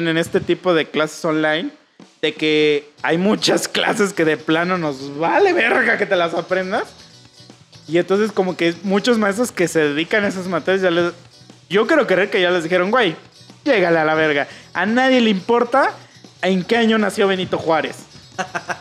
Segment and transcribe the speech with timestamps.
[0.00, 1.70] en este tipo de clases online
[2.22, 6.84] de que hay muchas clases que de plano nos vale verga que te las aprendas.
[7.88, 11.12] Y entonces como que muchos maestros que se dedican a esas materias ya les...
[11.68, 13.16] Yo quiero creer que ya les dijeron, güey,
[13.64, 14.46] llégale a la verga.
[14.72, 15.90] A nadie le importa
[16.42, 17.96] en qué año nació Benito Juárez.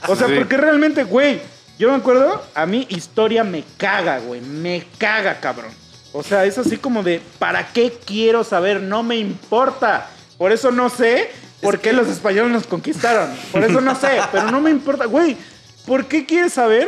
[0.08, 0.34] O sea, Sí.
[0.38, 1.42] porque realmente, güey,
[1.80, 5.72] yo me acuerdo, a mí historia me caga, güey, me caga, cabrón.
[6.14, 8.82] O sea, es así como de, ¿para qué quiero saber?
[8.82, 10.12] No me importa.
[10.38, 11.30] Por eso no sé
[11.62, 13.30] por qué los españoles nos conquistaron.
[13.52, 15.06] Por eso no sé, pero no me importa.
[15.06, 15.38] Güey,
[15.86, 16.88] ¿por qué quieres saber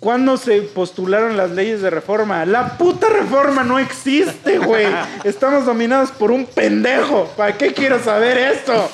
[0.00, 2.44] cuándo se postularon las leyes de reforma?
[2.44, 4.86] La puta reforma no existe, güey.
[5.24, 7.32] Estamos dominados por un pendejo.
[7.36, 8.90] ¿Para qué quiero saber esto?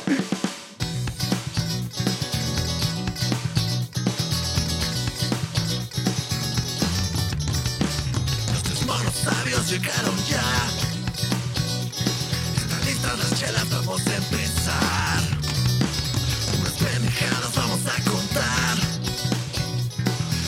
[13.94, 15.22] Vamos a empezar.
[16.58, 18.76] Unas pendejadas vamos a contar.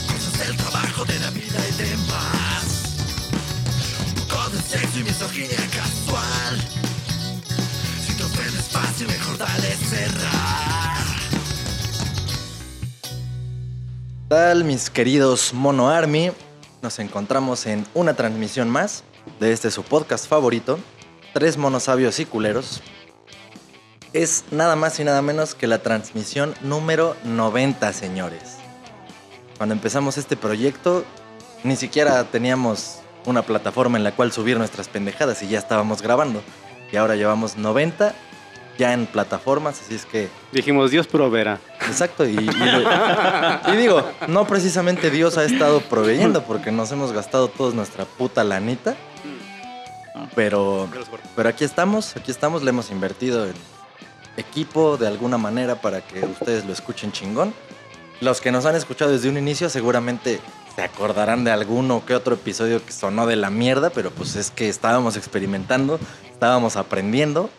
[0.09, 2.97] Cosas del trabajo, de la vida y demás.
[4.17, 6.61] Un poco de sexo y misoginia casual.
[8.05, 11.07] Si te ofendes fácil, mejor dale cerrar.
[13.03, 16.33] ¿Qué tal, mis queridos Mono Army?
[16.83, 19.05] Nos encontramos en una transmisión más
[19.39, 20.81] de este su podcast favorito,
[21.33, 22.83] Tres Monos Sabios y Culeros.
[24.17, 28.57] Es nada más y nada menos que la transmisión número 90, señores.
[29.59, 31.05] Cuando empezamos este proyecto,
[31.65, 36.41] ni siquiera teníamos una plataforma en la cual subir nuestras pendejadas y ya estábamos grabando.
[36.91, 38.15] Y ahora llevamos 90
[38.79, 41.61] ya en plataformas, así es que Dijimos, Dios proveerá.
[41.87, 47.49] Exacto, y, y- y digo, no precisamente Dios ha estado proveyendo porque nos hemos gastado
[47.49, 48.95] toda nuestra puta lanita,
[50.35, 50.89] pero,
[51.35, 53.55] pero aquí estamos, aquí estamos, le hemos invertido en
[54.37, 57.55] equipo de alguna manera para que ustedes lo escuchen chingón.
[58.21, 60.41] Los que nos han escuchado desde un inicio seguramente
[60.75, 64.51] se acordarán de alguno que otro episodio que sonó de la mierda, pero pues es
[64.51, 65.99] que estábamos experimentando,
[66.31, 67.51] estábamos aprendiendo.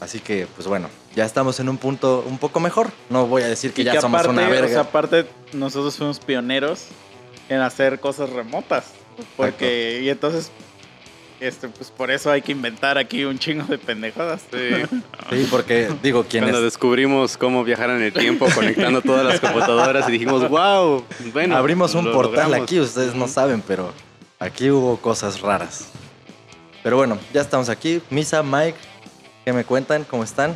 [0.00, 2.90] Así que, pues bueno, ya estamos en un punto un poco mejor.
[3.08, 4.68] No voy a decir que Y ya somos aparte, una o verga.
[4.68, 6.86] sea, aparte, nosotros fuimos pioneros
[7.48, 8.86] en hacer cosas remotas.
[9.36, 10.50] Porque, y entonces,
[11.42, 14.42] este, pues por eso hay que inventar aquí un chingo de pendejadas.
[14.50, 14.98] Sí.
[15.30, 20.08] Sí, porque digo, quienes Cuando descubrimos cómo viajar en el tiempo conectando todas las computadoras
[20.08, 21.56] y dijimos, wow, bueno.
[21.56, 22.64] abrimos un lo portal logramos".
[22.64, 23.92] aquí, ustedes no saben, pero
[24.38, 25.88] aquí hubo cosas raras.
[26.82, 28.00] Pero bueno, ya estamos aquí.
[28.10, 28.78] Misa, Mike,
[29.44, 30.04] ¿qué me cuentan?
[30.04, 30.54] ¿Cómo están?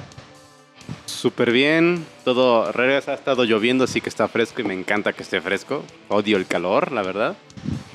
[1.05, 5.23] Súper bien, todo regresa, ha estado lloviendo, así que está fresco y me encanta que
[5.23, 5.83] esté fresco.
[6.09, 7.37] Odio el calor, la verdad.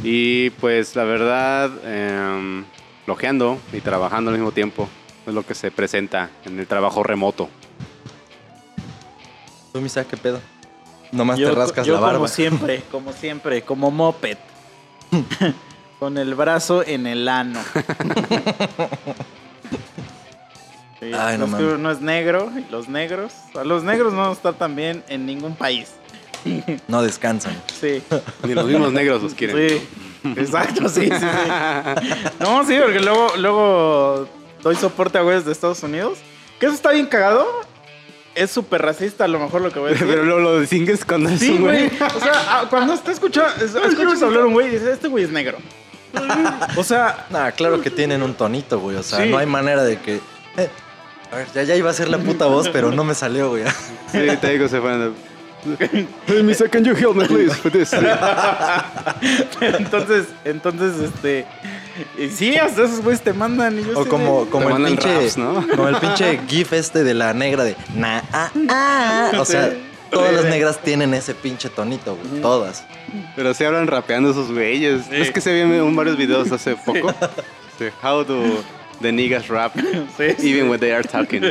[0.04, 2.64] Y pues la verdad, eh,
[3.12, 4.88] lojeando y trabajando al mismo tiempo.
[5.28, 7.50] Es lo que se presenta en el trabajo remoto.
[9.74, 10.40] ¿Tú, Misa, qué pedo?
[11.12, 12.16] Nomás yo, te rascas yo la barba.
[12.20, 14.38] como siempre, como siempre, como moped.
[16.00, 17.60] Con el brazo en el ano.
[21.00, 21.74] Sí, Ay, no mames.
[21.74, 25.56] uno es negro y los negros, a los negros no están tan bien en ningún
[25.56, 25.94] país.
[26.88, 27.60] No descansan.
[27.74, 28.04] Sí,
[28.44, 29.58] Ni los mismos negros los quieren.
[29.80, 29.88] sí,
[30.24, 32.20] exacto, sí, sí, sí.
[32.40, 34.28] No, sí, porque luego, luego
[34.64, 36.20] doy soporte a güeyes de Estados Unidos.
[36.60, 37.46] Que eso está bien cagado.
[38.34, 40.08] Es súper racista a lo mejor lo que voy a decir.
[40.08, 41.88] Pero luego lo distingues cuando es Sí, un güey.
[41.88, 45.58] O sea, cuando está escuchando, escuchas hablar un güey y dices, este güey es negro.
[46.76, 48.98] O sea, Nah, claro que tienen un tonito, güey.
[48.98, 49.30] O sea, Sí.
[49.30, 50.16] no hay manera de que.
[50.58, 50.70] eh,
[51.32, 53.64] a ver, ya, ya iba a ser la puta voz, pero no me salió, güey.
[54.12, 55.16] Sí, te digo, se fueron.
[55.80, 57.94] Hey, Misa, can you help me, please, with this?
[59.62, 61.46] entonces, entonces, este.
[62.18, 63.80] Y sí, hasta esos güeyes te mandan.
[63.80, 65.14] Y yo O como, de- como el pinche.
[65.14, 65.66] raps, ¿no?
[65.76, 67.76] Como el pinche gif este de la negra de.
[67.96, 69.32] Na, ah, ah.
[69.40, 69.78] O sea, Sí.
[70.10, 70.50] todas Sí, las sí.
[70.50, 72.42] negras tienen ese pinche tonito, güey.
[72.42, 72.84] Todas.
[73.36, 75.04] Pero sí hablan rapeando esos güeyes.
[75.12, 77.14] Es que se vieron un varios videos hace poco.
[77.78, 78.44] Sí, How do
[79.02, 79.74] the niggas rap
[80.18, 80.50] Sí, sí.
[80.52, 81.42] even when they are talking?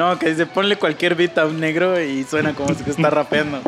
[0.00, 3.60] No, que dice, ponle cualquier beat a un negro y suena como si está rapeando.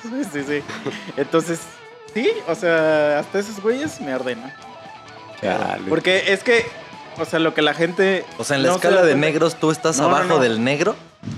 [0.00, 0.62] Sí, sí, sí.
[1.18, 1.60] Entonces,
[2.14, 4.50] sí, o sea, hasta esos güeyes me ordenan.
[5.42, 5.84] Chale.
[5.86, 6.64] Porque es que,
[7.18, 8.24] o sea, lo que la gente.
[8.38, 10.38] O sea, en la no escala de negros, tú estás No, no, abajo no.
[10.38, 10.96] del negro.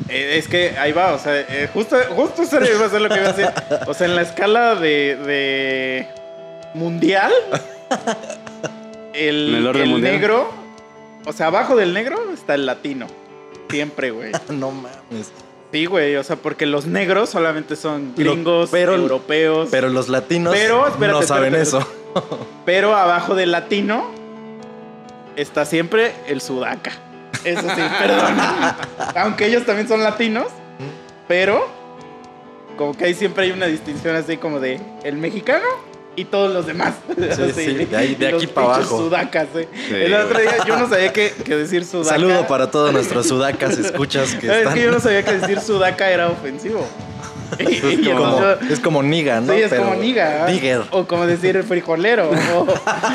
[0.09, 3.09] Eh, es que ahí va, o sea, eh, justo, justo eso iba a ser lo
[3.09, 3.53] que iba a decir.
[3.89, 6.07] O sea, en la escala de, de
[6.75, 7.33] mundial,
[9.15, 10.13] el, En el orden el mundial.
[10.13, 10.49] negro,
[11.27, 13.09] o sea, abajo del negro está el latino.
[13.71, 14.33] Siempre, güey.
[14.51, 15.33] no mames.
[15.73, 19.69] Sí, güey, o sea, porque los negros solamente son gringos, pero- europeos.
[19.71, 21.87] Pero, Pero los latinos Pero, espérate, no saben espérate,
[22.67, 22.93] eso.
[22.97, 24.11] abajo del latino
[25.37, 26.93] está siempre el sudaca.
[27.45, 28.37] Eso sí, perdón.
[29.15, 30.47] Aunque ellos también son latinos,
[31.29, 31.69] pero
[32.77, 35.67] como que ahí siempre hay una distinción así como de el mexicano
[36.17, 36.95] y todos los demás.
[37.09, 38.99] Sí, sí, de ahí- de Los aquí pa' pinches abajo.
[38.99, 39.69] Sudacas, eh.
[39.89, 39.95] Sí.
[39.95, 42.11] El otro día yo no sabía que, que decir sudaca.
[42.11, 44.69] Saludo para todos nuestros sudacas escuchas que están.
[44.69, 46.87] Es que yo no sabía que decir sudaca era ofensivo.
[47.59, 49.53] Es como, yo- es como niga, ¿no?
[49.53, 50.47] Sí, es Pero- como niga.
[50.49, 50.83] Nigger.
[50.93, 52.31] O como decir frijolero.
[52.31, 52.67] O,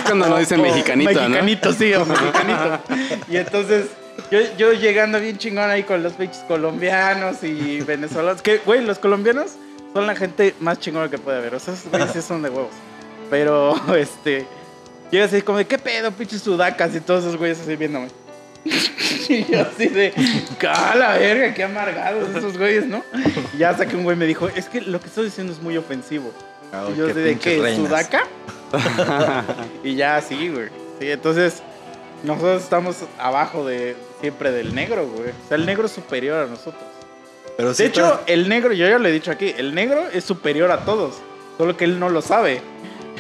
[0.06, 1.30] cuando no dicen o mexicanito, ¿no?
[1.30, 2.80] Mexicanito, sí, o mexicanito.
[3.30, 3.86] Y entonces,
[4.32, 8.42] yo, yo llegando bien chingón ahí con los pinches colombianos y venezolanos.
[8.42, 9.52] Que, güey, los colombianos
[9.96, 11.56] son la gente más chingona que puede haber.
[11.56, 12.74] O sea, esos güeyes sí son de huevos.
[13.30, 14.46] Pero, este.
[15.10, 16.94] Llegas así como de, ¿qué pedo, pinches sudacas?
[16.94, 18.10] Y todos esos güeyes así viéndome.
[19.28, 20.14] Y yo así de,
[20.60, 23.04] cala verga, qué amargados esos güeyes, ¿no?
[23.56, 25.60] Y ya hasta que un güey me dijo, es que lo que estoy diciendo es
[25.60, 26.32] muy ofensivo.
[26.72, 27.60] Ay, y yo así de, ¿qué?
[27.60, 27.88] reinas.
[27.88, 28.24] ¿Sudaca?
[29.84, 30.68] y ya, sí, güey.
[31.00, 31.64] Sí, entonces,
[32.24, 35.30] nosotros estamos abajo de siempre del negro, güey.
[35.30, 36.84] O sea, el negro es superior a nosotros.
[37.58, 40.04] Pero sí De hecho, está- el negro, yo ya lo he dicho aquí, el negro
[40.12, 41.16] es superior a todos.
[41.58, 42.62] Solo que él no lo sabe.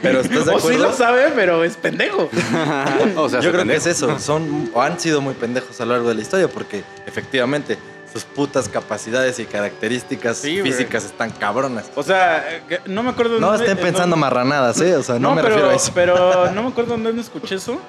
[0.01, 2.29] pero ¿estás de o sí lo sabe, pero es pendejo.
[3.15, 4.19] o sea, Yo creo que es eso.
[4.19, 7.77] Son o han sido muy pendejos a lo largo de la historia porque efectivamente
[8.11, 11.89] sus putas capacidades y características Sí, físicas están cabronas.
[11.95, 12.45] O sea,
[12.85, 14.95] no me acuerdo No dónde- estén en pensando dónde- marranadas, ¿eh?
[14.97, 15.91] O sea, no, me pero, refiero a eso.
[15.95, 17.79] Pero no me acuerdo dónde escuché eso.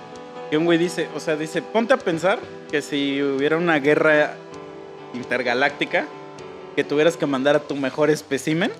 [0.50, 2.38] Que un güey dice, o sea, dice, ponte a pensar
[2.70, 4.34] que si hubiera una guerra
[5.14, 6.06] intergaláctica,
[6.76, 8.70] que tuvieras que mandar a tu mejor espécimen.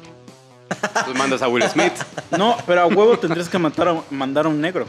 [1.07, 1.93] Tú mandas a Will Smith.
[2.37, 4.87] No, pero a huevo tendrías que matar a- mandar a un negro.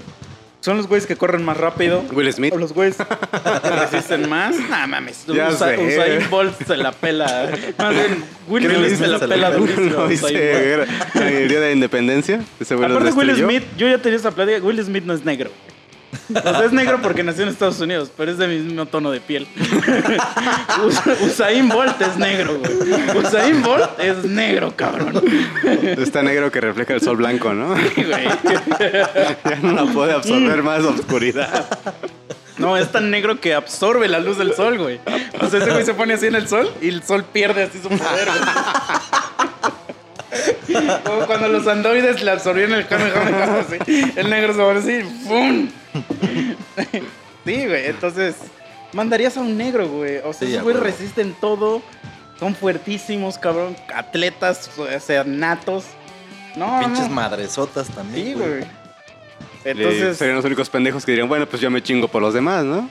[0.59, 2.03] Son los güeyes que corren más rápido.
[2.11, 2.51] Will Smith.
[2.53, 4.55] O los güeyes que resisten más.
[4.69, 5.23] Nah, mames.
[5.27, 5.77] Ya Usa, sé.
[5.77, 7.51] Usain Bolt se la pela.
[7.77, 9.89] Más bien, Will Smith se la se la pela durísimo.
[9.91, 12.41] No el día de la independencia.
[12.59, 13.35] Aparte Will.
[13.35, 15.51] Smith, yo ya tenía esa plática, Will Smith no es negro.
[16.29, 19.19] O sea, es negro porque nació en Estados Unidos, pero es de mismo tono de
[19.19, 19.47] piel.
[20.85, 23.17] Us- Usain Bolt es negro, güey.
[23.17, 25.21] Usain Bolt es negro, cabrón.
[25.97, 27.75] Está negro que refleja el sol blanco, ¿no?
[27.77, 28.23] Sí, güey.
[29.45, 31.65] ya no la puede absorber más oscuridad.
[32.57, 34.99] No, es tan negro que absorbe la luz del sol, güey.
[35.39, 37.79] O sea, ese güey se pone así en el sol y el sol pierde así
[37.81, 38.41] su poder, güey.
[41.03, 43.77] Como cuando los androides le absorbían el así.
[44.15, 45.69] El negro se pone así, ¡pum!
[47.45, 48.35] Sí, güey, entonces
[48.91, 50.17] mandarías a un negro, güey.
[50.17, 50.81] O sea, Sí, esos huevo.
[50.81, 51.81] resisten todo.
[52.39, 53.75] Son fuertísimos, cabrón.
[53.95, 55.85] Atletas, o sea, natos.
[56.57, 57.15] No, Pinches no.
[57.15, 58.25] madresotas también.
[58.27, 58.49] Sí, güey.
[58.49, 58.63] güey.
[59.63, 62.63] Entonces, serían los únicos pendejos que dirían, bueno, pues yo me chingo por los demás,
[62.63, 62.89] ¿no?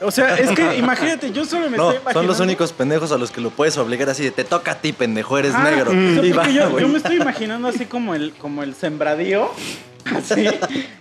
[0.00, 3.12] o sea, es que imagínate, yo solo me No, estoy son los imaginando- únicos pendejos
[3.12, 5.62] a los que lo puedes obligar así de te toca a ti, pendejo, eres Ah,
[5.70, 5.92] negro.
[5.94, 6.82] Y va, yo, güey.
[6.82, 9.50] yo me estoy imaginando así como el, como el sembradío,
[10.16, 10.46] así,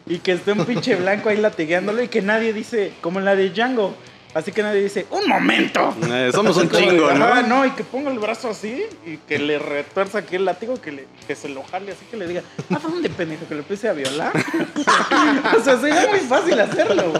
[0.05, 3.49] y que esté un pinche blanco ahí latigueándolo y que nadie dice, como la de
[3.49, 3.95] Django,
[4.33, 5.95] así que nadie dice, ¡un momento!
[6.11, 7.47] Eh, somos un chingo, "Ajá, ¿no?
[7.59, 10.91] no, y que ponga el brazo así y que le retuerza aquí el látigo, que,
[10.91, 12.43] le, que se lo jale así, que le diga,
[12.73, 13.47] ¿a dónde, pendejo?
[13.47, 14.33] Que lo empiece a violar.
[15.57, 17.13] o sea, sería muy fácil hacerlo.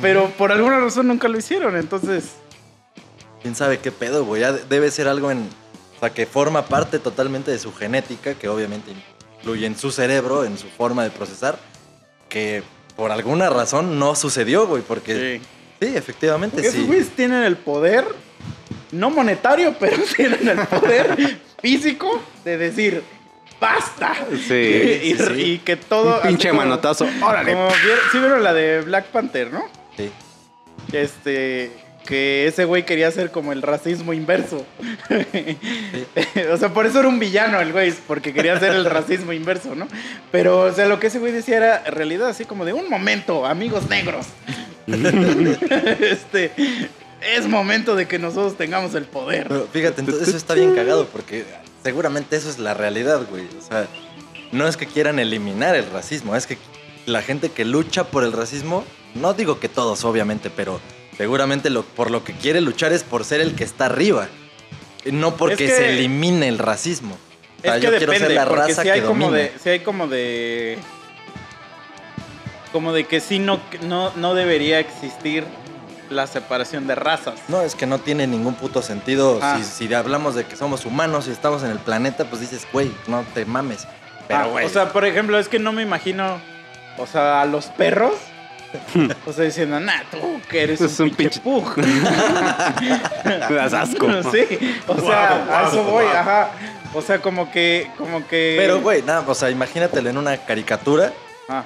[0.00, 2.32] Pero por alguna razón nunca lo hicieron, entonces...
[3.42, 4.40] ¿Quién sabe qué pedo, güey?
[4.40, 5.48] Ya de- debe ser algo en...
[5.96, 8.90] O sea, que forma parte totalmente de su genética, que obviamente
[9.44, 11.58] influye en su cerebro, en su forma de procesar,
[12.30, 12.62] que
[12.96, 15.40] por alguna razón no sucedió, güey, porque...
[15.80, 16.76] Sí, efectivamente, Porque sí.
[16.78, 18.06] esos güeyes tienen el poder,
[18.92, 23.02] no monetario, pero tienen el poder físico de decir,
[23.60, 24.14] ¡basta!
[24.48, 25.42] Sí, y, sí, sí.
[25.42, 26.22] y que todo.
[26.22, 27.06] Un pinche como- manotazo.
[27.22, 27.52] Órale.
[27.52, 27.68] como
[28.12, 29.66] sí vieron la de Black Panther, ¿no?
[29.96, 30.10] Sí.
[30.92, 31.70] Este.
[32.04, 34.66] Que ese güey quería hacer como el racismo inverso.
[36.52, 39.74] o sea, por eso era un villano el güey, porque quería hacer el racismo inverso,
[39.74, 39.88] ¿no?
[40.30, 42.90] Pero, o sea, lo que ese güey decía era en realidad así como de un
[42.90, 44.26] momento, amigos negros.
[44.86, 46.52] este.
[47.22, 49.48] Es momento de que nosotros tengamos el poder.
[49.48, 51.46] Pero fíjate, entonces eso está bien cagado porque
[51.82, 53.46] seguramente eso es la realidad, güey.
[53.58, 53.86] O sea,
[54.52, 56.58] no es que quieran eliminar el racismo, es que
[57.06, 58.84] la gente que lucha por el racismo,
[59.14, 60.80] no digo que todos, obviamente, pero
[61.16, 64.28] seguramente lo, por lo que quiere luchar es por ser el que está arriba.
[65.10, 67.16] No porque Es que- se elimine el racismo.
[67.58, 69.42] O sea, Es que yo quiero ser la raza si hay que como domine.
[69.44, 70.78] de, si hay como de,
[72.72, 75.44] como de que sí no, no, no debería existir
[76.10, 77.34] la separación de razas.
[77.48, 79.38] No, es que no tiene ningún puto sentido.
[79.42, 79.58] Ah.
[79.62, 82.90] Si, si hablamos de que somos humanos y estamos en el planeta, pues dices, güey,
[83.06, 83.86] no te mames.
[84.28, 84.66] Pero, Ah, güey.
[84.66, 86.40] o sea, por ejemplo, es que no me imagino,
[86.98, 88.14] o sea, a los perros,
[89.26, 91.76] o sea, diciendo, nah, tú que eres Es un, un pinche pug.
[91.76, 91.84] Me
[93.54, 94.08] das asco.
[94.32, 96.50] sí, o sea, a eso voy, ajá.
[96.92, 98.56] O sea, como que, como que.
[98.58, 101.12] Pero, güey, nada, o sea, imagínatelo en una caricatura.
[101.48, 101.64] Ah,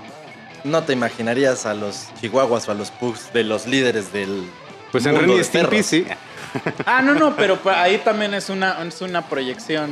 [0.64, 4.48] No te imaginarías a los chihuahuas o a los pugs de los líderes del,
[4.90, 6.06] Pues en Ren y Stimpy sí.
[6.86, 9.90] Ah, no, no, pero ahí también es una, es una proyección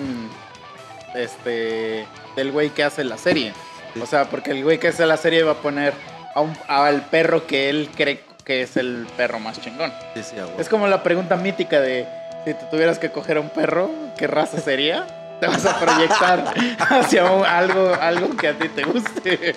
[1.14, 3.52] este del güey que hace la serie.
[4.00, 5.94] O sea, porque el güey que hace la serie va a poner
[6.37, 9.93] a un, al perro que él cree que es el perro más chingón.
[10.14, 10.61] Sí, sí, a huevo.
[10.61, 12.07] Es como la pregunta mítica de
[12.45, 15.05] si te tuvieras que coger a un perro, ¿qué raza sería?
[15.40, 19.55] Te vas a proyectar hacia un- algo, algo que a ti te guste.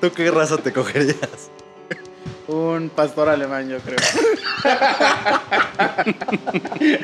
[0.00, 1.50] ¿Tú qué raza te cogerías?
[2.46, 3.98] Un pastor alemán, yo creo.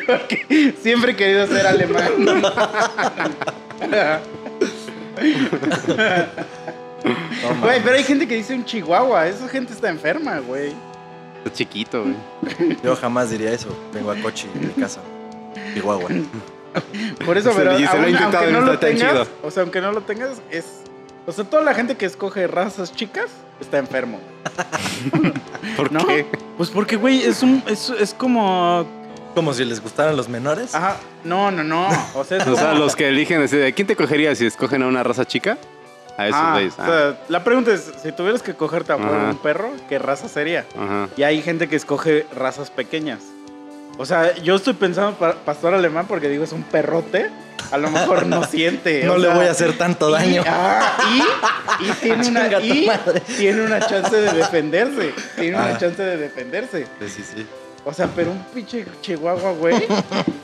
[0.06, 2.10] Porque siempre he querido ser alemán.
[7.04, 9.28] No, Güey, pero hay gente que dice un chihuahua.
[9.28, 10.72] Esa gente está enferma, güey.
[11.38, 12.76] Está chiquito, güey.
[12.82, 13.68] Yo jamás diría eso.
[13.92, 15.00] Vengo a Cochi de casa.
[15.74, 16.08] Chihuahua.
[17.24, 19.26] Por eso, Se pero se lo he aún- intentado aunque no lo tengas, chido.
[19.42, 20.64] o sea, aunque no lo tengas, es...
[21.26, 23.26] O sea, toda la gente que escoge razas chicas
[23.60, 24.18] está enfermo.
[25.76, 26.06] ¿Por ¿No?
[26.06, 26.26] qué?
[26.56, 27.62] Pues porque, güey, es un...
[27.66, 28.86] Es, es como...
[29.34, 30.74] Como si les gustaran los menores.
[30.74, 30.96] Ajá.
[31.24, 31.88] No, no, no.
[32.14, 34.82] O sea, es O sea, como- los que eligen, de, ¿quién te cogería si escogen
[34.82, 35.58] a una raza chica?
[36.16, 39.30] A esos Ah, o sea, la pregunta es, si tuvieras que cogerte a Ajá.
[39.30, 40.64] un perro, ¿qué raza sería?
[40.76, 41.08] Ah, Ajá.
[41.16, 43.20] Y hay gente que escoge razas pequeñas.
[43.98, 47.30] O sea, yo estoy pensando pa- pastor alemán porque digo es un perrote.
[47.70, 49.04] A lo mejor no siente.
[49.04, 50.42] no le sea, voy a hacer tanto y- daño.
[50.46, 50.96] ah,
[51.80, 52.86] y, y tiene una y
[53.36, 55.12] tiene una chance de defenderse.
[55.36, 55.78] Tiene una Ah.
[55.78, 56.86] chance de defenderse.
[57.00, 57.46] Sí, sí, sí.
[57.84, 59.86] O sea, pero un pinche chihuahua, güey.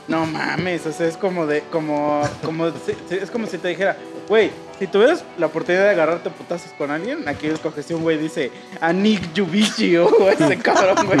[0.07, 3.97] No mames, o sea, es como de como como es como si te dijera,
[4.31, 8.17] güey, si tuvieras la oportunidad de agarrarte putazos con alguien, aquí escoges si un güey
[8.17, 11.19] dice a Nick Jubichi o ese cabrón, güey.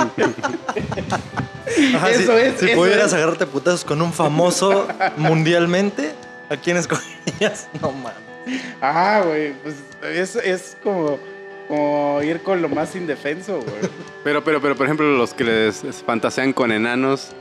[1.93, 3.13] Ajá, Eso si, es, Si eso pudieras es.
[3.15, 4.87] agarrarte putazos con un famoso
[5.17, 6.13] mundialmente,
[6.49, 7.67] ¿a quién escogerías?
[7.81, 8.61] No mames.
[8.81, 11.19] Ah, güey, pues es, es como,
[11.67, 13.91] como ir con lo más indefenso, güey.
[14.23, 17.31] Pero, pero, pero, por ejemplo, los que les fantasean con enanos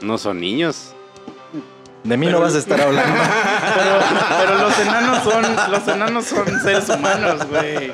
[0.00, 0.95] no son niños.
[2.06, 3.14] De mí no vas a estar hablando.
[3.76, 3.98] Pero,
[4.38, 7.92] pero los enanos son los enanos son seres humanos, güey.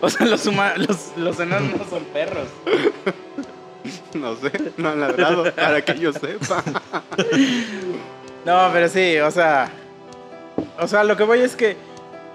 [0.00, 2.48] O sea, los, huma- los, los enanos no son perros.
[4.14, 6.62] No sé, no han ladrado, para que yo sepa.
[8.44, 9.68] No, pero sí, o sea.
[10.80, 11.76] O sea, lo que voy es que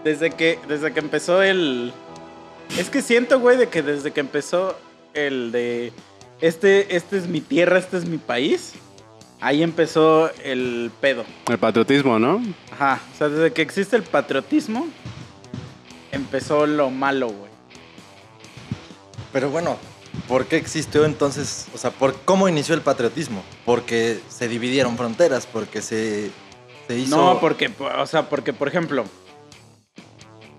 [0.03, 1.93] desde que, desde que empezó el.
[2.77, 4.77] Es que siento, güey, de que desde que empezó
[5.13, 5.91] el de.
[6.41, 8.73] Este, este es mi tierra, este es mi país.
[9.41, 11.25] Ahí empezó el pedo.
[11.49, 12.41] El patriotismo, ¿no?
[12.71, 13.01] Ajá.
[13.11, 14.87] O sea, desde que existe el patriotismo,
[16.11, 17.51] empezó lo malo, güey.
[19.33, 19.77] Pero bueno,
[20.27, 21.67] ¿por qué existió entonces?
[21.73, 23.43] O sea, ¿por cómo inició el patriotismo?
[23.65, 26.29] Porque se dividieron fronteras, porque se,
[26.87, 27.17] se hizo.
[27.17, 29.05] No, porque, o sea, porque, por ejemplo,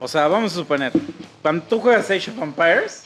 [0.01, 0.93] o sea, vamos a suponer,
[1.41, 3.05] cuando tú juegas Age of Empires,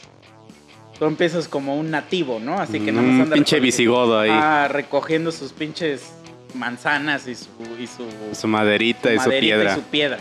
[0.99, 2.59] tú empiezas como un nativo, ¿no?
[2.59, 4.29] Así que nada más Un anda pinche visigodo ahí.
[4.31, 6.11] Ah, recogiendo sus pinches
[6.53, 7.47] manzanas y su,
[7.79, 9.71] y su, Su maderita y su piedra.
[9.71, 10.19] y su piedra.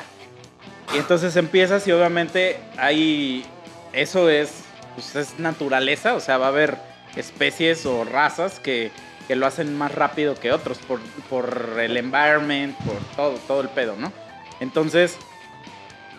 [0.94, 3.44] Y entonces empiezas y obviamente hay,
[3.92, 4.52] eso es,
[4.94, 6.76] pues es naturaleza, o sea, va a haber
[7.16, 8.90] especies o razas que,
[9.26, 13.68] que lo hacen más rápido que otros por, por el environment, por todo, todo el
[13.70, 14.12] pedo, ¿no?
[14.60, 15.16] Entonces,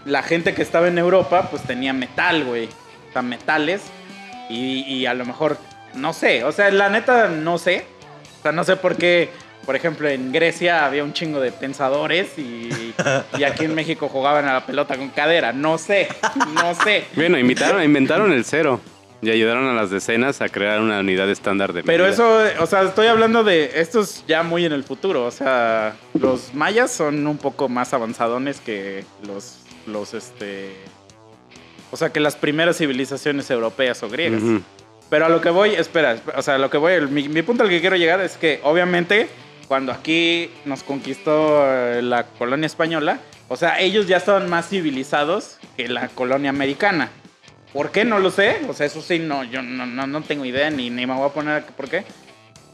[0.06, 2.66] la gente que estaba en Europa, pues tenía metal, güey.
[3.10, 3.82] O sea, metales.
[4.50, 5.58] Y, y a lo mejor,
[5.94, 7.86] no sé, o sea, la neta no sé.
[8.40, 9.30] O sea, no sé por qué,
[9.66, 12.94] por ejemplo, en Grecia había un chingo de pensadores y,
[13.38, 15.52] y aquí en México jugaban a la pelota con cadera.
[15.52, 16.08] No sé,
[16.54, 17.06] no sé.
[17.16, 18.80] Bueno, invitaron, inventaron el cero
[19.22, 22.14] y ayudaron a las decenas a crear una unidad estándar de Pero medida.
[22.14, 25.26] eso, o sea, estoy hablando de estos ya muy en el futuro.
[25.26, 30.76] O sea, los mayas son un poco más avanzadones que los, los, este...
[31.92, 34.42] O sea, que las primeras civilizaciones europeas o griegas.
[34.42, 34.62] Ujú.
[35.10, 37.64] Pero a lo que voy, espera, o sea, a lo que voy, mi, mi punto
[37.64, 39.30] al que quiero llegar es que obviamente
[39.68, 45.58] cuando aquí nos conquistó eh, la colonia española, o sea, ellos ya estaban más civilizados
[45.78, 47.10] que la colonia americana.
[47.74, 48.04] ¿Por qué?
[48.06, 48.58] No lo sé.
[48.68, 51.30] O sea, eso sí, no, yo no, no, no tengo idea ni, ni me voy
[51.30, 52.04] a poner por qué.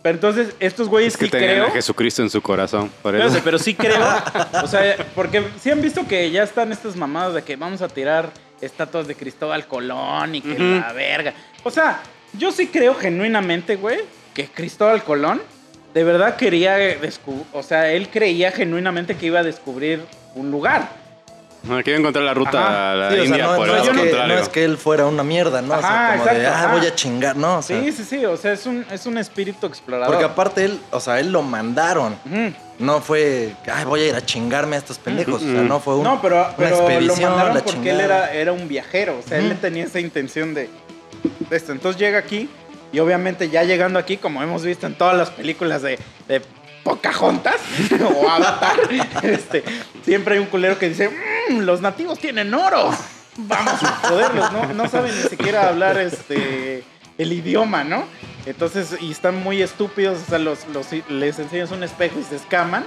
[0.02, 1.68] Pero entonces, estos güeyes Es que sí creo.
[1.68, 2.92] a Jesucristo en su corazón.
[3.02, 3.26] Por eso.
[3.26, 4.00] Espérate, pero sí creo.
[4.64, 7.88] O sea, porque sí han visto que ya están estas mamadas de que vamos a
[7.88, 8.32] tirar
[8.66, 11.34] estatuas de Cristóbal Colón y que la verga.
[11.64, 12.02] O sea,
[12.38, 14.00] yo sí creo genuinamente, güey,
[14.34, 15.42] que Cristóbal Colón
[15.94, 17.46] de verdad quería descubrir.
[17.54, 20.02] O sea, él creía genuinamente que iba a descubrir
[20.36, 21.03] un lugar.
[21.64, 22.92] No, quiero encontrar la ruta Ajá.
[22.92, 24.36] a la Sí, o sea, no, por no el es que, contrario.
[24.36, 25.74] no es que él fuera una mierda, ¿no?
[25.76, 26.76] o sea, Ajá, como de, ah, ajá.
[26.76, 27.58] voy a chingar, ¿no?
[27.60, 28.26] O sea, Sí, sí, sí.
[28.26, 30.08] O sea, es un, es un espíritu explorador.
[30.14, 32.16] porque aparte él, o sea, él lo mandaron.
[32.80, 35.36] No fue, ay, voy a ir a chingarme a estos pendejos.
[35.42, 35.68] O sea, Mm.
[35.70, 37.94] no fue un, No, pero, una pero lo expedición, mandaron porque chingada.
[37.94, 39.18] él era, era un viajero.
[39.20, 39.56] O sea, él Ujú.
[39.62, 40.70] tenía esa intención de,
[41.50, 42.50] Esto, entonces llega aquí
[42.92, 46.42] y obviamente ya llegando aquí, como hemos visto en todas las películas de, de
[46.84, 47.56] Pocahontas
[48.22, 48.78] o Avatar,
[49.24, 49.64] este,
[50.04, 51.10] siempre hay un culero que dice,
[51.62, 52.92] "Mm, los nativos tienen oro.
[53.38, 54.88] Vamos a joderlos, ¿no?
[54.90, 56.84] Saben ni siquiera hablar este,
[57.18, 58.06] el idioma, ¿no?
[58.46, 62.36] Entonces, y están muy estúpidos, o sea, los, los- les enseñas un espejo y se
[62.36, 62.84] escaman,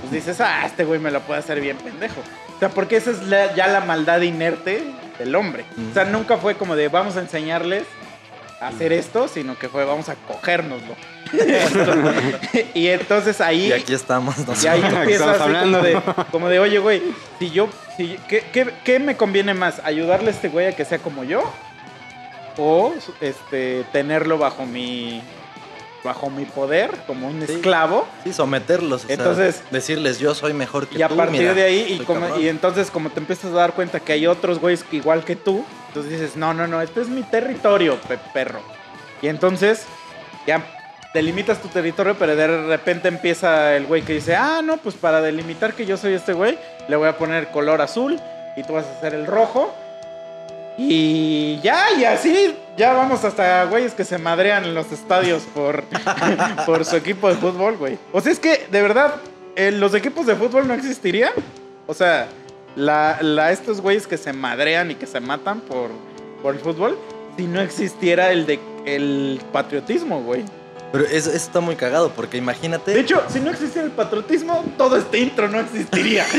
[0.00, 2.20] pues dices, ah, este güey me lo puede hacer bien pendejo.
[2.56, 3.18] O sea, porque esa es
[3.56, 4.82] ya la maldad inerte
[5.18, 5.64] del hombre.
[5.90, 7.84] O sea, nunca fue como de vamos a enseñarles
[8.60, 10.94] hacer esto, sino que fue vamos a cogérnoslo.
[12.74, 13.68] y entonces ahí...
[13.68, 14.64] Y aquí estamos Y nosotros.
[14.66, 15.78] ahí tú Estamos empiezas así hablando.
[15.78, 17.02] como de, como de, oye, güey,
[17.38, 19.80] si yo, si, ¿qué, qué, qué me conviene más?
[19.84, 21.42] ¿Ayudarle a este güey a que sea como yo?
[22.56, 25.22] ¿O este, tenerlo bajo mi,
[26.02, 27.52] bajo mi poder, como un Sí.
[27.54, 28.06] esclavo?
[28.24, 29.02] Sí, someterlos.
[29.02, 31.16] sea, Entonces- decirles yo soy mejor que Y a tú.
[31.16, 34.26] partir mira, de ahí, y, como- entonces como te empiezas a dar cuenta que hay
[34.26, 38.18] otros güeyes igual que tú, entonces dices, no, no, no, este es mi territorio, pe-
[38.32, 38.60] perro.
[39.20, 39.84] Y entonces
[40.46, 40.64] ya
[41.12, 45.20] delimitas tu territorio, pero de repente empieza el güey que dice, ah, no, pues para
[45.20, 48.18] delimitar que yo soy este güey, le voy a poner color azul
[48.56, 49.74] y tú vas a hacer el rojo.
[50.78, 55.84] Y ya, y así, ya vamos hasta güeyes que se madrean en los estadios por,
[56.66, 57.98] por su equipo de fútbol, güey.
[58.10, 59.16] O sea, es que, de verdad,
[59.54, 61.32] eh, los equipos de fútbol no existirían.
[61.86, 62.28] O sea,
[62.76, 65.90] la, la- estos güeyes que se madrean y que se matan por,
[66.42, 66.96] por el fútbol,
[67.36, 70.42] si no existiera el de el patriotismo, güey.
[70.90, 72.94] Pero eso, eso está muy cagado, porque imagínate.
[72.94, 76.24] De hecho, si no existiera el patriotismo, todo este intro no existiría.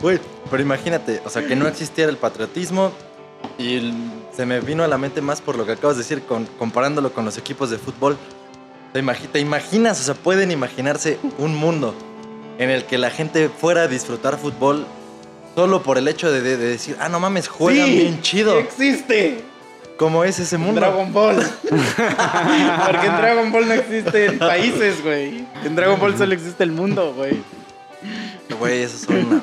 [0.00, 0.20] Güey,
[0.50, 2.92] pero imagínate, o sea, que no existiera el patriotismo
[3.58, 3.92] y
[4.36, 7.12] se me vino a la mente más por lo que acabas de decir, con- comparándolo
[7.12, 8.16] con los equipos de fútbol.
[8.92, 11.94] ¿Te, imagi- te imaginas, o sea, pueden imaginarse un mundo
[12.58, 14.86] en el que la gente fuera a disfrutar fútbol
[15.54, 18.58] solo por el hecho de, de- de decir, ah, no mames, juegan Sí, bien chido.
[18.58, 19.42] Existe.
[19.96, 20.78] ¿Cómo es ese mundo?
[20.80, 21.36] Dragon Ball.
[21.62, 25.46] Porque en Dragon Ball no existen países, güey.
[25.64, 27.36] En Dragon Ball solo existe el mundo, güey.
[28.58, 29.40] Güey, eso es una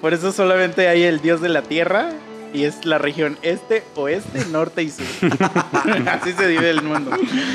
[0.00, 2.10] Por eso solamente hay el dios de la tierra
[2.56, 5.04] y es la región este, oeste, norte y sur.
[6.08, 7.10] Así se divide el mundo.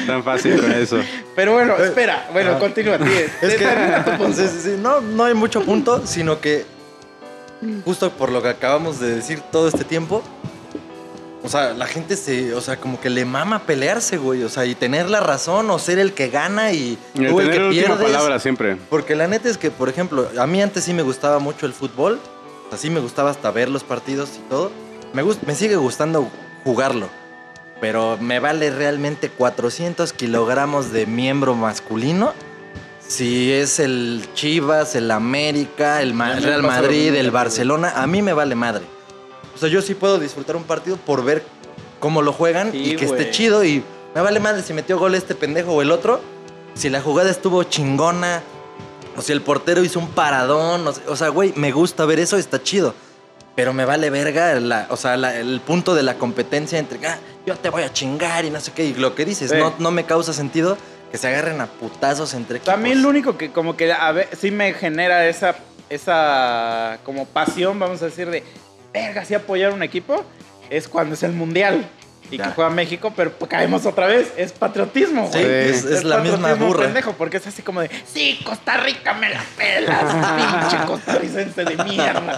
[0.06, 1.00] Tan fácil con eso.
[1.36, 2.30] Pero bueno, espera.
[2.32, 2.60] Bueno, Ajá.
[2.60, 3.08] continúa, tío.
[3.42, 6.66] Es que sí, no, no hay mucho punto, sino que
[7.84, 10.24] justo por lo que acabamos de decir todo este tiempo,
[11.44, 14.66] o sea, la gente se, o sea, como que le mama pelearse, güey, o sea,
[14.66, 17.80] y tener la razón o ser el que gana y Y tú el tener que
[17.80, 17.98] pierdes.
[17.98, 18.78] palabra siempre.
[18.90, 21.74] Porque la neta es que, por ejemplo, a mí antes sí me gustaba mucho el
[21.74, 22.20] fútbol,
[22.68, 24.72] o sea, sí me gustaba hasta ver los partidos y todo.
[25.14, 26.30] Me, sigue gustando
[26.64, 27.10] jugarlo,
[27.82, 32.34] pero me vale realmente 400 kilogramos de miembro masculino.
[33.06, 37.30] Si es el Chivas, el América, el Ma- Real Madrid, el.
[37.32, 38.86] Barcelona, a mí me vale madre.
[39.54, 41.44] O sea, yo sí puedo disfrutar un partido por ver
[42.00, 43.20] cómo lo juegan Sí, y que güey.
[43.20, 43.84] esté chido y
[44.16, 46.22] me vale madre si metió gol este pendejo o el otro.
[46.74, 48.42] Si la jugada estuvo chingona,
[49.18, 52.64] o si el portero hizo un paradón, o sea, güey, me gusta ver eso, está
[52.64, 52.94] chido.
[53.56, 57.18] Pero me vale verga, la- o sea, la- el punto de la competencia entre, ah,
[57.46, 59.58] yo te voy a chingar y no sé qué, y lo que dices, Sí.
[59.58, 60.78] no, no me causa sentido
[61.12, 62.74] que se agarren a putazos entre equipos.
[62.74, 65.56] También lo único que como que a ver, sí me genera esa,
[65.90, 68.44] esa como pasión, vamos a decir, de
[68.94, 70.24] verga, sí apoyar un equipo,
[70.70, 71.86] es cuando es el mundial
[72.32, 72.46] y Ya.
[72.46, 75.70] que juega México, pero pues caemos otra vez, es patrotismo, Sí, güey.
[75.70, 76.84] es, es la misma patriotismo burra.
[76.86, 81.84] pendejo, porque es así como de, sí, Costa Rica me la pelas, pinche costarricense de
[81.84, 82.38] mierda.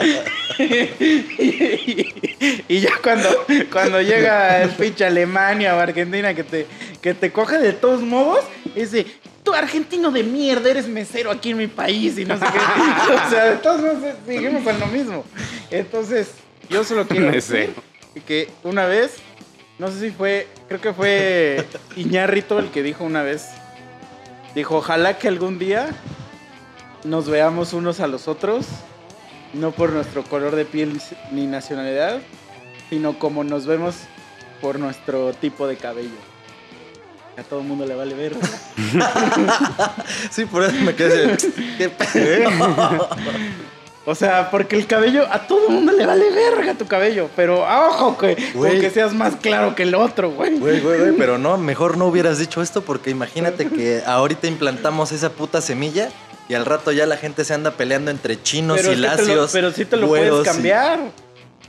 [2.68, 3.30] y, ya cuando,
[3.72, 6.68] cuando llega el pinche Alemania o Argentina que te,
[7.02, 8.44] que te coge de todos modos,
[8.76, 9.06] de,
[9.44, 12.60] tú argentino de mierda, eres mesero aquí en mi país y no sé qué.
[13.28, 15.24] o sea, de todos modos seguimos en lo mismo.
[15.70, 16.32] Entonces,
[16.70, 17.74] yo solo quiero decir
[18.28, 19.16] que una vez,
[19.80, 23.50] no sé si fue, creo que fue Iñárritu el que dijo una vez,
[24.56, 25.90] dijo, ojalá que algún día
[27.04, 28.66] nos veamos unos a los otros,
[29.54, 32.22] no por nuestro color de piel ni nacionalidad,
[32.90, 33.96] sino como nos vemos
[34.62, 36.34] por nuestro tipo de cabello.
[37.38, 38.36] A todo el mundo le vale ver.
[40.30, 41.36] Sí, por eso me quedé
[41.78, 42.50] ¿Qué pedo?
[44.06, 47.30] O sea, porque el cabello, a todo mundo le vale verga tu cabello.
[47.38, 48.82] Pero a ojo, que, Güey.
[48.82, 50.58] que seas más claro que el otro, güey.
[50.60, 55.14] Güey, güey, güey, pero no, mejor no hubieras dicho esto porque imagínate que ahorita implantamos
[55.14, 56.10] esa puta semilla
[56.50, 59.52] y al rato ya la gente se anda peleando entre chinos pero, y lo- lacios.
[59.54, 61.00] pero sí te lo puedes y- cambiar.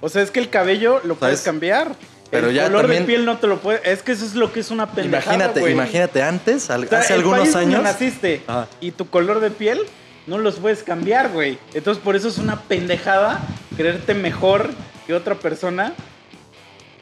[0.00, 1.94] O sea, es que el cabello lo puedes cambiar.
[2.32, 3.80] Pero el ya color también- de piel no te lo puedes.
[3.84, 5.36] Es que eso es lo que es una pendejada.
[5.36, 7.80] Imagínate, imagínate antes, al- O sea, hace el algunos país años.
[7.84, 8.66] naciste Ajá.
[8.80, 9.78] y tu color de piel
[10.26, 11.58] no los puedes cambiar, güey.
[11.74, 13.40] Entonces por eso es una pendejada
[13.76, 14.70] creerte mejor
[15.06, 15.92] que otra persona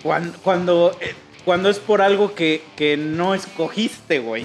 [0.02, 4.44] Cuando, cuando, eh, cuando es por algo que, que no escogiste, güey.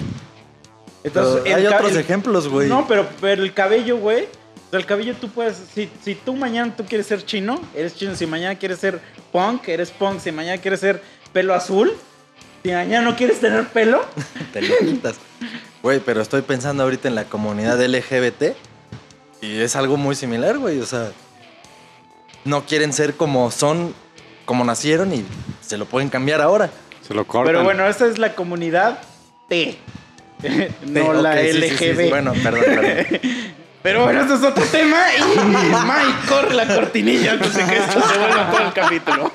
[1.02, 2.68] Pero el hay otros ejemplos, güey.
[2.68, 4.24] No, pero, pero el cabello, güey.
[4.24, 7.96] o sea, El cabello tú puedes, si, si tú mañana tú quieres ser chino, eres
[7.96, 8.14] chino.
[8.14, 9.00] Si mañana quieres ser
[9.32, 10.20] punk, eres punk.
[10.20, 11.92] Si mañana quieres ser pelo azul,
[12.62, 14.04] si mañana no quieres tener pelo,
[14.52, 15.16] Te lo quitas.
[15.82, 18.56] Güey, pero estoy pensando ahorita en la comunidad LGBT
[19.40, 20.80] y es algo muy similar, güey.
[20.80, 21.12] O sea,
[22.44, 23.94] no quieren ser como son,
[24.44, 25.24] como nacieron y
[25.60, 26.70] se lo pueden cambiar ahora.
[27.06, 27.46] Se lo cortan.
[27.46, 28.98] Pero bueno, esta es la comunidad
[29.48, 29.78] T.
[30.86, 31.78] no la ok, sí, sí, LGB.
[31.78, 32.08] sí, sí.
[32.10, 33.20] Bueno, perdón, perdón.
[33.82, 35.06] Pero bueno, este es otro tema.
[35.16, 39.32] Y Mike, corre la cortinilla antes de que esto se vuelva todo el capítulo.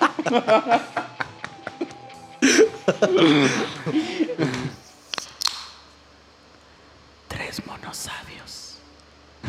[7.93, 8.77] Tres monosabios.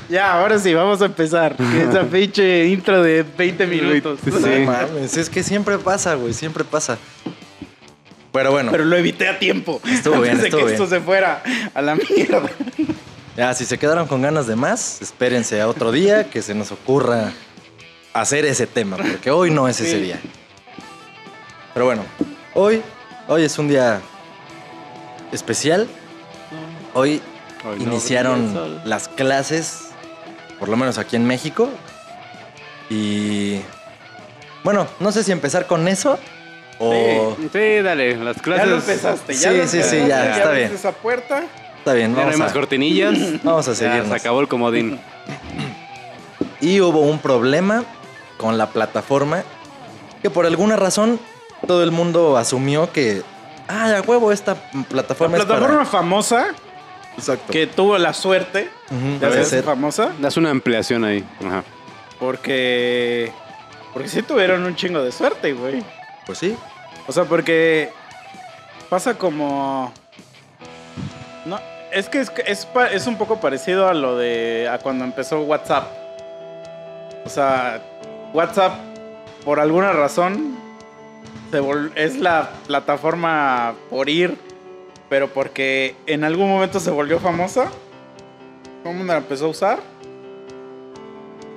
[0.08, 1.56] Ya, ahora sí, vamos a empezar.
[1.90, 4.18] Esa pinche intro de 20 minutos.
[4.24, 4.30] Sí.
[4.30, 6.98] No mames, es que siempre pasa, güey, siempre pasa.
[8.32, 9.80] Pero bueno, Pero lo evité a tiempo.
[9.88, 11.00] Estuvo bien, antes de estuvo que esto bien.
[11.00, 12.42] se fuera a la mierda.
[13.36, 16.72] ya si se quedaron con ganas de más, espérense a otro día que se nos
[16.72, 17.32] ocurra
[18.12, 20.02] hacer ese tema, porque hoy no es ese Sí.
[20.02, 20.20] día.
[21.74, 22.02] Pero bueno,
[22.54, 22.82] hoy,
[23.28, 24.00] hoy es un día
[25.32, 25.86] especial.
[26.92, 27.22] Hoy
[27.78, 29.88] iniciaron las clases,
[30.58, 31.68] por lo menos aquí en México.
[32.90, 33.60] Y
[34.62, 36.18] bueno, no sé si empezar con eso
[36.78, 37.36] o...
[37.40, 38.64] Sí, sí, dale, las clases.
[38.66, 40.72] Ya lo empezaste, ya Sí, lo sí, sí, ya, está abriste bien.
[40.74, 41.44] esa puerta.
[41.78, 43.14] Está bien, Ya no hay vamos más a, cortinillas.
[43.42, 44.08] vamos a Ya seguirnos.
[44.08, 45.00] se acabó el comodín.
[46.60, 47.84] Y hubo un problema
[48.38, 49.42] con la plataforma
[50.22, 51.20] que por alguna razón
[51.66, 53.22] todo el mundo asumió que,
[53.68, 56.63] ah, a huevo, esta La plataforma, plataforma famosa es para...
[57.16, 57.52] Exacto.
[57.52, 61.24] que tuvo la suerte Ujú, de de hacerse ser- famosa Das una ampliación ahí.
[61.46, 61.62] Ajá.
[62.18, 63.32] porque
[63.92, 65.82] porque sí tuvieron un chingo de suerte, güey.
[66.26, 66.56] Pues sí.
[67.06, 67.90] O sea, porque
[68.90, 69.92] pasa como
[71.46, 71.60] no,
[71.92, 75.42] es que es, es, pa- es un poco parecido a lo de a cuando empezó
[75.42, 75.86] WhatsApp.
[77.24, 77.80] O sea,
[78.32, 78.74] WhatsApp
[79.44, 80.56] por alguna razón
[81.50, 84.36] se vol- es la plataforma por ir,
[85.14, 87.70] pero porque en algún momento se volvió famosa.
[88.82, 89.78] Todo el mundo la empezó a usar.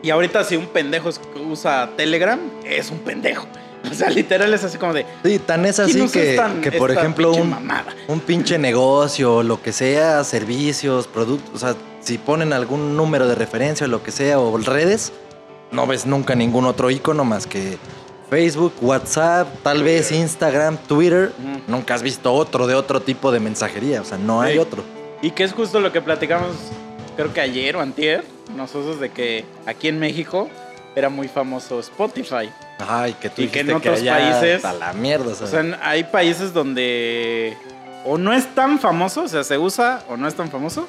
[0.04, 1.10] Y ahorita si un pendejo
[1.50, 3.48] usa Telegram, es un pendejo.
[3.92, 5.08] O sea, literal es así como de...
[5.24, 7.72] Sí, tan es ¿quién así que, que, por ejemplo, pinche un,
[8.10, 13.34] un pinche negocio, lo que sea, servicios, productos, o sea, si ponen algún número de
[13.34, 15.14] referencia o lo que sea, o redes,
[15.72, 17.78] no ves nunca ningún otro icono más que
[18.30, 21.32] Facebook, WhatsApp, tal vez Instagram, Twitter.
[21.68, 24.84] Nunca has visto otro de otro tipo de mensajería, o sea, no hay otro.
[25.22, 26.56] Y que es justo lo que platicamos,
[27.16, 28.24] creo que ayer o antier,
[28.56, 30.50] nosotros de que aquí en México
[30.96, 32.50] era muy famoso Spotify.
[32.80, 36.04] Ay, que tú Y que en que, otros países- a la mierda, O sea, hay
[36.04, 37.56] países donde
[38.06, 40.88] o no es tan famoso, o sea, se usa o no es tan famoso,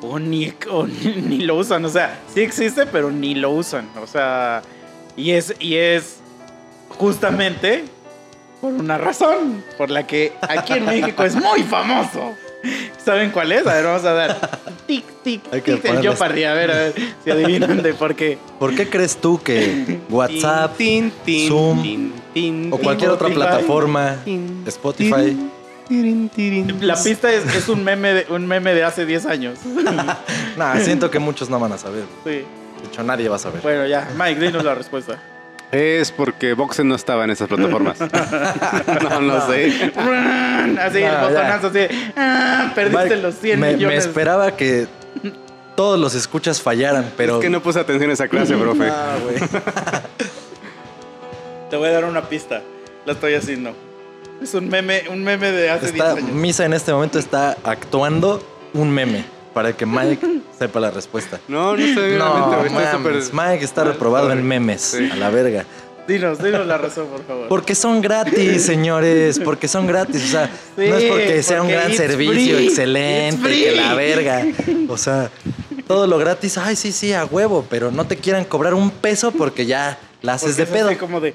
[0.00, 0.94] o ni, o ni,
[1.28, 1.84] ni lo usan.
[1.84, 3.88] O sea, sí existe, pero ni lo usan.
[4.02, 4.62] O sea,
[5.16, 6.18] y es, y es
[6.98, 7.84] justamente
[8.60, 12.34] por una razón por la que aquí en México es muy famoso.
[13.04, 13.66] ¿Saben cuál es?
[13.66, 14.60] A ver, vamos a dar.
[14.86, 15.84] Tic, tic, Hay que tic.
[15.84, 16.44] Ponerle- Jeopardy.
[16.44, 18.38] A ver, a ver si adivinan de por qué.
[18.58, 24.16] ¿Por qué crees tú que WhatsApp Tin, tin, Zoom, tin, o cualquier otra plataforma,
[24.66, 25.36] Spotify.
[26.80, 29.58] La pista es, es un, meme de, un meme de hace 10 años.
[30.56, 32.04] Nah, siento que muchos no van a saber.
[32.24, 32.30] Sí.
[32.30, 33.60] De hecho, nadie va a saber.
[33.60, 35.20] Bueno, ya, Mike, dinos la respuesta.
[35.74, 37.98] Es porque Boxen no estaba en esas plataformas.
[38.00, 39.92] no, no sé.
[40.80, 42.12] Así, el botonazo, así.
[42.16, 44.06] Ah, perdiste Mike, los 100 me, me millones.
[44.06, 44.86] esperaba que
[45.74, 47.36] todos los escuchas fallaran, pero.
[47.36, 48.88] Es que no puse atención a esa clase, profe.
[48.90, 49.36] Ah, güey.
[51.70, 52.62] Te voy a dar una pista.
[53.04, 53.74] La estoy haciendo.
[54.40, 56.30] Es un meme, un meme de hace 10 Está, años.
[56.30, 58.42] Misa en este momento está actuando
[58.74, 61.40] un meme para que Mike sepa la respuesta.
[61.48, 62.16] No, no sé.
[62.18, 65.08] No, mames, Mike está reprobado en memes, Sí.
[65.10, 65.64] a la verga.
[66.06, 67.48] Dinos, dinos la razón, por favor.
[67.48, 70.22] Porque son gratis, señores, porque son gratis.
[70.22, 74.44] O sea, Sí, no es porque sea un gran servicio, free, excelente, que la verga.
[74.88, 75.30] O sea,
[75.86, 79.32] todo lo gratis, ay, sí, sí, a huevo, pero no te quieran cobrar un peso
[79.32, 80.88] porque ya la haces Porque de es pedo.
[80.90, 81.34] así como de.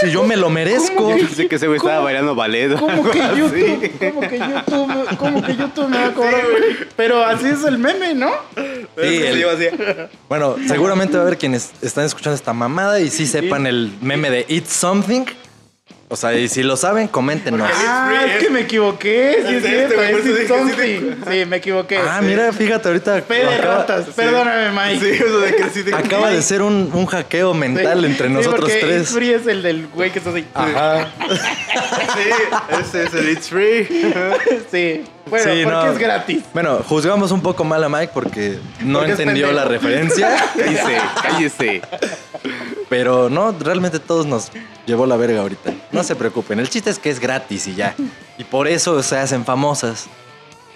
[0.00, 1.10] Si yo me lo merezco.
[1.10, 2.72] Yo pensé que ese güey estaba bailando ballet.
[2.72, 3.38] o ¿Cómo algo que así.
[3.38, 3.92] YouTube?
[3.98, 5.16] ¿Cómo que YouTube?
[5.18, 6.42] ¿Cómo que YouTube me va a cobrar?
[6.96, 8.30] Pero así es el meme, ¿no?
[8.56, 8.62] Sí,
[8.96, 13.92] el- Bueno, seguramente va a haber quienes están escuchando esta mamada y sí sepan el
[14.00, 15.24] meme de Eat Something.
[16.10, 17.68] O sea, y si lo saben, coméntenos.
[17.86, 19.42] Ah, es que me equivoqué.
[19.46, 20.48] Sí, es Este, cierto, güey, por es eso dije, It's
[21.18, 21.30] something.
[21.30, 21.98] Sí, me equivoqué.
[21.98, 24.06] Ah, mira, fíjate, ahorita P de ratas.
[24.16, 25.04] Perdóname, Mike.
[25.04, 28.60] Sí, eso de que sí te- acaba de ser un, un hackeo mental entre nosotros
[28.70, 29.02] porque tres.
[29.02, 30.46] It's free es el del güey que está así.
[30.54, 31.08] Ajá.
[32.14, 33.86] Sí, ese es el It's Free.
[34.70, 35.04] Sí.
[35.26, 35.92] Bueno, Sí, porque no.
[35.92, 36.42] es gratis.
[36.54, 40.36] Bueno, juzgamos un poco mal a Mike porque no Porque entendió la referencia.
[40.56, 41.82] Cállese, cállese.
[42.88, 44.50] Pero no, realmente todos nos
[44.86, 45.74] llevó la verga ahorita.
[45.92, 47.94] No se preocupen, el chiste es que es gratis y ya.
[48.38, 50.06] Y por eso se hacen famosas.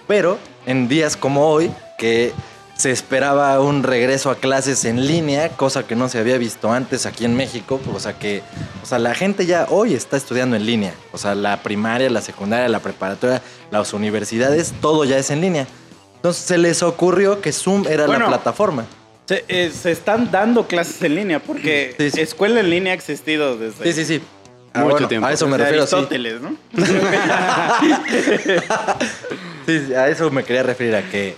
[0.07, 2.33] Pero en días como hoy, que
[2.77, 7.07] se esperaba un regreso a clases en línea, cosa que no se había visto antes
[7.07, 8.43] aquí en México, o sea que,
[8.83, 10.93] o sea, la gente ya hoy está estudiando en línea.
[11.13, 15.67] O sea, la primaria, la secundaria, la preparatoria, las universidades, todo ya es en línea.
[16.17, 18.85] Entonces se les ocurrió que Zoom era Bueno, la plataforma.
[19.27, 22.21] Se, eh, se están dando clases en línea porque Sí, sí.
[22.21, 24.23] escuela en línea ha existido desde Sí, sí, sí.
[24.75, 25.27] Ah, Mucho bueno, tiempo.
[25.27, 25.95] A eso me desde refiero, sí.
[25.95, 26.57] Aristóteles, ¿no?
[29.67, 31.37] Sí, sí, a eso me quería referir, a que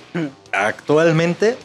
[0.50, 1.56] actualmente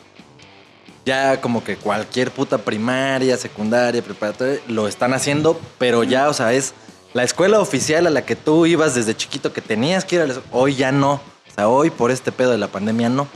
[1.06, 6.52] ya como que cualquier puta primaria, secundaria, preparatoria, lo están haciendo, pero ya, o sea,
[6.52, 6.74] es
[7.14, 10.26] la escuela oficial a la que tú ibas desde chiquito que tenías que ir a
[10.28, 11.14] la escuela, hoy ya no.
[11.14, 13.28] O sea, hoy por este pedo de la pandemia no.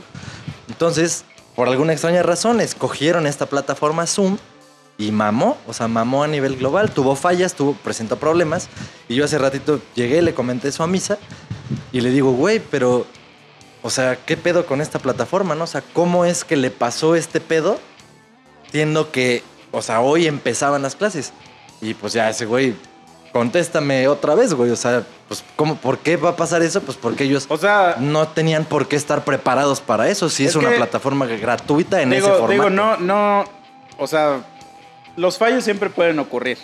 [0.68, 4.38] Entonces, por alguna extraña razón, escogieron esta plataforma Zoom
[4.98, 8.68] y mamó, o sea, mamó a nivel global, tuvo fallas, tuvo, presentó problemas.
[9.08, 11.18] Y yo hace ratito llegué, le comenté eso a Misa
[11.92, 13.06] y le digo, güey, pero,
[13.82, 15.64] o sea, ¿qué pedo con esta plataforma, no?
[15.64, 17.78] O sea, ¿cómo es que le pasó este pedo?
[18.70, 21.32] Siendo que, o sea, hoy empezaban las clases.
[21.80, 22.74] Y pues ya ese güey,
[23.34, 24.70] contéstame otra vez, güey.
[24.70, 26.80] O sea, pues, ¿cómo, ¿por qué va a pasar eso?
[26.80, 30.28] Pues porque ellos O sea, no tenían por qué estar preparados para eso.
[30.30, 32.52] Si es, Es una que- plataforma gratuita en ese digo, formato.
[32.52, 33.44] digo, no, no,
[33.98, 34.44] o sea,
[35.16, 36.58] los fallos siempre pueden ocurrir,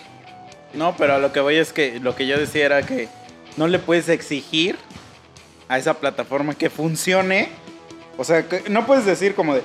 [0.73, 0.95] ¿no?
[0.97, 3.09] Pero a lo que voy es que lo que yo decía era que
[3.57, 4.77] no le puedes exigir
[5.67, 7.49] a esa plataforma que funcione.
[8.17, 9.61] O sea, que no puedes decir como de,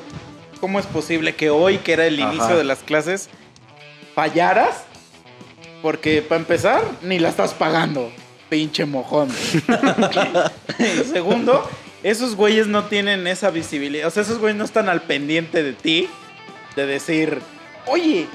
[0.61, 2.33] ¿cómo es posible que hoy, que era el Ajá.
[2.35, 3.29] inicio de las clases,
[4.15, 4.83] fallaras?
[5.87, 8.11] Porque para empezar, ni la estás pagando,
[8.49, 9.29] pinche mojón.
[10.81, 11.65] Y Segundo,
[12.03, 14.09] esos güeyes no tienen esa visibilidad.
[14.09, 16.09] O sea, esos güeyes no están al pendiente de ti.
[16.75, 17.41] De decir,
[17.87, 18.27] oye,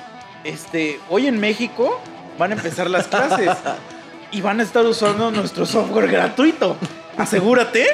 [0.45, 1.99] este, hoy en México
[2.39, 3.49] van a empezar las clases.
[4.31, 6.77] Y van a estar usando nuestro software gratuito.
[7.17, 7.85] Asegúrate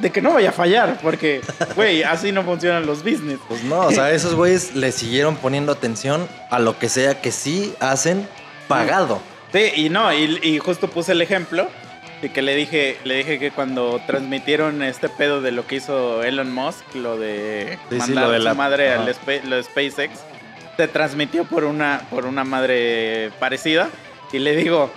[0.00, 0.98] de que no vaya a fallar.
[1.00, 1.42] Porque,
[1.76, 3.38] güey, así no funcionan los business.
[3.46, 7.30] Pues no, o sea, esos güeyes le siguieron poniendo atención a lo que sea que
[7.30, 8.26] sí hacen
[8.68, 9.20] pagado.
[9.52, 11.68] Sí, y no, y, y justo puse el ejemplo
[12.22, 16.22] de que le dije, le dije que cuando transmitieron este pedo de lo que hizo
[16.22, 19.02] Elon Musk, lo de Sí, sí, mandar lo de a su la- madre ajá.
[19.04, 20.20] al lo de SpaceX,
[20.76, 23.88] se transmitió por una, por una madre parecida.
[24.32, 24.90] Y le digo,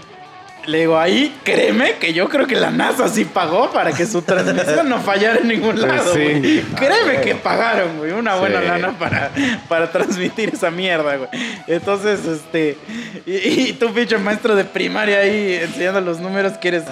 [0.70, 4.22] le digo, ahí créeme que yo creo que la NASA sí pagó para que su
[4.22, 6.20] transmisión no fallara en ningún Pues lado, sí.
[6.20, 6.62] güey.
[6.76, 8.68] Créeme que pagaron, güey, una buena Sí.
[8.68, 9.32] lana para,
[9.68, 11.30] para transmitir esa mierda, güey.
[11.68, 12.78] Entonces, este,
[13.26, 13.32] y,
[13.70, 16.84] y tú, pinche maestro de primaria ahí enseñando los números, quieres,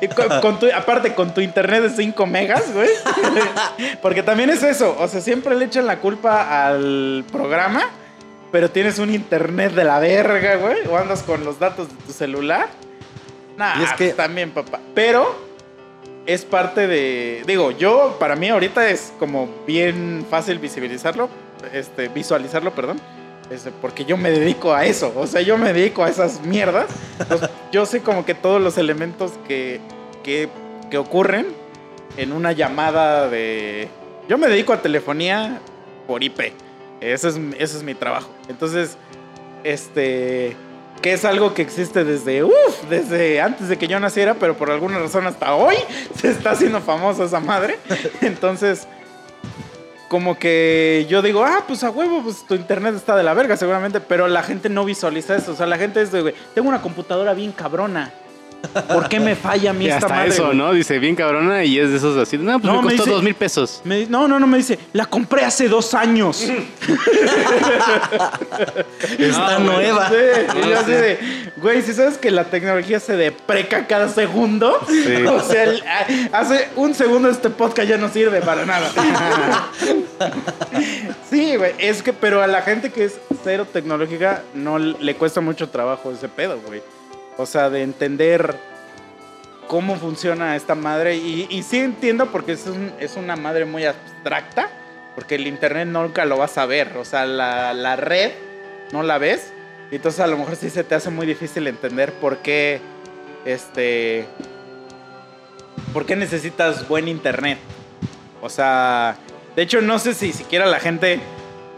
[0.00, 2.88] y con, con tu, aparte con tu internet de 5 megas, güey.
[4.02, 7.82] Porque también es eso, o sea, siempre le echan la culpa al programa,
[8.52, 12.12] pero tienes un internet de la verga, güey, o andas con los datos de tu
[12.12, 12.68] celular.
[13.56, 14.80] Nah, Y es que- también, papá.
[14.94, 15.34] Pero
[16.26, 17.42] es parte de.
[17.46, 21.28] Digo, yo, para mí ahorita es como bien fácil visibilizarlo,
[21.72, 23.00] este, visualizarlo, perdón.
[23.50, 25.12] este, porque yo me dedico a eso.
[25.16, 26.86] O sea, yo me dedico a esas mierdas.
[27.20, 29.80] Entonces, yo sé como que todos los elementos que,
[30.24, 30.48] que,
[30.90, 31.46] que ocurren
[32.16, 33.88] en una llamada de.
[34.28, 35.60] Yo me dedico a telefonía
[36.08, 36.52] por IP.
[37.00, 38.28] Ese es, ese es mi trabajo.
[38.48, 38.96] Entonces,
[39.62, 40.56] este.
[41.02, 42.42] Que es algo que existe desde.
[42.44, 45.76] Uf, desde antes de que yo naciera, pero por alguna razón hasta hoy
[46.20, 47.78] se está haciendo famosa esa madre.
[48.20, 48.86] Entonces.
[50.08, 53.56] Como que yo digo, ah, pues a huevo, pues tu internet está de la verga,
[53.56, 54.00] seguramente.
[54.00, 55.50] Pero la gente no visualiza eso.
[55.50, 58.12] O sea, la gente es de, güey, tengo una computadora bien cabrona.
[58.88, 60.28] ¿Por qué me falla a mí Y esta hasta madre?
[60.30, 60.56] eso, güey?
[60.56, 60.72] ¿no?
[60.72, 62.36] Dice bien cabrona y es de esos así.
[62.38, 63.80] No, pues No, me me costó dice- dos mil pesos.
[63.84, 66.40] Me di- no, no, no, me dice, la compré hace dos años.
[69.18, 70.08] Está Ah, nueva.
[70.10, 70.14] Sí,
[70.64, 71.18] y yo así de,
[71.56, 75.24] güey, si sabes que la tecnología se depreca cada segundo, Sí.
[75.26, 78.90] o sea, el- a- hace un segundo este podcast ya no sirve para nada.
[81.30, 85.40] sí, güey, es que, pero a la gente que es cero tecnológica no le cuesta
[85.40, 86.82] mucho trabajo ese pedo, güey.
[87.38, 88.56] O sea, de entender
[89.68, 91.16] cómo funciona esta madre.
[91.16, 94.70] Y, y sí entiendo porque es, un- una madre muy abstracta,
[95.14, 96.96] porque el internet nunca lo vas a ver.
[96.96, 98.32] O sea, la, la red
[98.92, 99.52] no la ves.
[99.90, 102.80] Y entonces a lo mejor sí se te hace muy difícil entender por qué
[103.44, 104.26] este,
[105.92, 107.58] ¿por qué necesitas buen internet?
[108.42, 109.16] O sea,
[109.54, 111.20] de hecho no sé si siquiera la gente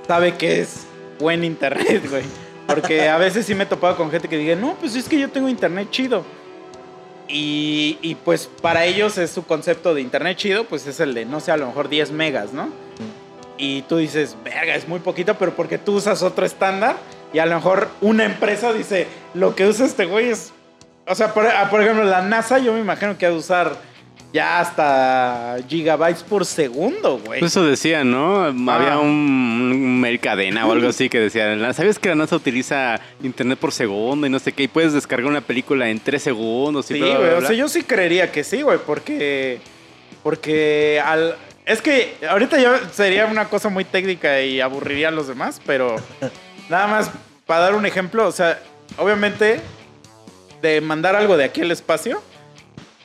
[0.06, 0.86] sabe qué es
[1.18, 2.22] buen internet, güey.
[2.68, 5.18] Porque a veces sí me he topado con gente que diga, no, pues es que
[5.18, 6.22] yo tengo internet chido.
[7.26, 11.24] Y, y, pues para ellos es su concepto de internet chido, pues es el de,
[11.24, 12.68] no sé, a lo mejor 10 megas, ¿no?
[13.56, 16.96] Y tú dices, verga, es muy poquito, pero porque tú usas otro estándar
[17.32, 20.52] y a lo mejor una empresa dice, lo que usa este güey es...
[21.06, 23.76] O sea, por, ah, por ejemplo, la NASA yo me imagino que ha de usar
[24.32, 27.40] ya hasta gigabytes por segundo, güey.
[27.40, 28.44] Pues eso decía, ¿no?
[28.44, 33.00] Había un, un mail cadena o algo así que decía, ¿sabes que la NASA utiliza
[33.22, 34.64] internet por segundo y no sé qué?
[34.64, 37.14] Y puedes descargar una película en tres segundos y Sí, güey.
[37.14, 37.48] O bla?
[37.48, 39.60] sea, yo sí creería que sí, güey, porque.
[40.22, 41.36] Porque al.
[41.64, 45.96] Es que ahorita ya sería una cosa muy técnica y aburriría a los demás, pero
[46.68, 47.10] nada más
[47.46, 48.58] para dar un ejemplo, o sea,
[48.98, 49.60] obviamente
[50.60, 52.22] de mandar algo de aquí al espacio,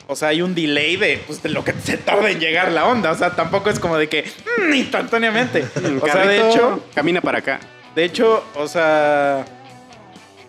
[0.06, 2.86] o sea, hay un delay de, pues, de lo que se tarda en llegar la
[2.86, 4.24] onda, o sea, tampoco es como de que
[4.68, 5.64] mm, instantáneamente.
[6.00, 7.60] O sea, de hecho, Camina para acá.
[7.94, 9.44] de hecho, o sea,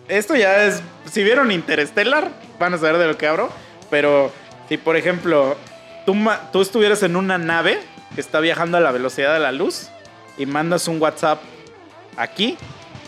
[0.08, 3.50] esto ya es, si vieron Interstellar, van a saber de lo que hablo,
[3.90, 4.32] pero
[4.68, 5.56] si por ejemplo
[6.06, 6.16] tú,
[6.52, 7.80] tú estuvieras en una nave
[8.14, 9.90] que está viajando a la velocidad de la luz
[10.38, 11.40] y mandas un WhatsApp
[12.18, 12.58] aquí,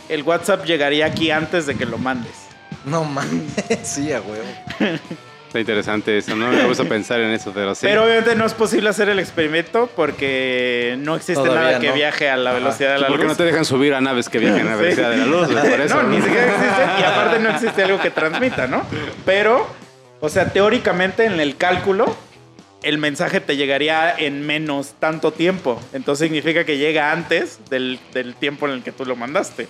[0.10, 2.48] el WhatsApp llegaría aquí antes de que lo mandes.
[2.86, 4.46] No mames, sí, a huevo.
[5.48, 6.50] Está interesante eso, ¿no?
[6.52, 7.82] Me gusta pensar en eso, pero sí.
[7.88, 11.94] Pero obviamente no es posible hacer el experimento porque no existe Todavía nada que no.
[11.94, 12.60] viaje a la Ajá.
[12.60, 13.32] velocidad de la ¿Por qué luz.
[13.32, 14.84] no te dejan subir a naves que viajen a la Sí.
[14.84, 15.52] velocidad de la luz?
[15.52, 15.70] güey?
[15.70, 16.04] Por eso.
[16.04, 18.84] No, ni siquiera existe y aparte no existe algo que transmita, ¿no?
[19.26, 19.68] Pero,
[20.20, 22.14] o sea, teóricamente en el cálculo,
[22.84, 25.82] el mensaje te llegaría en menos tanto tiempo.
[25.94, 29.68] Entonces significa que llega antes del, del tiempo en el que tú lo mandaste.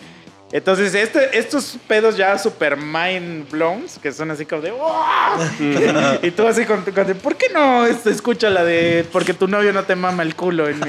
[0.51, 4.71] Entonces, este, estos pedos ya super mind blown, que son así como de
[6.23, 9.73] y tú así con con- ¿por qué no este, escucha la de porque tu novio
[9.73, 10.81] no te mama el culo en,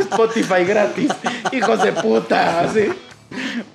[0.00, 1.10] Spotify gratis?
[1.50, 2.92] Hijos de puta, así.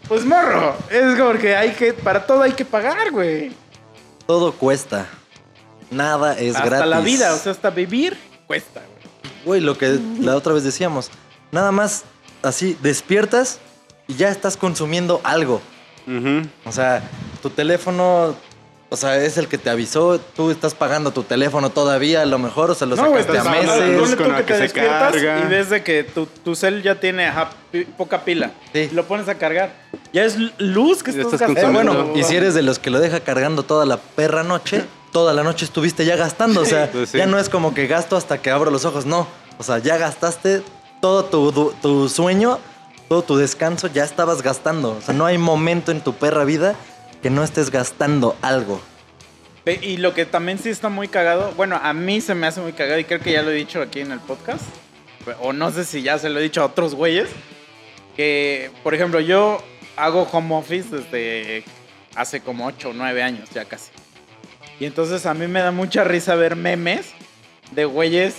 [0.08, 3.52] Pues morro, es porque hay que, para todo hay que pagar, güey.
[4.28, 5.08] Todo cuesta.
[5.90, 6.88] Nada es Hasta gratis.
[6.88, 9.06] la vida, o sea, hasta vivir cuesta, güey.
[9.46, 11.10] Güey, lo que la otra vez decíamos.
[11.52, 12.04] Nada más
[12.44, 13.60] así, despiertas
[14.08, 15.62] y ya estás consumiendo algo.
[16.66, 17.02] O sea,
[17.42, 18.36] tu teléfono,
[18.90, 20.20] o sea, es el que te avisó.
[20.20, 23.36] Tú estás pagando tu teléfono todavía, a lo mejor, o sea, lo No, sacaste a
[23.38, 24.16] estás hablando- meses.
[24.16, 25.40] con que que te se despiertas carga.
[25.40, 27.50] y ves de que tu, tu cel ya tiene ajá,
[27.98, 28.52] poca pila.
[28.72, 28.90] Sí.
[28.94, 29.74] Lo pones a cargar.
[30.14, 31.80] Ya es luz que estás, estás Eh, gastando.
[31.80, 32.04] consumiendo.
[32.06, 35.34] bueno, y si eres de los que lo deja cargando toda la perra noche, toda
[35.34, 36.62] la noche estuviste ya gastando.
[36.62, 37.18] O sea, Pues sí.
[37.18, 39.08] ya no es como que gasto hasta que abro los ojos.
[39.08, 39.28] No.
[39.58, 40.62] O sea, ya gastaste
[41.02, 42.60] todo tu, tu- tu sueño,
[43.08, 44.98] todo tu descanso, ya estabas gastando.
[44.98, 46.76] O sea, no hay momento en tu perra vida
[47.22, 48.82] que no estés gastando algo.
[49.82, 52.74] Y lo que también sí está muy cagado, bueno, a mí se me hace muy
[52.74, 54.64] cagado y creo que ya lo he dicho aquí en el podcast,
[55.42, 57.30] o no sé si ya se lo he dicho a otros güeyes,
[58.16, 59.60] que, por ejemplo, yo
[59.96, 61.64] hago home office desde
[62.16, 63.90] hace como 8 o 9 años, ya casi.
[64.80, 67.08] Y entonces a mí me da mucha risa ver memes
[67.72, 68.36] de güeyes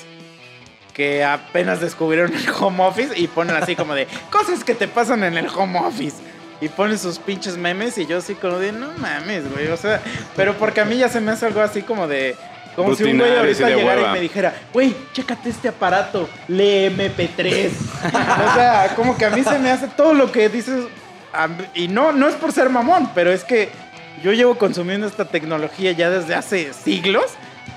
[0.97, 5.25] que apenas descubrieron el home office y ponen así como de cosas que te pasan
[5.25, 6.17] en el home office.
[6.59, 9.67] Y ponen sus pinches memes y yo así como de, no mames, güey.
[9.69, 10.01] O sea,
[10.35, 12.35] pero porque a mí ya se me hace algo así como de...
[12.75, 14.11] Como si un güey ahorita llegara hueva.
[14.11, 17.71] y me dijera, güey, chécate este aparato, lee MP3.
[18.05, 20.85] o sea, como que a mí se me hace todo lo que dices.
[21.75, 23.69] Y no, no es por ser mamón, pero es que
[24.23, 27.27] yo llevo consumiendo esta tecnología ya desde hace siglos.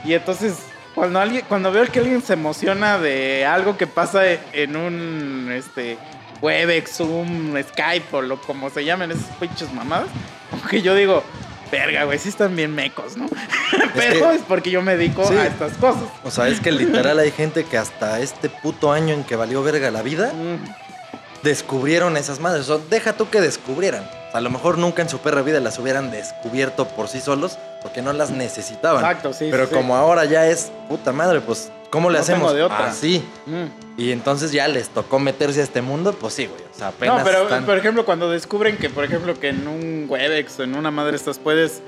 [0.05, 0.57] Y entonces,
[0.99, 4.21] cuando alguien, cuando veo que alguien se emociona de algo que pasa
[4.53, 5.97] en un este
[6.41, 10.07] Webex, Zoom, Skype o lo como se llamen esas pinches mamadas,
[10.49, 11.23] como que yo digo,
[11.71, 13.27] verga, güey, sí están bien mecos, ¿no?
[13.95, 15.35] Pero que- es porque yo me dedico Sí.
[15.35, 16.03] a estas cosas.
[16.23, 19.63] O sea, es que literal hay gente que hasta este puto año en que valió
[19.63, 21.43] verga la vida, Mm.
[21.43, 22.67] descubrieron esas madres.
[22.69, 24.09] O sea, deja tú que descubrieran.
[24.33, 28.01] A lo mejor nunca en su perra vida las hubieran descubierto por sí solos porque
[28.01, 29.03] no las necesitaban.
[29.03, 29.47] Exacto, sí.
[29.51, 29.75] Pero sí, sí.
[29.75, 32.41] como ahora ya es puta madre, pues, ¿cómo le No hacemos?
[32.47, 32.87] tengo de otra.
[32.87, 33.23] Así.
[33.45, 33.99] Mm.
[34.01, 36.61] Y entonces ya les tocó meterse a este mundo, pues sí, güey.
[36.73, 39.67] O sea, apenas No, pero están- por ejemplo, cuando descubren que, por ejemplo, que en
[39.67, 41.81] un Webex o en una madre estas puedes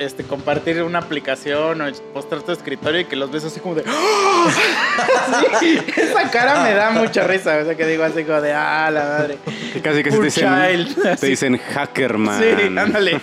[0.00, 3.84] este, compartir una aplicación o mostrar tu escritorio y que los ves así como de.
[3.86, 4.46] ¡Ah!
[5.60, 7.58] Sí, esa cara me da mucha risa.
[7.58, 8.52] O sea, que digo así como de.
[8.52, 9.38] ¡Ah, la madre!
[9.72, 11.18] Que casi que se Poor dicen, child.
[11.20, 12.40] te dicen hacker, man.
[12.40, 13.20] Sí, ándale.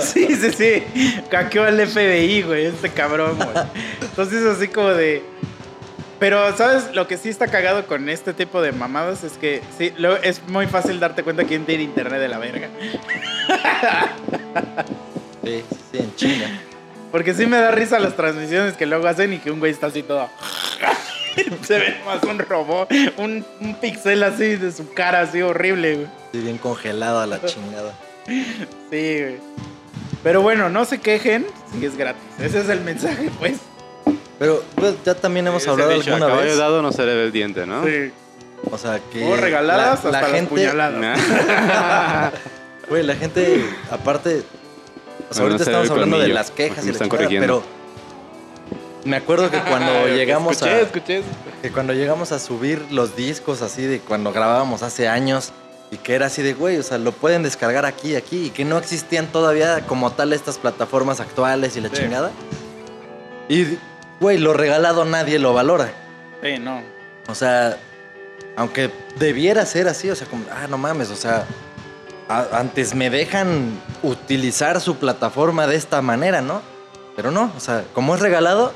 [0.00, 1.22] Sí, sí, sí.
[1.30, 3.66] Caqueó al FBI, güey, este cabrón, güey.
[4.00, 5.22] Entonces, así como de.
[6.18, 6.94] Pero, ¿sabes?
[6.94, 10.40] Lo que sí está cagado con este tipo de mamadas es que sí, luego es
[10.48, 12.68] muy fácil darte cuenta quién tiene internet de la verga.
[15.46, 16.46] Sí, sí, en chinga.
[17.12, 19.86] Porque sí me da risa las transmisiones que luego hacen y que un güey está
[19.86, 20.28] así todo.
[21.62, 26.06] Se ve más un robot, un, un pixel así de su cara así horrible, güey.
[26.32, 27.92] Sí, bien congelado a la chingada.
[28.26, 29.36] Sí, güey.
[30.22, 32.22] Pero bueno, no se quejen si es gratis.
[32.40, 33.58] Ese es el mensaje, pues.
[34.38, 36.58] Pero pues, ya también hemos Ese hablado dicho, alguna vez.
[36.58, 37.84] dado no se le ve el diente, ¿no?
[37.84, 38.10] Sí.
[38.70, 39.24] O sea, que.
[39.24, 42.32] O regaladas la, la hasta gente, las puñaladas.
[42.88, 44.44] Güey, la gente, aparte.
[45.30, 47.62] O sea, ahorita estamos hablando de las quejas y están chingada, corrigiendo.
[47.62, 47.76] pero.
[49.04, 50.80] Me acuerdo que cuando llegamos escuché, a.
[50.80, 51.22] Escuché,
[51.62, 55.52] Que cuando llegamos a subir los discos así de cuando grabábamos hace años
[55.92, 58.64] y que era así de, güey, o sea, lo pueden descargar aquí, aquí, y que
[58.64, 61.96] no existían todavía como tal estas plataformas actuales y la Sí.
[61.96, 62.32] chingada.
[63.48, 63.78] Y,
[64.20, 65.92] güey, lo regalado nadie lo valora.
[66.42, 66.82] Sí, no.
[67.28, 67.78] O sea,
[68.56, 71.44] aunque debiera ser así, o sea, como, ah, no mames, o sea,
[72.28, 73.70] a- antes me dejan
[74.02, 76.60] utilizar su plataforma de esta manera, ¿no?
[77.14, 78.72] Pero no, o sea, como es regalado,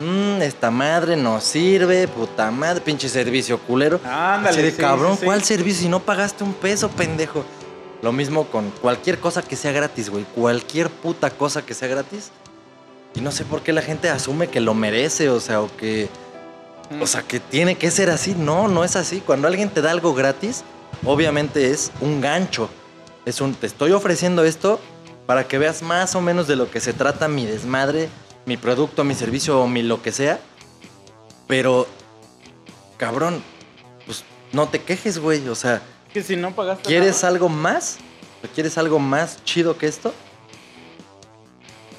[0.00, 4.00] mmm, esta madre no sirve, puta madre, pinche servicio culero.
[4.04, 5.24] Ándale, Así de sí, cabrón, sí, sí.
[5.26, 5.82] ¿cuál servicio?
[5.82, 7.44] Si no pagaste un peso, pendejo.
[8.02, 10.24] Lo mismo con cualquier cosa que sea gratis, güey.
[10.34, 12.30] Cualquier puta cosa que sea gratis.
[13.14, 16.08] Y no sé por qué la gente asume que lo merece, o sea, o que.
[17.00, 18.34] O sea, que tiene que ser así.
[18.38, 19.20] No, no es así.
[19.20, 20.62] Cuando alguien te da algo gratis,
[21.04, 22.70] obviamente es un gancho.
[23.26, 24.80] Es un, te estoy ofreciendo esto
[25.26, 28.08] para que veas más o menos de lo que se trata mi desmadre,
[28.46, 30.40] mi producto, mi servicio o mi lo que sea.
[31.46, 31.86] Pero,
[32.96, 33.42] cabrón,
[34.06, 35.46] pues no te quejes, güey.
[35.48, 36.84] O sea, Que si no pagaste.
[36.88, 37.28] ¿quieres nada.
[37.28, 37.98] algo más?
[38.42, 40.14] ¿O ¿Quieres algo más chido que esto?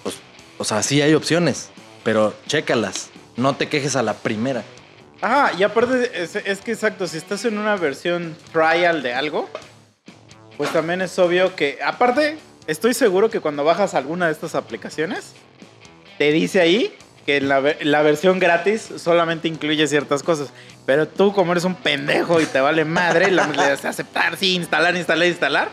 [0.04, 0.16] Pues,
[0.58, 1.70] o sea, sí hay opciones,
[2.04, 3.10] pero chécalas.
[3.38, 4.64] No te quejes a la primera.
[5.22, 9.48] Ajá, y aparte, es, es que exacto, si estás en una versión trial de algo,
[10.62, 12.38] pues también es obvio que, aparte,
[12.68, 15.34] estoy seguro que cuando bajas alguna de estas aplicaciones,
[16.20, 16.96] te dice ahí
[17.26, 20.50] que la, la versión gratis solamente incluye ciertas cosas.
[20.86, 24.54] Pero tú, como eres un pendejo y te vale madre, la, le das aceptar, sí,
[24.54, 25.70] instalar, instalar, instalar.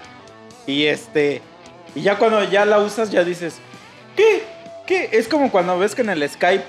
[0.67, 1.43] Y este.
[1.95, 3.57] Y ya cuando ya la usas, ya dices,
[4.17, 4.43] ¿qué?
[4.87, 5.11] ¿Qué?
[5.13, 6.65] Es como cuando ves que en el Skype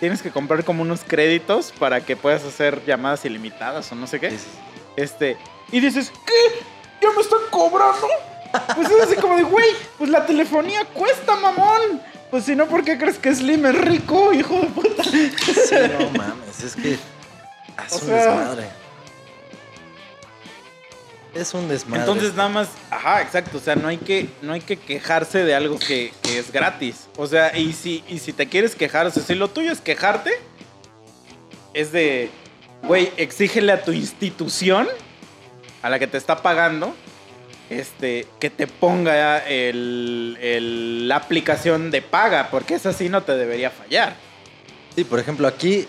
[0.00, 4.18] tienes que comprar como unos créditos para que puedas hacer llamadas ilimitadas o no sé
[4.18, 4.34] qué.
[4.96, 5.36] Este.
[5.70, 6.79] Y dices, ¿qué?
[7.02, 8.08] ¿Ya me están cobrando?
[8.74, 9.66] Pues es así como de, güey,
[9.98, 12.02] pues la telefonía cuesta, mamón.
[12.30, 15.02] Pues si no, ¿por qué crees que Slim es rico, hijo de puta?
[15.04, 15.32] Sí,
[15.98, 16.92] no mames, es que.
[16.94, 18.64] Es O un sea- desmadre.
[21.34, 22.00] Es un desmadre.
[22.02, 25.54] Entonces nada más, ajá, exacto, o sea, no hay que, no hay que quejarse de
[25.54, 27.06] algo que, que es gratis.
[27.16, 29.80] O sea, y si, y si te quieres quejar, o sea, si lo tuyo es
[29.80, 30.32] quejarte,
[31.72, 32.30] es de,
[32.82, 34.88] güey, exígele a tu institución,
[35.82, 36.94] a la que te está pagando,
[37.68, 43.36] este, que te ponga el, el- la aplicación de paga, porque esa sí no te
[43.36, 44.14] debería fallar.
[44.94, 45.86] Sí, por ejemplo, aquí,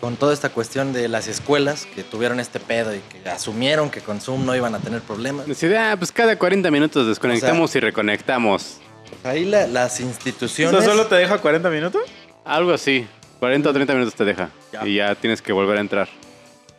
[0.00, 4.00] con toda esta cuestión de las escuelas que tuvieron este pedo y que asumieron que
[4.02, 5.46] con Zoom no iban a tener problemas.
[5.46, 8.78] Decide, ah, pues cada 40 minutos desconectamos y reconectamos.
[9.22, 10.84] Ahí la- las ¿Eso instituciones.
[10.84, 12.02] solo te deja 40 minutos?
[12.44, 13.06] Algo así.
[13.40, 14.50] 40 o 30 minutos te deja.
[14.72, 14.86] Ya.
[14.86, 16.08] Y ya tienes que volver a entrar.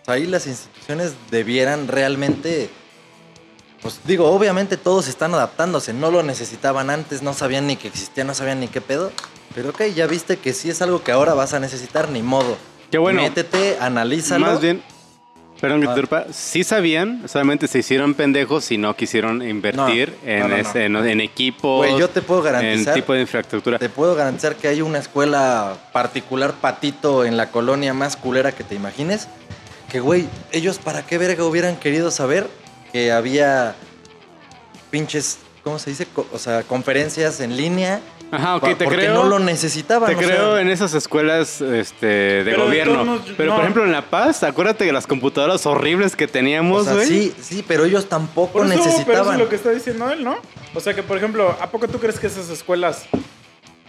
[0.08, 2.70] Ahí las instituciones debieran realmente.
[3.82, 5.94] Pues digo, obviamente todos están adaptándose.
[5.94, 9.12] No lo necesitaban antes, no sabían ni que existía, no sabían ni qué pedo.
[9.54, 12.58] Pero ok, ya viste que sí es algo que ahora vas a necesitar, ni modo.
[12.92, 13.22] Qué bueno.
[13.22, 14.46] Métete, analízalo.
[14.46, 14.82] Más bien,
[15.62, 16.26] perdón que te Ah.
[16.32, 20.86] sí sabían, solamente se hicieron pendejos y no quisieron invertir No, en, no, no, ese-
[20.86, 22.94] en- en equipos, yo te puedo en garantizar.
[22.94, 23.80] tipo de infraestructura.
[23.80, 28.64] Te puedo garantizar que hay una escuela particular patito en la colonia más culera que
[28.64, 29.28] te imagines.
[29.90, 32.48] Que, güey, ellos para qué verga hubieran querido saber
[32.92, 33.76] que había
[34.90, 36.06] pinches, ¿cómo se dice?
[36.08, 38.02] Co- O sea, conferencias en línea.
[38.32, 39.14] Ajá, ok, pa- te porque creo.
[39.14, 40.10] no lo necesitaban.
[40.10, 42.94] Te o sea, creo en esas escuelas este, de Pero de gobierno.
[42.94, 43.56] todos modos, Pero no.
[43.56, 47.08] por ejemplo en La Paz, acuérdate de las computadoras horribles que o teníamos, sea, güey.
[47.08, 49.34] sí, sí, pero ellos tampoco Por eso, pero eso necesitaban.
[49.34, 50.38] es lo que está diciendo él, ¿no?
[50.74, 53.04] O sea que, por ejemplo, ¿a poco tú crees que esas escuelas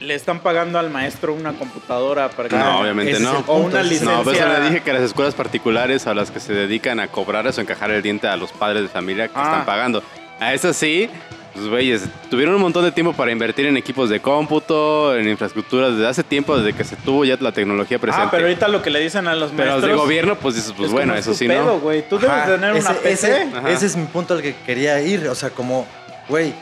[0.01, 2.57] le están pagando al maestro una computadora para que...
[2.57, 3.43] No, obviamente no.
[3.47, 6.39] O una el- No, eso licencia- le dije que las escuelas particulares a las que
[6.41, 9.43] se dedican a cobrar eso, encajar el diente a los padres de familia que Ah.
[9.45, 10.03] están pagando.
[10.39, 11.09] A esas sí,
[11.55, 15.93] pues güeyes, tuvieron un montón de tiempo para invertir en equipos de cómputo, en infraestructuras
[15.93, 18.27] desde hace tiempo, desde que se tuvo ya la tecnología presente.
[18.27, 19.91] Ah, pero ahorita lo que le dicen a los Pero los maestros...
[19.93, 21.79] de gobierno, pues dices, pues es bueno, no es eso sí, pedo, ¿no?
[21.81, 22.07] güey.
[22.07, 23.43] Tú debes Ajá, tener una ese, PC.
[23.45, 25.27] ese- ese es mi punto al que quería ir.
[25.29, 25.87] O sea, como,
[26.29, 26.53] güey,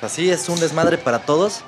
[0.00, 1.62] así es un desmadre para todos.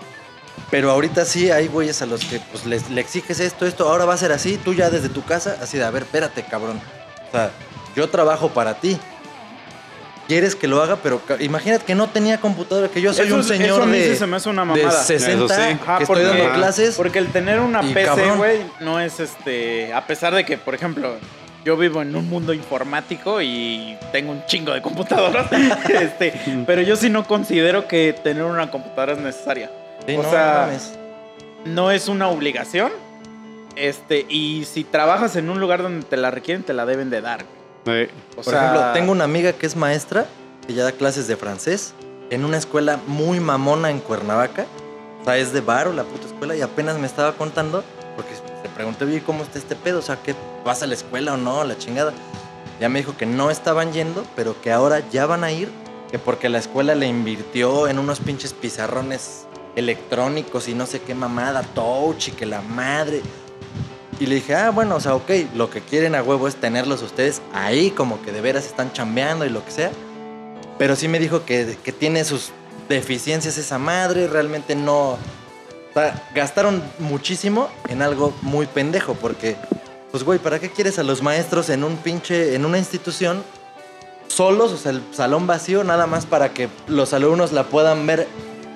[0.73, 4.07] Pero ahorita sí hay güeyes a los que pues, les, le exiges esto, esto, ahora
[4.07, 6.81] va a ser así, tú ya desde tu casa, así de, a ver, espérate, cabrón.
[7.29, 7.51] O sea,
[7.95, 8.97] yo trabajo para ti.
[10.27, 13.45] quieres que lo haga, pero imagínate que no tenía computadora, que yo soy Eso un
[13.45, 15.03] señor de, se me hace una de mamada.
[15.03, 15.79] 60 Eso sí.
[15.83, 16.95] Ajá, que estoy dando clases.
[16.95, 19.93] Porque el tener una Y PC, güey, no es este.
[19.93, 21.17] A pesar de que, por ejemplo,
[21.67, 25.53] yo vivo en un mundo informático y tengo un chingo de computadoras.
[26.01, 26.33] este,
[26.67, 29.71] pero yo sí no considero que tener una computadora es necesaria.
[30.07, 30.71] Sí, o no, sea,
[31.65, 32.93] no es una obligación.
[33.77, 37.21] Este, y si trabajas en un lugar donde te la requieren, te la deben de
[37.21, 37.41] dar.
[37.85, 38.09] Sí.
[38.33, 40.27] O Por sea, ejemplo, tengo una amiga que es maestra,
[40.67, 41.95] que ya da clases de francés,
[42.31, 44.67] en una escuela muy mamona en Cuernavaca.
[45.21, 47.85] O sea, es de Baro, la puta escuela, y apenas me estaba contando,
[48.17, 48.33] porque
[48.63, 50.01] le pregunté, oye, ¿cómo está este pedo?
[50.01, 50.35] O sea, ¿qué
[50.65, 51.65] vas a la escuela o no?
[51.65, 52.13] La chingada.
[52.81, 55.71] Ya me dijo que no estaban yendo, pero que ahora ya van a ir,
[56.11, 59.47] que porque la escuela le invirtió en unos pinches pizarrones
[59.77, 63.23] electrónicos y no sé qué mamada, touch y que la madre.
[64.21, 67.03] Y le dije, ah, bueno, o sea, ok, lo que quieren a huevo es tenerlos
[67.03, 69.91] ustedes ahí, como que de veras están chambeando y lo que sea.
[70.79, 72.51] Pero sí me dijo que, que tiene sus
[72.89, 75.13] deficiencias esa madre, realmente no...
[75.13, 79.57] O sea, gastaron muchísimo en algo muy pendejo, porque,
[80.11, 83.43] pues, güey, ¿para qué quieres a los maestros en un pinche, en una institución
[84.33, 88.27] solos, o sea, el salón vacío, nada más para que los alumnos la puedan ver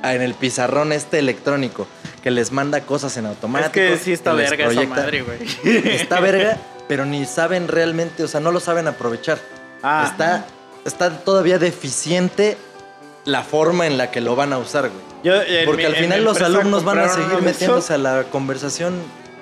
[0.03, 1.87] en el pizarrón este electrónico,
[2.23, 3.69] que les manda cosas en automático.
[3.81, 5.39] es que sí está verga esa madre, güey.
[5.95, 9.39] Está verga, pero ni saben realmente, o sea, no lo saben aprovechar.
[9.83, 10.07] Ah.
[10.11, 10.47] Está,
[10.85, 12.57] está todavía deficiente
[13.25, 15.03] la forma en la que lo van a usar, güey.
[15.25, 15.33] Yo,
[15.65, 18.95] Porque mi- al final los alumnos van a seguir metiéndose a la conversación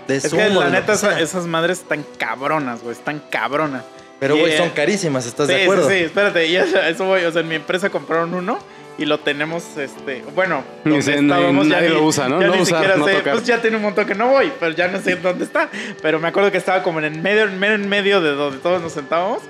[0.09, 2.93] de Es Zoom que la neta, esa- esas madres están cabronas, güey.
[2.97, 3.83] Están cabronas.
[4.21, 5.89] Pero, güey, son carísimas, ¿estás sí, de acuerdo?
[5.91, 7.25] Sí, sí, espérate, ya eso voy.
[7.25, 8.59] O sea, en mi empresa compraron uno
[8.97, 12.41] y lo tenemos, este, bueno, donde estábamos, nadie ya ni- lo usa, ¿no?
[12.41, 13.33] Ya No ni usar, siquiera no sé, tocar.
[13.35, 15.69] pues ya tiene un montón que no voy, pero ya no sé dónde está.
[16.01, 18.59] Pero me acuerdo que estaba como en el medio, en medio, en medio de donde
[18.59, 19.43] todos nos sentábamos.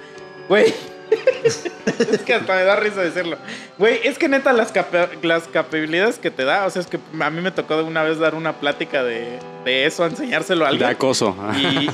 [0.48, 0.72] Güey.
[2.12, 3.36] es que hasta me da risa decirlo.
[3.78, 6.98] Güey, es que neta las, capa- las capacidades que te da, o sea, es que
[7.20, 10.72] a mí me tocó una vez dar una plática de, de eso, enseñárselo a De
[10.72, 10.90] alguien.
[10.90, 11.36] acoso.
[11.56, 11.90] Y,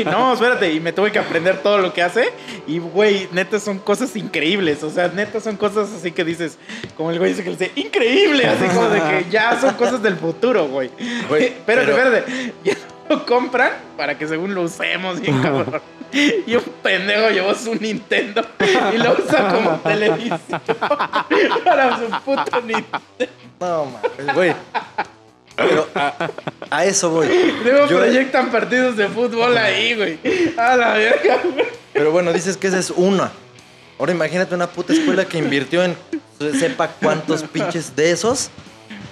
[0.00, 2.30] y- no, espérate, y me tuve que aprender todo lo que hace.
[2.66, 4.82] Y, güey, neta son cosas increíbles.
[4.82, 6.58] O sea, neta son cosas así que dices,
[6.96, 8.46] como el güey dice que le dice, increíble.
[8.46, 10.90] Así como de que ya son cosas del futuro, güey.
[10.98, 12.52] Espérate, pero- espérate.
[13.10, 15.82] Lo compran para que según lo usemos bien cabrón.
[16.12, 18.42] Y un pendejo llevó su Nintendo
[18.94, 20.40] y lo usa como televisión
[21.64, 22.98] para su puto Nintendo.
[23.60, 24.54] No, mames, güey.
[25.56, 26.14] Pero a,
[26.70, 27.28] a eso voy.
[27.62, 30.18] Luego Yo- proyectan partidos de fútbol ahí, güey.
[30.56, 31.66] A la verga, güey.
[31.92, 33.30] Pero bueno, dices que esa es una.
[33.98, 35.96] Ahora imagínate una puta escuela que invirtió en
[36.58, 38.50] sepa cuántos pinches de esos.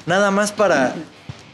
[0.07, 0.95] Nada más para,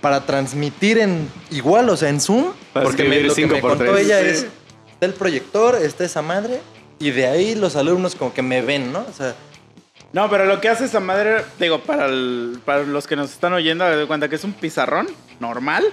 [0.05, 2.53] para transmitir en igual, o sea, en Zoom.
[2.75, 4.05] Para porque me, lo que me por contó tres.
[4.05, 4.27] ella Sí.
[4.27, 4.47] es,
[4.93, 6.61] está el proyector, está esa madre,
[6.99, 8.99] y de ahí los alumnos como que me ven, ¿no?
[9.09, 9.35] O sea,
[10.13, 13.55] No, pero lo que hace esa madre, digo, para, el- para los que nos están
[13.55, 15.09] oyendo, de cuenta que es un pizarrón
[15.41, 15.85] normal.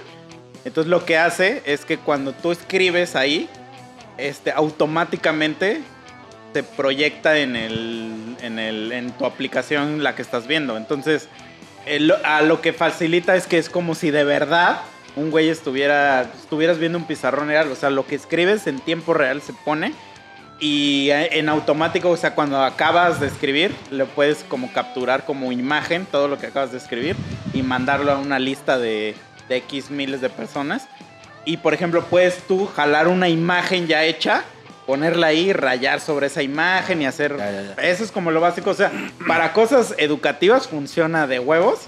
[0.66, 3.48] Entonces lo que hace es que cuando tú escribes ahí,
[4.18, 5.80] este, automáticamente
[6.52, 10.76] se proyecta en, el, en, el, en tu aplicación la que estás viendo.
[10.76, 11.28] Entonces,
[12.24, 14.80] a lo que facilita es que es como si de verdad
[15.16, 17.70] un güey estuviera, estuvieras viendo un pizarrón real.
[17.70, 19.92] O sea, lo que escribes en tiempo real se pone
[20.58, 26.06] y en automático, o sea, cuando acabas de escribir, lo puedes como capturar como imagen
[26.06, 27.16] todo lo que acabas de escribir
[27.52, 29.16] y mandarlo a una lista de,
[29.48, 30.86] de X miles de personas.
[31.44, 34.44] Y por ejemplo, puedes tú jalar una imagen ya hecha,
[34.92, 37.34] ponerla ahí, rayar sobre esa imagen y hacer...
[37.38, 37.82] Ya, ya, ya.
[37.82, 38.68] Eso es como lo básico.
[38.68, 38.92] O sea,
[39.26, 41.80] para cosas educativas funciona de huevos.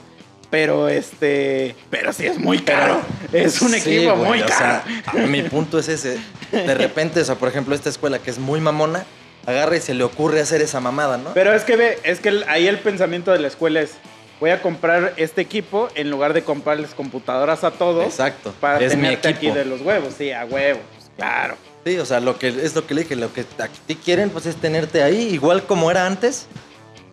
[0.50, 1.74] Pero este.
[1.90, 3.02] Pero sí es muy caro.
[3.30, 4.82] Es un sí, equipo güey, muy o caro.
[5.12, 6.18] sea, mi punto es ese.
[6.50, 9.05] De repente, o sea, por ejemplo, esta escuela que es muy mamona,
[9.44, 11.34] agarra y se le ocurre hacer esa mamada, ¿no?
[11.34, 13.96] Pero es que ve, es que ahí el pensamiento de la escuela es,
[14.40, 18.55] voy a comprar este equipo en lugar de comprarles computadoras a todos Exacto.
[18.61, 19.55] para es mi tenerte aquí equipo.
[19.57, 20.14] de los huevos.
[20.16, 21.57] Sí, a huevos, pues, claro.
[21.85, 24.30] Sí, o sea, lo que es lo que le dije, lo que a ti quieren
[24.30, 26.47] pues es tenerte ahí, igual como era antes,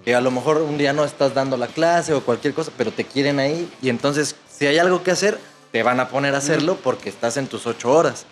[0.06, 2.92] que a lo mejor un día no estás dando la clase o cualquier cosa, pero
[2.92, 5.38] te quieren ahí y entonces si hay algo que hacer,
[5.72, 8.26] te van a poner a hacerlo porque estás en tus ocho horas.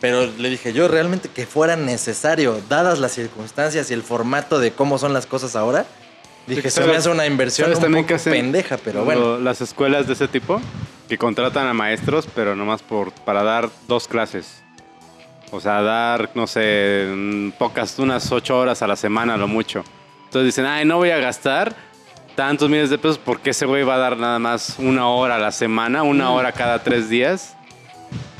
[0.00, 4.72] Pero le dije yo realmente que fuera necesario, dadas las circunstancias y el formato de
[4.72, 5.86] cómo son las cosas ahora,
[6.46, 9.38] dije, se me ¿Sabes- hace una inversión ¿Sabes un poco hacen pendeja, pero bueno.
[9.38, 10.60] las escuelas de ese tipo
[11.08, 14.62] que contratan a maestros, pero nomás por, para dar dos clases.
[15.50, 19.82] O sea, dar, no sé, mm, pocas, unas ocho horas a la semana, lo mucho.
[20.24, 21.74] Entonces dicen, ay, no voy a gastar
[22.34, 25.38] tantos miles de pesos porque ese güey va a dar nada más una hora a
[25.38, 27.54] la semana, una hora cada tres días.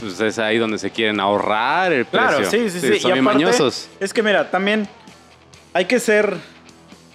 [0.00, 2.70] Pues es ahí donde se quieren ahorrar el Claro, precio.
[2.70, 3.00] sí, sí, sí.
[3.00, 3.88] Son Y bien aparte, mañosos.
[3.98, 4.86] Es que mira, también
[5.72, 6.36] hay que ser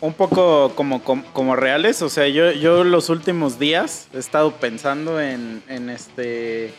[0.01, 2.01] un poco como, como, como reales.
[2.01, 6.73] O sea, yo, yo los últimos días he estado pensando en, en este.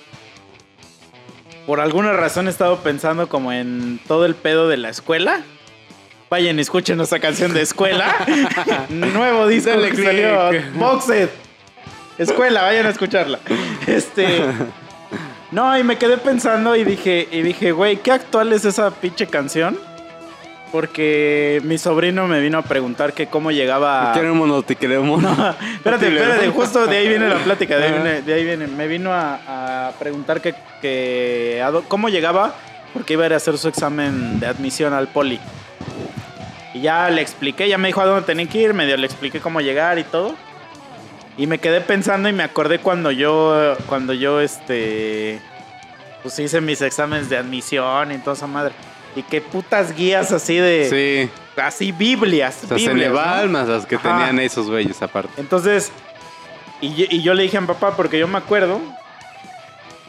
[1.66, 5.40] Por alguna razón he estado pensando como en todo el pedo de la escuela.
[6.28, 8.14] Vayan y escuchen nuestra canción de escuela.
[8.88, 10.50] Nuevo disco Dale que salió.
[10.74, 11.28] Boxed.
[12.18, 13.38] Escuela, vayan a escucharla.
[13.86, 14.44] Este.
[15.50, 19.28] No, y me quedé pensando y dije, y dije, güey, ¿qué actual es esa pinche
[19.28, 19.78] canción?
[20.74, 24.10] Porque mi sobrino me vino a preguntar que cómo llegaba.
[24.12, 25.22] Queremos, te queremos.
[25.76, 28.66] Espérate, espérate, justo de ahí viene la plática, de ahí viene, de ahí viene.
[28.66, 30.52] Me vino a, a preguntar que,
[30.82, 32.56] que a dó- cómo llegaba,
[32.92, 35.38] porque iba a ir a hacer su examen de admisión al poli.
[36.74, 39.38] Y ya le expliqué, ya me dijo a dónde tenía que ir, medio le expliqué
[39.38, 40.34] cómo llegar y todo.
[41.38, 45.38] Y me quedé pensando y me acordé cuando yo, cuando yo, este,
[46.24, 48.74] pues hice mis exámenes de admisión y toda esa madre.
[49.16, 51.60] Y qué putas guías así de, Sí.
[51.60, 52.58] así Biblias.
[52.64, 53.18] O sea, Biblias, ¿no?
[53.18, 54.08] Ceneval más las que Ajá.
[54.10, 55.30] tenían esos güeyes aparte.
[55.40, 55.92] Entonces,
[56.80, 58.80] y, yo- y yo le dije a mi papá, porque yo me acuerdo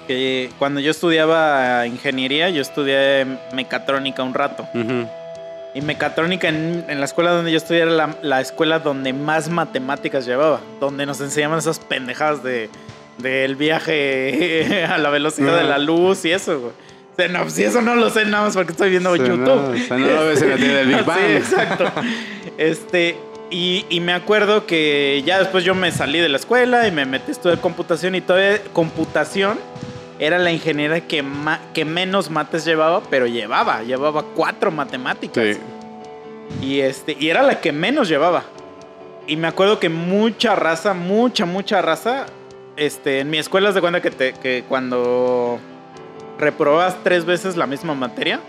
[0.08, 4.68] que cuando yo estudiaba ingeniería, yo estudié mecatrónica un rato.
[5.74, 9.50] Y mecatrónica en, en la escuela donde yo estudié era la, la escuela donde más
[9.50, 12.70] matemáticas llevaba, donde nos enseñaban esas pendejadas de
[13.18, 16.74] del viaje a la velocidad de la luz y eso, güey.
[17.32, 19.38] No, si eso no lo sé nada más porque estoy viendo YouTube.
[19.40, 21.20] no, o sea, no lo ves en la tele del Big Bang.
[21.20, 21.86] Sí, exacto.
[22.58, 23.18] Este,
[23.50, 27.06] y, y me acuerdo que ya después yo me salí de la escuela y me
[27.06, 29.60] metí a estudiar computación y todavía computación
[30.20, 35.44] era la ingeniería que, ma- que menos mates llevaba, pero llevaba, llevaba cuatro matemáticas.
[35.56, 35.62] Sí.
[36.66, 38.44] Y, este, y era la que menos llevaba.
[39.28, 42.28] Y me acuerdo que mucha raza, mucha, mucha raza,
[42.78, 45.60] este, en mi escuela se cuenta que, te, que cuando
[46.40, 48.40] reprobabas tres veces la misma materia,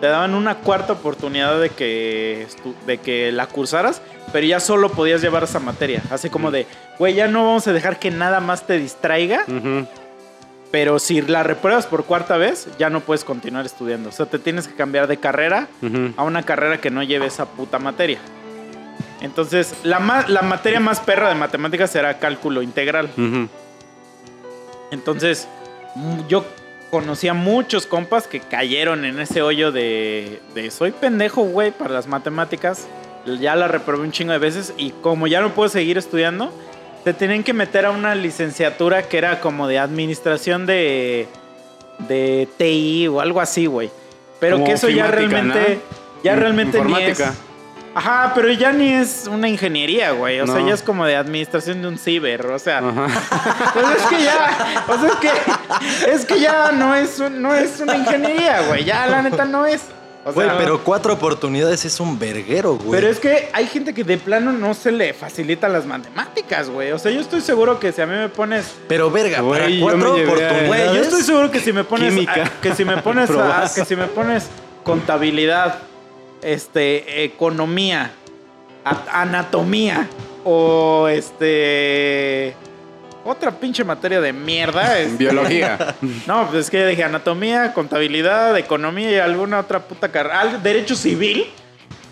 [0.00, 2.46] te daban una cuarta oportunidad de que,
[2.86, 6.02] de que la cursaras, pero ya solo podías llevar esa materia.
[6.10, 6.66] Así como de,
[6.98, 9.44] güey, ya no vamos a dejar que nada más te distraiga,
[10.72, 14.08] pero si la repruebas por cuarta vez, ya no puedes continuar estudiando.
[14.08, 15.68] O sea, te tienes que cambiar de carrera
[16.16, 18.18] a una carrera que no lleve esa puta materia.
[19.20, 23.08] Entonces, la, ma- la materia más perra de matemáticas era cálculo integral.
[24.90, 25.46] Entonces,
[25.94, 26.20] mm,
[26.92, 31.94] yo conocía muchos compas que cayeron en ese hoyo de, de soy pendejo, güey, para
[31.94, 32.86] las matemáticas.
[33.40, 36.52] Ya la reprobé un chingo de veces y como ya no puedo seguir estudiando,
[37.04, 41.28] te tenían que meter a una licenciatura que era como de administración de,
[42.08, 43.90] de TI o algo así, güey.
[44.38, 46.22] Pero Como que eso ya realmente, ¿no?
[46.24, 47.22] ya realmente ni es...
[47.94, 50.40] Ajá, pero ya ni es una ingeniería, güey.
[50.40, 52.46] O sea, ya es como de administración de un ciber.
[52.46, 52.80] O sea,
[53.74, 57.54] pues es que ya, o sea, es que, es que ya no es, un- no
[57.54, 58.84] es una ingeniería, güey.
[58.84, 59.82] Ya la neta no es.
[60.24, 62.92] O Güey, sea, pero cuatro oportunidades es un verguero, güey.
[62.92, 66.92] pero es que hay gente que de plano no se le facilitan las matemáticas, güey.
[66.92, 69.92] O sea, yo estoy seguro que si a mí me pones, Pero verga, Güey, para
[69.92, 70.68] cuatro oportunidades.
[70.68, 72.44] güey, yo estoy seguro que si me pones, Química.
[72.44, 74.46] a- que si me pones, a- que si me pones
[74.84, 75.78] contabilidad,
[76.42, 78.12] este, economía,
[79.12, 80.08] anatomía
[80.44, 82.54] o este,
[83.24, 84.98] otra pinche materia de mierda.
[84.98, 85.94] es- Biología.
[86.26, 90.58] No, pues es que dije anatomía, contabilidad, economía y alguna otra puta carrera.
[90.62, 91.46] Derecho civil,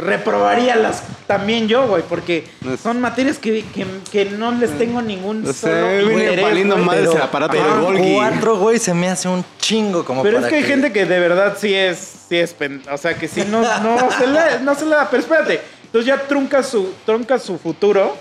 [0.01, 4.77] reprobaría las también yo, güey, porque No es- son materias que, que, que no les
[4.79, 6.89] tengo ningún No sé, solo viene interés, güey.
[6.89, 8.15] Pero- ese aparato de Golgi.
[8.15, 11.21] cuatro, güey, se me hace un chingo como Pero es que hay gente que de
[11.21, 11.99] verdad sí es,
[12.29, 15.09] sí es, pen- o sea, que sí no, no, se le, no se le da.
[15.11, 18.17] Pero espérate, entonces ya trunca su, trunca su futuro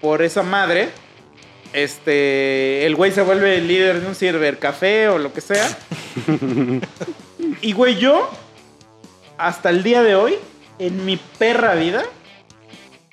[0.00, 0.88] por esa madre.
[1.72, 5.68] Este, el güey se vuelve el líder de un cibercafé o lo que sea.
[7.62, 8.28] y güey, yo,
[9.38, 10.34] hasta el día de hoy,
[10.80, 12.02] en mi perra vida,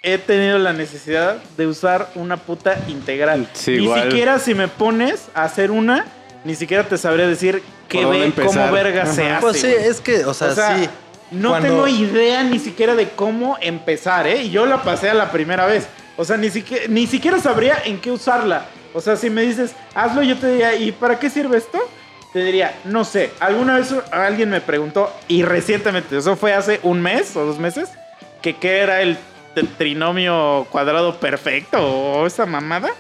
[0.04, 3.48] he tenido la necesidad de usar una puta integral.
[3.54, 4.04] Sí, Ni igual.
[4.04, 6.06] siquiera si me pones a hacer una,
[6.46, 9.34] ni siquiera te sabría decir qué ¿Por dónde ve, cómo verga se Ajá.
[9.38, 9.42] hace.
[9.42, 10.90] Pues sí, es que, o sea, O sea, sí.
[11.32, 14.44] no cuando- tengo idea ni siquiera de cómo empezar, ¿eh?
[14.44, 15.88] Y yo la pasé a la primera vez.
[16.16, 18.66] O sea, ni siquiera, ni siquiera sabría en qué usarla.
[18.94, 21.78] O sea, si me dices, hazlo, yo te diría, ¿y para qué sirve esto?
[22.38, 23.32] Te diría, no sé.
[23.40, 27.90] Alguna vez alguien me preguntó, y recientemente, eso fue hace un mes o dos meses,
[28.44, 29.18] que qué era el
[29.80, 32.92] trinomio cuadrado perfecto o esa mamada.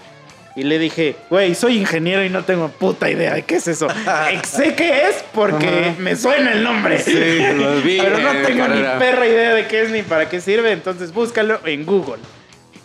[0.55, 3.85] Y le dije, güey, soy ingeniero y no tengo puta idea de qué es eso.
[4.31, 6.97] Eh, sé qué es porque me suena el nombre.
[6.97, 10.27] Sí, lo vi Pero no en tengo ni perra idea de qué es ni para
[10.29, 12.23] qué sirve, entonces búscalo en Google.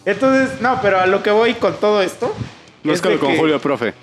[0.05, 2.35] Entonces, no, pero a lo que voy con todo esto.
[2.85, 3.95] es Búscalo de con que- Julio, profe.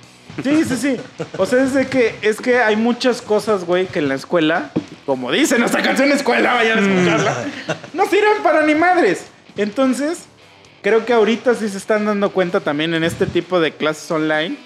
[0.44, 0.98] Sí, sí, sí.
[1.38, 4.72] O sea, es de que, es que hay muchas cosas, güey, que en la escuela,
[5.06, 7.46] como dice nuestra canción escuela, vayan a escucharla,
[7.94, 9.26] no sirven para ni madres.
[9.58, 10.26] Entonces,
[10.82, 14.58] creo que ahorita sí se están dando cuenta también en este tipo de clases online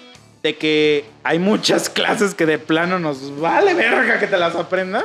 [0.42, 5.04] de que hay muchas clases que de plano nos vale verga que te las aprendas.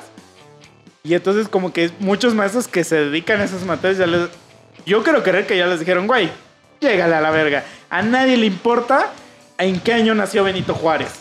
[1.01, 4.29] Y entonces como que muchos maestros que se dedican a esas materias ya les...
[4.85, 6.29] Yo quiero creer que ya les dijeron, güey,
[6.81, 7.63] llégale a la verga.
[7.89, 9.11] A nadie le importa
[9.59, 11.11] en qué año nació Benito Juárez.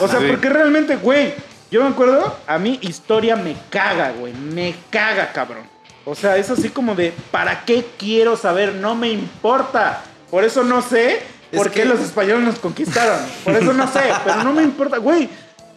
[0.00, 0.26] O sea, Sí.
[0.28, 1.34] porque realmente, güey,
[1.70, 5.64] yo me acuerdo, a mí historia me caga, güey, me caga, cabrón.
[6.04, 8.74] O sea, es así como de, ¿para qué quiero saber?
[8.74, 10.02] No me importa.
[10.30, 13.18] Por eso no sé Es por qué los españoles nos conquistaron.
[13.44, 14.98] Por eso no sé, pero no me importa.
[14.98, 15.28] Güey,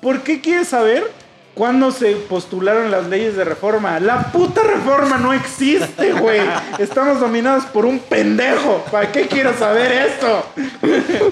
[0.01, 1.09] ¿por qué quieres saber
[1.58, 3.99] cuándo se postularon las leyes de reforma?
[3.99, 6.39] La puta reforma no existe, güey.
[6.78, 8.86] Estamos dominados por un pendejo.
[8.91, 10.45] ¿Para qué quiero saber esto?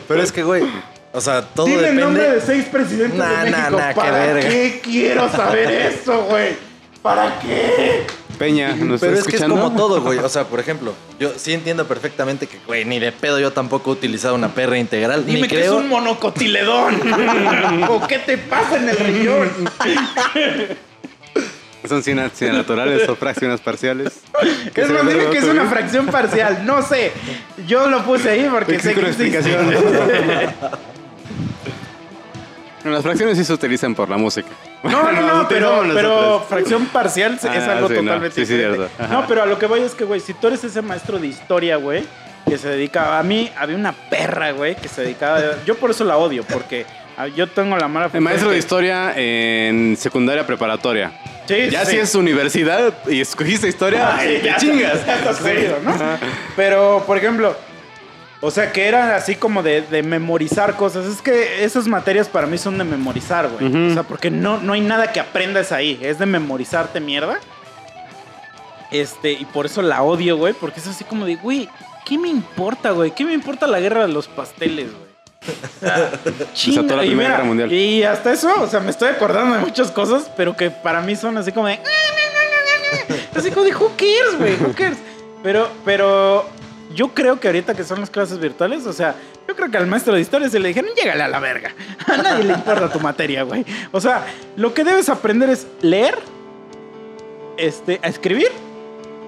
[0.07, 0.63] Pero es que, güey,
[1.13, 2.01] o sea, todo Dime el depende.
[2.03, 3.77] nombre de seis presidentes Nah, de México.
[3.77, 4.49] nah, qué ¿Para verga.
[4.49, 6.57] qué quiero saber esto, güey?
[7.05, 8.03] ¿Para qué?
[8.39, 10.17] Peña, ¿nos Pero es que es como todo, güey.
[10.23, 13.91] O sea, por ejemplo, yo sí entiendo perfectamente que, güey, ni de pedo yo tampoco
[13.91, 15.23] he utilizado una perra integral.
[15.23, 15.77] Dime ni que creo.
[15.77, 16.99] es un monocotiledón.
[17.89, 19.51] ¿O qué te pasa en el riñón?
[21.87, 24.21] Son naturales o fracciones parciales.
[24.73, 26.65] ¿Qué Es dime que es una fracción parcial.
[26.65, 27.11] No sé.
[27.67, 29.43] Yo lo puse ahí porque sé que una existe.
[32.91, 34.49] Las fracciones sí se utilizan por la música.
[34.83, 38.01] No, no, no, pero, fracción parcial es Ah, algo sí, no.
[38.01, 38.87] totalmente Sí, sí, diferente.
[38.87, 39.03] cierto.
[39.03, 39.13] Ajá.
[39.13, 41.27] No, pero a lo que voy es que, güey, si tú eres ese maestro de
[41.27, 42.03] historia, güey,
[42.47, 43.17] que se dedica...
[43.17, 45.39] A mí había una perra, güey, que se dedicaba...
[45.65, 46.85] Yo por eso la odio, porque
[47.35, 48.09] yo tengo la mala...
[48.13, 51.11] El maestro de que- historia en secundaria preparatoria.
[51.47, 51.91] Sí, Ya sí.
[51.91, 55.05] si es universidad y escogiste historia, Ah, sí, te ya, chingas.
[55.05, 55.93] ya jodido, ¿no?
[56.55, 57.55] Pero, por ejemplo,
[58.45, 61.05] o sea, que era así como de, de memorizar cosas.
[61.05, 63.89] Es que esas materias para mí son de memorizar, güey.
[63.89, 65.99] O sea, porque no, no hay nada que aprendas ahí.
[66.01, 67.39] Es de memorizarte mierda.
[68.91, 70.53] Este, y por eso la odio, güey.
[70.53, 71.67] Porque es así como de, güey,
[72.05, 73.11] ¿qué me importa, güey?
[73.11, 75.05] ¿Qué me importa la guerra de los pasteles, güey?
[76.53, 77.71] Chinga, y mira, Mundial.
[77.71, 81.15] Y hasta eso, o sea, me estoy acordando de muchas cosas, pero que para mí
[81.15, 81.79] son así como de.
[83.35, 84.97] Así como de, who cares, güey, who cares.
[85.43, 86.49] Pero, pero
[86.93, 89.15] yo creo que ahorita que son las clases virtuales, o sea,
[89.47, 91.71] yo creo que al maestro de historia se le dijeron, llégale a la verga.
[92.07, 93.65] A nadie le importa tu materia, güey.
[93.91, 94.25] O sea,
[94.55, 96.17] lo que debes aprender es leer,
[97.57, 98.49] este, a escribir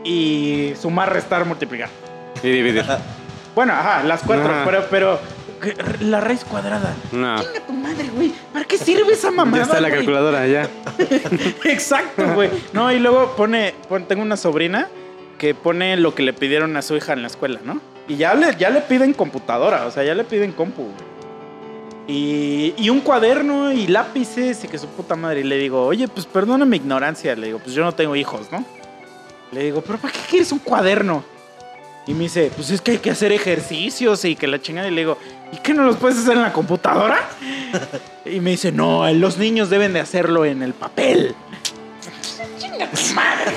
[0.03, 1.89] y sumar, restar, multiplicar.
[2.43, 2.85] Y dividir.
[3.55, 5.19] Bueno, ajá, las cuatro, pero, pero
[6.01, 6.93] la raíz cuadrada.
[7.11, 7.41] No.
[7.41, 8.31] Chinga tu madre, güey.
[8.53, 9.57] ¿Para qué sirve esa mamada?
[9.57, 10.69] Ya está la calculadora, ya.
[11.65, 12.49] Exacto, güey.
[12.73, 14.87] No, y luego pone, pone- tengo una sobrina
[15.37, 17.79] que pone lo que le pidieron a su hija en la escuela, ¿no?
[18.07, 20.87] Y ya le, ya le piden computadora, o sea, ya le piden compu.
[22.07, 25.41] Y, y un cuaderno y lápices y que su puta madre.
[25.41, 27.35] Y le digo, oye, pues perdona mi ignorancia.
[27.35, 28.63] Le digo, pues yo no tengo hijos, ¿no?
[29.51, 31.23] Le digo, pero ¿para qué quieres un cuaderno?
[32.05, 34.87] Y me dice, pues es que hay que hacer ejercicios y que la chingada.
[34.87, 35.17] Y le digo,
[35.51, 37.19] ¿y qué no los puedes hacer en la computadora?
[38.25, 41.33] Y me dice, no, los niños deben de hacerlo en el papel.
[42.59, 43.53] Chinga tu madre,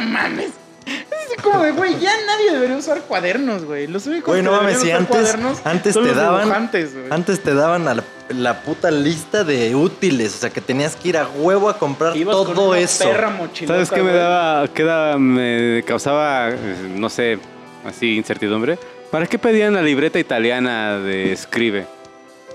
[0.00, 0.50] mames.
[0.90, 3.86] Es así como de, güey, ya nadie debería usar cuadernos, güey.
[3.86, 6.16] Los únicos Güey, que no mames, deberían si usar antes, cuadernos antes son te los
[6.16, 6.40] daban.
[6.42, 7.06] dibujantes, güey.
[7.10, 10.34] Antes te daban a la, la puta lista de útiles.
[10.34, 13.04] O sea, que tenías que ir a huevo a comprar Ibas con todo una eso.
[13.04, 13.32] perra
[13.66, 16.50] ¿Sabes qué me daba, qué daba- me causaba,
[16.96, 17.38] no sé,
[17.86, 18.78] así incertidumbre?
[19.10, 21.86] ¿Para qué pedían la libreta italiana de escribe?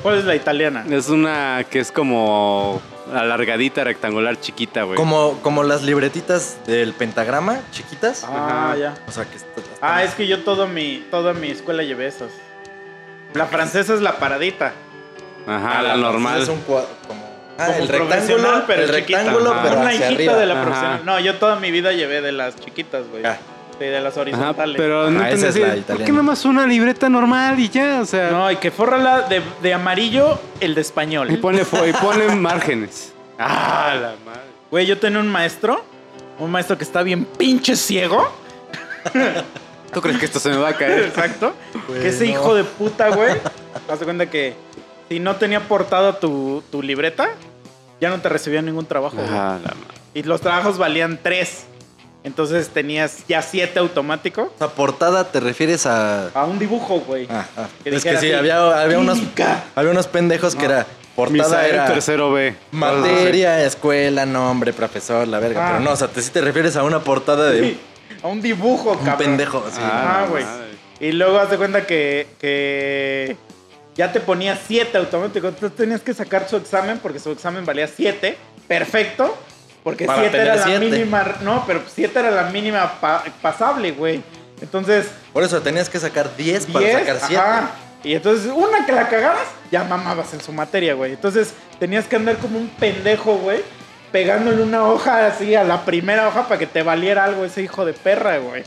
[0.02, 0.86] ¿Cuál es la italiana?
[0.90, 2.82] Es una que es como
[3.14, 4.98] alargadita, rectangular, chiquita, güey.
[4.98, 8.24] Como, como las libretitas del pentagrama, chiquitas.
[8.24, 8.78] Ah, Ajá.
[8.78, 8.94] ya.
[9.08, 9.46] O sea, que est-
[9.82, 12.32] Ah, es que yo todo mi, toda mi escuela llevé esas.
[13.34, 14.74] La francesa es la paradita.
[15.48, 16.42] Ajá, Ah, la normal.
[16.42, 17.26] Es un cuadro como.
[17.58, 19.18] Ah, como el rectángulo, pero el chiquita.
[19.20, 19.64] rectángulo, Ajá.
[19.64, 20.36] pero Una hacia hijita arriba.
[20.38, 21.02] de la profesional.
[21.06, 23.26] No, yo toda mi vida llevé de las chiquitas, güey.
[23.26, 23.38] Ah.
[23.78, 24.76] Sí, de las Ajá, horizontales.
[24.78, 27.68] pero no Ajá, te esa es la ¿por qué nada más una libreta normal y
[27.70, 28.00] ya?
[28.02, 31.30] O sea, No, y que fórrala de, de amarillo el de español.
[31.32, 33.14] y ponle, fo- y ponle márgenes.
[33.38, 34.42] Ah, la madre.
[34.72, 35.84] Güey, yo tenía un maestro,
[36.40, 38.32] un maestro que está bien pinche ciego.
[39.94, 41.06] ¿Tú crees que esto se me va a caer?
[41.06, 41.54] Exacto.
[41.88, 43.32] Güey, que ese hijo de puta, güey.
[43.90, 44.56] Haz de cuenta que
[45.10, 47.30] si no tenía portada tu, tu libreta,
[48.02, 49.16] ya no te recibía ningún trabajo.
[49.18, 49.28] güey.
[49.28, 49.96] Ajá, la madre.
[50.14, 51.66] Y los trabajos valían tres.
[52.26, 54.52] Entonces tenías ya siete automático.
[54.56, 56.28] O sea, portada te refieres a.
[56.30, 57.28] A un dibujo, güey.
[57.30, 57.68] Ah, ah.
[57.86, 59.20] Es que sí, así, había, había, unos,
[59.76, 60.86] había unos pendejos que era.
[61.16, 61.86] Portada Misael, era.
[61.86, 62.54] tercero B.
[62.72, 65.66] Materia, escuela, nombre, profesor, la verga.
[65.66, 65.72] Ah.
[65.74, 67.80] Pero no, o sea, te, sí te refieres a una portada de Sí,
[68.22, 69.18] A un dibujo, un cabrón.
[69.18, 69.64] pendejo.
[69.72, 69.80] Sí.
[69.82, 70.44] Ah, Ah, güey.
[71.00, 73.38] Y luego haz de cuenta que, que
[73.96, 75.48] ya te ponía 7 automático.
[75.48, 78.36] Entonces tenías que sacar su examen porque su examen valía 7.
[78.68, 79.38] Perfecto.
[79.86, 80.80] Porque Para 7 era la siete.
[80.90, 81.24] mínima.
[81.42, 84.22] No, pero 7 era la mínima pa- pasable, güey.
[84.60, 87.38] Entonces, Por eso tenías que sacar 10 para 10, sacar 7.
[87.38, 87.70] ajá.
[88.04, 91.12] Y entonces, una que la cagabas, ya mamabas en su materia, güey.
[91.14, 93.62] Entonces, tenías que andar como un pendejo, güey,
[94.12, 97.86] pegándole una hoja así a la primera hoja para que te valiera algo ese hijo
[97.86, 98.64] de perra, güey.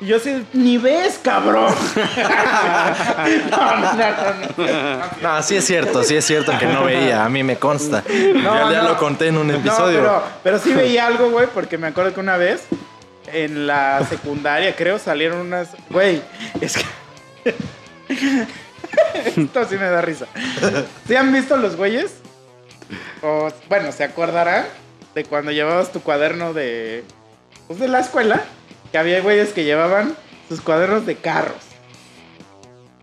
[0.00, 1.74] Y yo así, ni ves, cabrón.
[3.50, 5.04] no, no, no, no.
[5.20, 8.02] No, sí es cierto, sí es cierto que no veía, a mí me consta.
[8.08, 9.98] No, ya ya lo conté en un No, episodio.
[10.00, 12.62] pero, pero sí veía algo, güey, porque me acuerdo que una vez
[13.32, 15.68] en la secundaria, creo, salieron unas.
[15.90, 16.22] Güey,
[16.60, 16.84] es que.
[19.36, 20.26] Esto sí me da risa.
[21.06, 22.14] ¿Sí han visto los güeyes?
[23.22, 24.64] O, bueno, se acordarán
[25.14, 27.04] de cuando llevabas tu cuaderno de.
[27.68, 28.42] Pues de la escuela,
[28.92, 30.14] que había güeyes que llevaban
[30.48, 31.56] sus cuadernos de carros.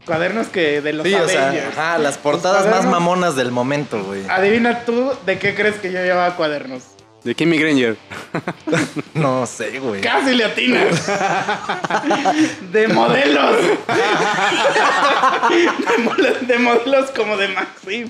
[0.06, 1.78] Cuadernos que de los Sí, o sea, Avengers.
[1.78, 4.24] ajá, las portadas más mamonas del momento, güey.
[4.30, 6.84] Adivina tú de qué crees que yo llevaba cuadernos.
[7.28, 7.98] De Kimmy Granger.
[9.14, 10.00] No sé, güey.
[10.00, 11.06] Casi le atinas.
[12.72, 13.56] De modelos.
[16.42, 18.10] De, modelos como de Maxim.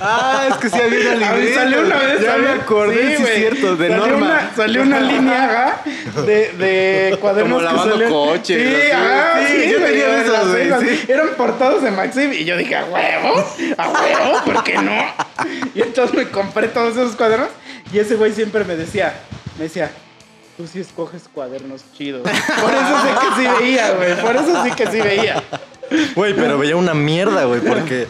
[0.00, 2.20] Ah, es que sí había una A mí salió una vez.
[2.20, 3.36] Ya salió- me acordé, sí, es güey.
[3.36, 4.26] cierto, de salió Norma.
[4.26, 5.82] Una, salió una línea ajá,
[6.22, 8.90] de, de cuadernos Como que lavando salían- coches, Sí, así.
[8.92, 10.80] ajá, Sí, sí, yo güey, tenía de esos, las güey, esas.
[10.82, 11.04] sí.
[11.08, 13.44] Eran portados de Maxim y yo dije, a huevo,
[13.78, 14.92] a huevo, ¿por qué no?
[15.74, 17.48] Y entonces me compré todos esos cuadernos
[17.92, 19.14] y ese güey siempre me decía,
[19.58, 19.90] me decía,
[20.56, 22.22] tú sí escoges cuadernos chidos.
[22.22, 22.30] Por
[22.74, 25.42] eso sé que sí veía, güey, por eso sí que sí veía.
[26.14, 28.06] Güey, pero veía una mierda, güey, porque.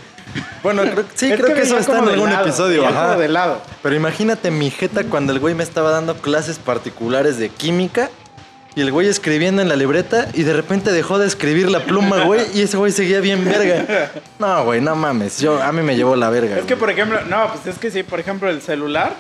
[0.63, 2.87] Bueno, creo, sí, Es creo que, eso está en algún lado, episodio.
[2.87, 3.17] ajá.
[3.17, 3.63] de lado.
[3.83, 8.11] Pero imagínate mi jeta cuando el güey me estaba dando clases particulares de química
[8.75, 12.25] y el güey escribiendo en la libreta y de repente dejó de escribir la pluma,
[12.25, 14.11] güey, y ese güey seguía bien verga.
[14.41, 15.41] No, güey, no mames.
[15.41, 16.59] Yo, a mí me llevó la verga.
[16.59, 19.15] Es que, por ejemplo, no, pues es que sí, por ejemplo, el celular,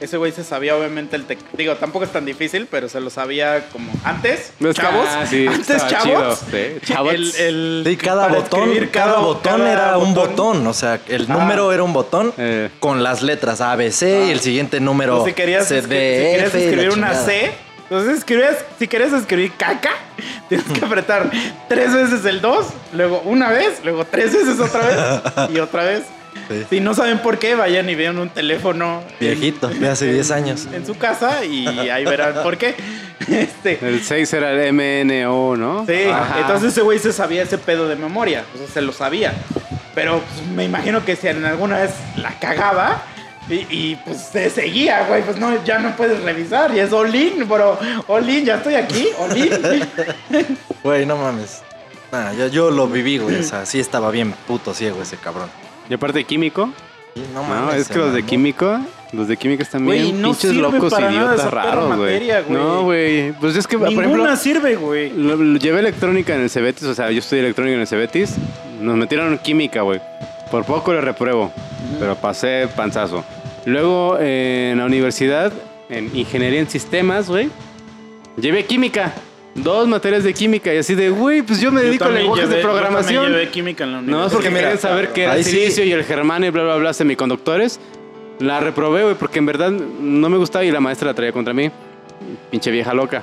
[0.00, 1.38] ese güey se sabía obviamente el tec...
[1.56, 5.06] Digo, tampoco es tan difícil, pero se lo sabía como antes, No, chavos.
[5.10, 6.02] ah, sí, antes, chavos.
[6.04, 7.14] chido, sí, chavos.
[7.14, 10.66] El, el- Sí, cada botón, escribir cada, botón cada era un botón.
[10.66, 11.34] O sea, el Ah.
[11.34, 12.68] número era un botón Eh.
[12.80, 15.88] con las letras A, B, C y el siguiente número O si querías, C, escri-
[15.88, 17.14] D, si querías escribir una.
[17.14, 17.52] C,
[17.84, 19.90] entonces escribías, si querías escribir caca,
[20.48, 21.30] tienes que apretar
[21.68, 26.02] tres veces el 2, luego una vez, luego tres veces otra vez y otra vez.
[26.48, 26.64] Sí.
[26.70, 30.30] Si no saben por qué, vayan y vean un teléfono en- Viejito, de hace 10
[30.30, 30.66] años.
[30.72, 32.74] en su casa y ahí verán por qué.
[33.28, 35.86] Este, El 6 era el MNO, ¿no?
[35.86, 36.38] sí, Ajá.
[36.40, 39.32] entonces ese güey se sabía ese pedo de memoria, o sea, se lo sabía.
[39.94, 43.02] Pero pues, me imagino que si en alguna vez la cagaba
[43.48, 47.48] y, y, pues se seguía, güey, pues no, ya no puedes revisar y es Olin,
[47.48, 47.78] bro.
[48.08, 49.50] Olin, ya estoy aquí, Olin.
[50.84, 51.62] Güey, no mames.
[52.12, 53.36] Nah, yo, yo lo viví, güey.
[53.40, 55.48] O sea, sí estaba bien puto ciego ese cabrón.
[55.88, 56.70] Y aparte de químico,
[57.34, 57.76] no no, mames.
[57.82, 58.78] es que los de químico,
[59.12, 62.40] los de química están Güey, bien no pinches sirve locos, para nada idiotas raros, materia,
[62.42, 62.56] güey.
[62.58, 62.66] güey.
[62.68, 63.32] No, güey.
[63.32, 65.10] Pues es que, por Ninguna ejemplo, sirve, güey.
[65.12, 68.34] lo- lo llevé electrónica en el Cebetis, o sea, yo estudié electrónica en el Cebetis.
[68.80, 70.00] Nos metieron en química, güey.
[70.50, 71.50] Por poco le repruebo,
[71.98, 73.24] pero pasé panzazo.
[73.64, 75.52] Luego eh, en la universidad,
[75.88, 77.48] en ingeniería en sistemas, güey,
[78.36, 79.12] llevé química.
[79.56, 82.56] Dos materias de química y así de, güey, pues yo me dedico a lenguajes de
[82.56, 83.24] programación.
[83.24, 84.26] Yo llevé química en la No, universidad.
[84.26, 85.50] es porque mira, querían saber qué era el sí.
[85.50, 87.80] silicio y el germanio y bla, bla, bla, semiconductores.
[88.38, 91.54] La reprobé, güey, porque en verdad no me gustaba y la maestra la traía contra
[91.54, 91.70] mí.
[92.50, 93.22] Pinche vieja loca.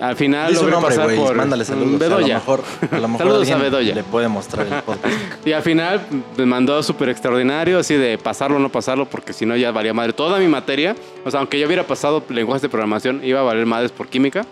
[0.00, 1.16] Al final logré nombre, pasar güey.
[1.18, 1.88] por Mándale saludos.
[1.88, 2.34] A lo Bedoya.
[2.36, 3.94] mejor, a lo mejor Saludos a Bedoya.
[3.96, 5.14] le puede mostrar el podcast.
[5.44, 6.00] Y al final
[6.36, 9.92] me mandó súper extraordinario, así de pasarlo o no pasarlo, porque si no ya valía
[9.92, 10.12] madre.
[10.12, 13.66] Toda mi materia, o sea, aunque yo hubiera pasado lenguajes de programación, iba a valer
[13.66, 14.46] madres por química.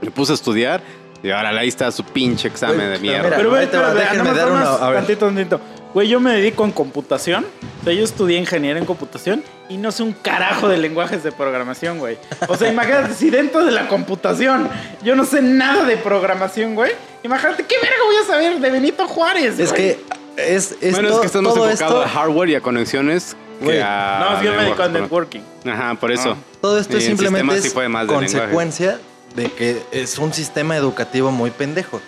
[0.00, 0.82] Me puse a estudiar
[1.22, 3.22] y ahora ahí está su pinche examen Güey, de pero mierda.
[3.24, 4.98] mira, Pero, güey, nada más, dar más, a ver.
[4.98, 5.60] Tantito, tantito.
[5.94, 7.46] Güey, yo me dedico en computación.
[7.80, 11.32] O sea, yo estudié ingeniería en computación y no sé un carajo de lenguajes de
[11.32, 12.18] programación, güey.
[12.48, 14.68] O sea, imagínate, si dentro de la computación
[15.02, 16.92] yo no sé nada de programación, güey.
[17.22, 19.58] Imagínate, ¿qué verga voy a saber de Benito Juárez?
[19.58, 19.96] Es güey?
[19.96, 20.00] que
[20.36, 23.76] es, es bueno, es que estamos enfocados esto, a hardware y a conexiones Güey.
[23.78, 25.40] que a No, yo me dedico a networking.
[25.64, 26.36] Ajá, por eso.
[26.38, 26.58] Ah.
[26.60, 28.98] todo esto Y es en simplemente es sí más consecuencia de
[29.34, 32.00] que es un sistema educativo muy pendejo.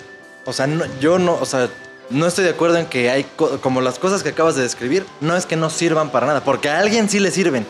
[0.44, 1.68] O sea, no- yo no, o sea,
[2.10, 5.04] no estoy de acuerdo en que hay co- como las cosas que acabas de describir,
[5.20, 7.66] no es que no sirvan para nada, porque a alguien sí le sirven.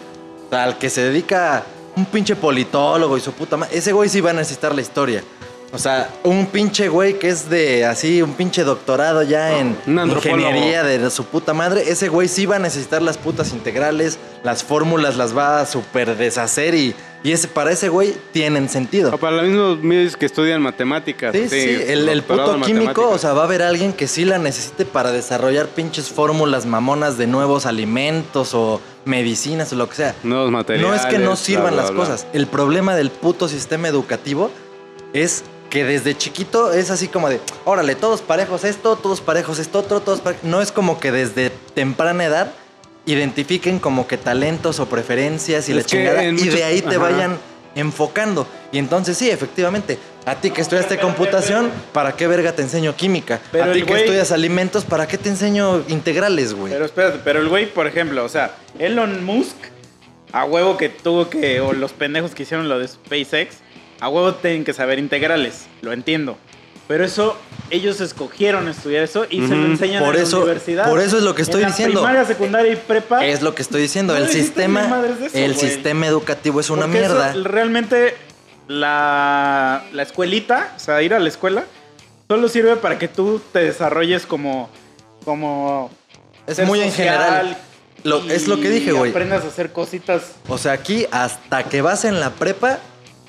[0.52, 1.64] Al que se dedica
[1.96, 5.24] un pinche politólogo y su puta madre, ese güey sí va a necesitar la historia.
[5.70, 9.98] O sea, un pinche güey que es de así, un pinche doctorado ya en Un
[9.98, 10.38] antropólogo.
[10.40, 14.64] ingeniería de su puta madre, ese güey sí va a necesitar las putas integrales, las
[14.64, 19.14] fórmulas las va a super deshacer y, y ese, para ese güey tienen sentido.
[19.14, 21.34] O para los mismos medios que estudian matemáticas.
[21.34, 24.38] Sí, sí, el, puto en químico, o sea, va a haber alguien que sí la
[24.38, 30.14] necesite para desarrollar pinches fórmulas mamonas de nuevos alimentos o medicinas o lo que sea.
[30.22, 30.88] Nuevos materiales.
[30.88, 32.00] No es que no bla, sirvan bla, las bla.
[32.00, 32.26] cosas.
[32.32, 34.50] El problema del puto sistema educativo
[35.12, 39.80] es que desde chiquito es así como de, órale, todos parejos esto, todos parejos esto
[39.80, 40.44] otro, todos parejos.
[40.44, 42.52] No es como que desde temprana edad
[43.06, 46.88] identifiquen como que talentos o preferencias y Es la chingada y muchos- de ahí te
[46.96, 46.98] ajá.
[46.98, 47.38] vayan
[47.74, 48.46] enfocando.
[48.72, 53.40] Y entonces sí, efectivamente, a ti que estudiaste computación, ¿para qué verga te enseño química?
[53.52, 56.72] Pero a ti que güey- estudias alimentos, ¿para qué te enseño integrales, güey?
[56.72, 59.56] Pero espérate, pero el güey, por ejemplo, o sea, Elon Musk,
[60.32, 63.56] a huevo que tuvo que, o los pendejos que hicieron lo de SpaceX,
[64.00, 66.36] a huevo tienen que saber integrales, lo entiendo.
[66.86, 67.36] Pero eso,
[67.68, 70.88] ellos escogieron estudiar eso y se lo enseñan Por en eso- la universidad.
[70.88, 72.00] por eso es lo que estoy En la diciendo.
[72.00, 73.26] primaria, secundaria y prepa.
[73.26, 77.14] Es lo que estoy diciendo, No el sistema, eso, el educativo es una porque eso,
[77.14, 77.34] mierda.
[77.50, 78.14] realmente
[78.68, 81.64] la, la escuelita, o sea, ir a la escuela,
[82.28, 84.70] solo sirve para que tú te desarrolles como...
[85.24, 85.90] como
[86.46, 87.56] Es muy en general.
[88.04, 89.10] Lo- es lo que dije, güey.
[89.10, 92.78] aprendas a hacer cositas O sea, aquí hasta que vas en la prepa,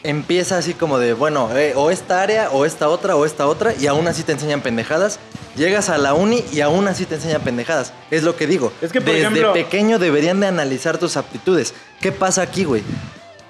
[0.03, 3.73] empieza así como de, bueno, eh, o esta área, o esta otra, o esta otra,
[3.75, 5.19] y aún así te enseñan pendejadas.
[5.55, 7.91] Llegas a la uni y aún así te enseñan pendejadas.
[8.11, 8.71] Es lo que digo.
[8.81, 11.73] Es que, por Desde ejemplo- pequeño deberían de analizar tus aptitudes.
[11.99, 12.83] ¿Qué pasa aquí, güey?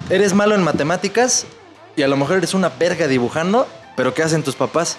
[0.08, 1.46] Eres malo en matemáticas
[1.94, 4.96] y a lo mejor eres una verga dibujando, pero ¿qué hacen tus papás?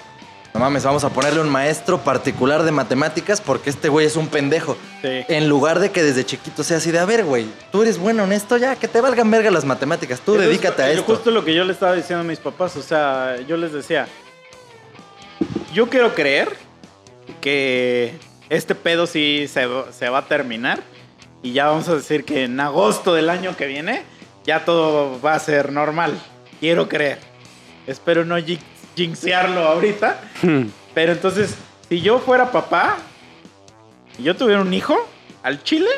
[0.53, 4.27] No mames, vamos a ponerle un maestro particular de matemáticas porque este güey es un
[4.27, 4.75] pendejo.
[5.01, 5.23] Sí.
[5.29, 8.25] En lugar de que desde chiquito sea así de, a ver, güey, tú eres bueno
[8.25, 10.91] en esto ya, que te valgan verga las matemáticas, tú Eso es dedícate a lo-
[10.93, 11.15] esto.
[11.15, 14.07] Justo lo que yo le estaba diciendo a mis papás, o sea, yo les decía,
[15.73, 16.55] yo quiero creer
[17.39, 18.15] que
[18.49, 20.81] este pedo sí se, va- se va a terminar
[21.41, 24.03] y ya vamos a decir que en agosto del año que viene
[24.45, 26.19] ya todo va a ser normal.
[26.59, 27.19] Quiero creer.
[27.87, 28.37] Espero no
[28.95, 30.19] jinxearlo ahorita.
[30.93, 31.55] Pero entonces,
[31.89, 32.97] si yo fuera papá
[34.17, 34.95] y yo tuviera un hijo
[35.43, 35.89] al chile,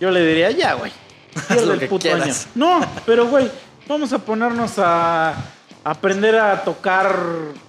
[0.00, 0.92] yo le diría, ya, güey.
[1.48, 2.22] pierde el puto quieras.
[2.22, 2.34] año".
[2.54, 3.50] No, pero güey,
[3.88, 5.34] vamos a ponernos a
[5.82, 7.14] aprender a tocar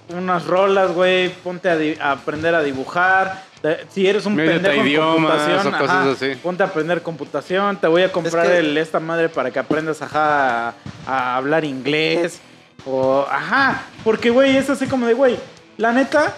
[0.08, 1.28] unas rolas, güey.
[1.30, 3.44] Ponte a, aprender a dibujar.
[3.90, 6.34] Si eres un a pendejo en idiomas computación, o cosas ajá, así.
[6.40, 7.76] ponte a aprender computación.
[7.78, 10.74] Te voy a comprar que- el, esta madre para que aprendas ajá, a,
[11.06, 12.40] a hablar inglés.
[12.86, 15.36] O, ajá, porque, güey, es así como de, güey,
[15.76, 16.34] la neta,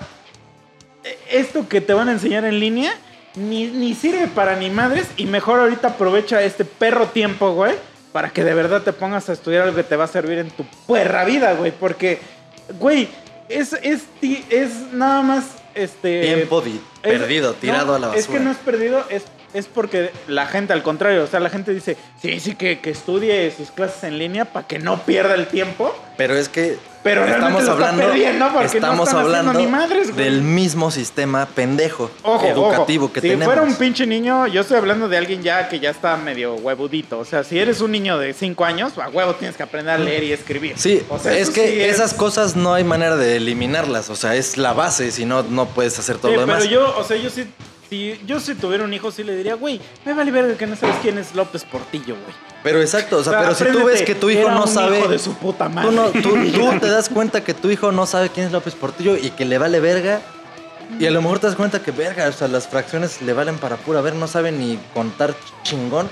[1.04, 2.92] eh, esto que te van a enseñar en línea
[3.36, 7.74] ni, ni sirve para ni madres y mejor ahorita aprovecha este perro tiempo, güey,
[8.12, 10.50] para que de verdad te pongas a estudiar algo que te va a servir en
[10.50, 12.18] tu perra vida, güey, porque,
[12.80, 13.08] güey,
[13.50, 14.04] es, es,
[14.50, 15.44] es nada más,
[15.74, 16.22] este...
[16.22, 18.20] Tiempo es- perdido, tirado no, a la basura.
[18.20, 19.24] Es que no es perdido, es,
[19.54, 22.90] es porque la gente, al contrario, o sea, la gente dice, sí, sí, que, que
[22.90, 25.94] estudie sus clases en línea para que no pierda el tiempo.
[26.16, 30.24] Pero es que Pero estamos hablando, no estamos haciendo hablando ni madres, güey.
[30.24, 33.12] del mismo sistema pendejo Ojo, educativo ojo.
[33.14, 33.46] que si tenemos.
[33.46, 37.18] fuera un pinche niño, yo estoy hablando de alguien ya que ya está medio huevudito.
[37.20, 39.98] O sea, si eres un niño de 5 años, a huevo tienes que aprender a
[39.98, 40.74] leer y escribir.
[40.76, 44.16] Sí, O sea, es que sí es- esas cosas no hay manera de eliminarlas, o
[44.16, 46.58] sea, es la base, si no, no puedes hacer todo Sí, lo demás.
[46.64, 47.46] pero yo, o sea, yo sí,
[47.88, 50.76] si yo si tuviera un hijo, sí le diría, güey, me vale verga que no
[50.76, 52.34] sabes quién es López Portillo, güey.
[52.62, 54.98] Pero exacto, o sea, pero si tú ves que tu hijo era no un sabe...
[54.98, 55.88] hijo de su puta madre.
[55.88, 58.74] Tú, no, tú, tú te das cuenta que tu hijo no sabe quién es López
[58.74, 60.20] Portillo y que le vale verga.
[60.98, 63.58] Y a lo mejor te das cuenta que verga, o sea, las fracciones le valen
[63.58, 66.08] para pura ver, no sabe ni contar chingón.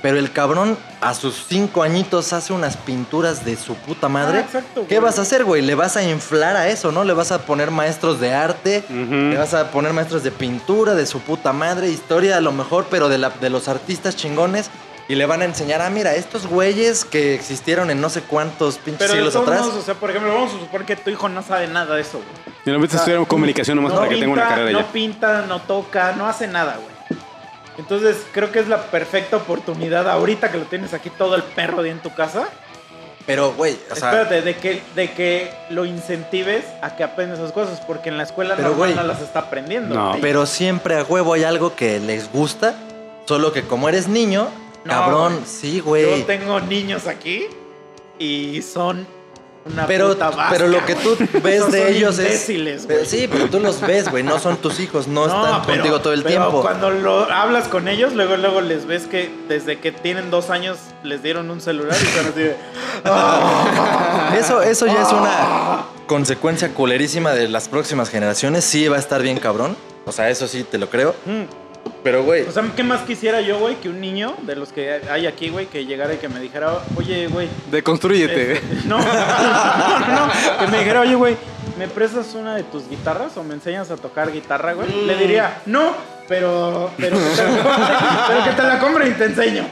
[0.00, 4.38] Pero el cabrón a sus cinco añitos hace unas pinturas de su puta madre.
[4.38, 5.60] Ah, exacto, ¿Qué vas a hacer, güey?
[5.62, 7.02] Le vas a inflar a eso, ¿no?
[7.02, 11.04] Le vas a poner maestros de arte, le vas a poner maestros de pintura, de
[11.04, 14.70] su puta madre, historia a lo mejor, pero de, la, de los artistas chingones.
[15.08, 18.76] Y le van a enseñar, ah, mira, estos güeyes que existieron en no sé cuántos
[18.76, 19.60] pinches Pero siglos atrás.
[19.62, 22.02] modos, o sea, por ejemplo, vamos a suponer que tu hijo no sabe nada de
[22.02, 22.56] eso, güey.
[22.66, 24.80] Y lo metes a estudiar comunicación nomás No para que tenga una pinta, carrera no
[24.86, 24.92] ya.
[24.92, 26.97] pinta, no toca, no hace nada, güey.
[27.78, 31.82] Entonces, creo que es la perfecta oportunidad ahorita que lo tienes aquí todo el perro
[31.82, 32.48] día en tu casa.
[33.24, 37.52] Pero, güey, o sea, Espérate, de que, de que lo incentives a que aprenda esas
[37.52, 39.94] cosas, porque en la escuela Pero, normal güey, no las está aprendiendo.
[39.94, 42.74] no, pero siempre a huevo hay algo que les gusta,
[43.26, 44.48] solo que como eres niño,
[44.84, 46.20] No, cabrón, sí, güey.
[46.20, 47.46] Yo tengo niños aquí
[48.18, 49.06] y son
[49.72, 52.86] una Pero, puta vasca, pero lo que tú ves de son ellos imbéciles, es.
[52.86, 54.22] Pero sí, pero tú los ves, güey.
[54.22, 56.62] No son tus hijos, no, están pero- contigo todo el pero tiempo.
[56.62, 60.78] Cuando lo hablas con ellos, luego luego les ves que desde que tienen dos años
[61.02, 62.56] les dieron un celular y son así de.
[63.04, 64.34] "Ah".
[64.38, 68.64] Eso, eso ya es una consecuencia culerísima de las próximas generaciones.
[68.64, 69.76] Sí va a estar bien cabrón.
[70.06, 71.14] O sea, eso sí te lo creo.
[71.26, 71.42] Mm.
[72.02, 72.42] Pero, güey.
[72.46, 73.74] O sea, ¿qué más quisiera yo, güey?
[73.76, 76.72] Que un niño de los que hay aquí, güey, que llegara y que me dijera,
[76.96, 77.48] oye, güey.
[77.70, 78.52] Deconstrúyete.
[78.52, 81.36] este, no, no, no, que me dijera, oye, güey,
[81.78, 84.88] ¿me prestas una de tus guitarras o me enseñas a tocar guitarra, güey?
[85.06, 85.92] Le diría, no,
[86.28, 87.42] pero, pero, que te,
[88.28, 89.64] pero que te la compre y te enseño.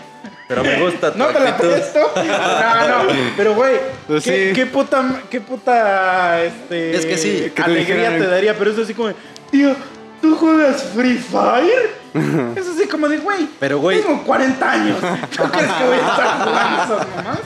[0.49, 1.99] Pero me gusta tu ¿No te la presto?
[2.17, 3.13] No, no.
[3.37, 4.53] Pero, güey, Pues ¿qué, sí.
[4.55, 6.95] qué puta, qué puta, este...
[6.97, 9.15] Es que sí, que te alegría dijeran- te daría, pero es así como, de,
[9.51, 9.75] tío,
[10.21, 11.97] ¿tú juegas Free Fire?
[12.57, 14.99] es así como de, güey, Pero, güey- tengo 40 años.
[15.37, 17.39] ¿Tú crees que voy a estar jugando esas mamás?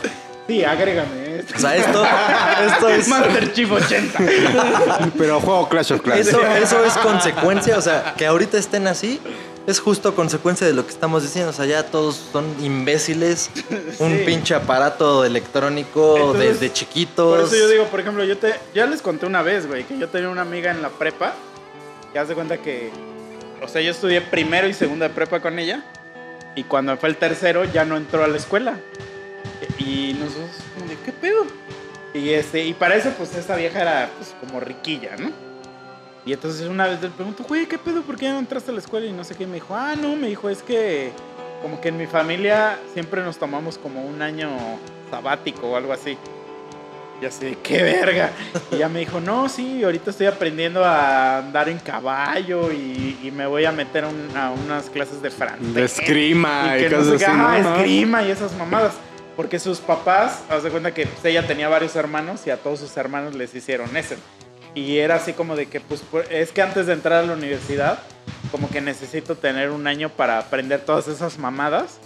[0.46, 1.36] Sí, agrégame.
[1.38, 1.54] esto.
[1.56, 2.04] O sea, esto,
[2.66, 3.08] esto es...
[3.08, 4.18] Master Chief 80.
[5.16, 6.26] Pero juego Clash of Clans.
[6.26, 9.20] Eso, eso es consecuencia, o sea, que ahorita estén así
[9.66, 11.50] es justo consecuencia de lo que estamos diciendo.
[11.50, 13.50] O sea, ya todos son imbéciles,
[14.00, 14.22] un Sí.
[14.26, 17.36] pinche aparato electrónico Entonces, desde chiquitos.
[17.38, 19.98] Por eso yo digo, por ejemplo, yo te ya les conté una vez, güey, que
[19.98, 21.34] yo tenía una amiga en la prepa
[22.12, 22.90] que hace cuenta que
[23.62, 25.82] o sea, yo estudié primero y segunda de prepa con ella
[26.54, 28.78] y cuando fue el tercero ya no entró a la escuela.
[29.78, 30.50] Y nosotros
[30.88, 31.46] de, ¿qué pedo?
[32.14, 35.30] Y este, y para eso pues esta vieja era pues como riquilla, ¿no?
[36.24, 38.02] Y entonces una vez le pregunto, güey, ¿qué pedo?
[38.02, 39.06] ¿Por qué no entraste a la escuela?
[39.06, 39.44] Y no sé qué.
[39.44, 41.12] Y me dijo, ah, no, me dijo, es que
[41.62, 44.50] como que en mi familia siempre nos tomamos como un año
[45.10, 46.16] sabático o algo así.
[47.20, 48.30] Y así, qué verga.
[48.72, 53.30] Y ya me dijo, no, sí, ahorita estoy aprendiendo a andar en caballo y, y
[53.30, 55.74] me voy a meter a, un- a unas clases de francés.
[55.74, 57.32] De esgrima y, y que no cosas sé así.
[57.64, 57.76] ¿no?
[58.22, 58.94] y esas mamadas.
[59.36, 62.80] Porque sus papás, haz de cuenta que pues, ella tenía varios hermanos y a todos
[62.80, 64.16] sus hermanos les hicieron ese.
[64.74, 67.32] Y era así como de que, pues, por- es que antes de entrar a la
[67.34, 67.98] universidad,
[68.50, 71.98] como que necesito tener un año para aprender todas esas mamadas.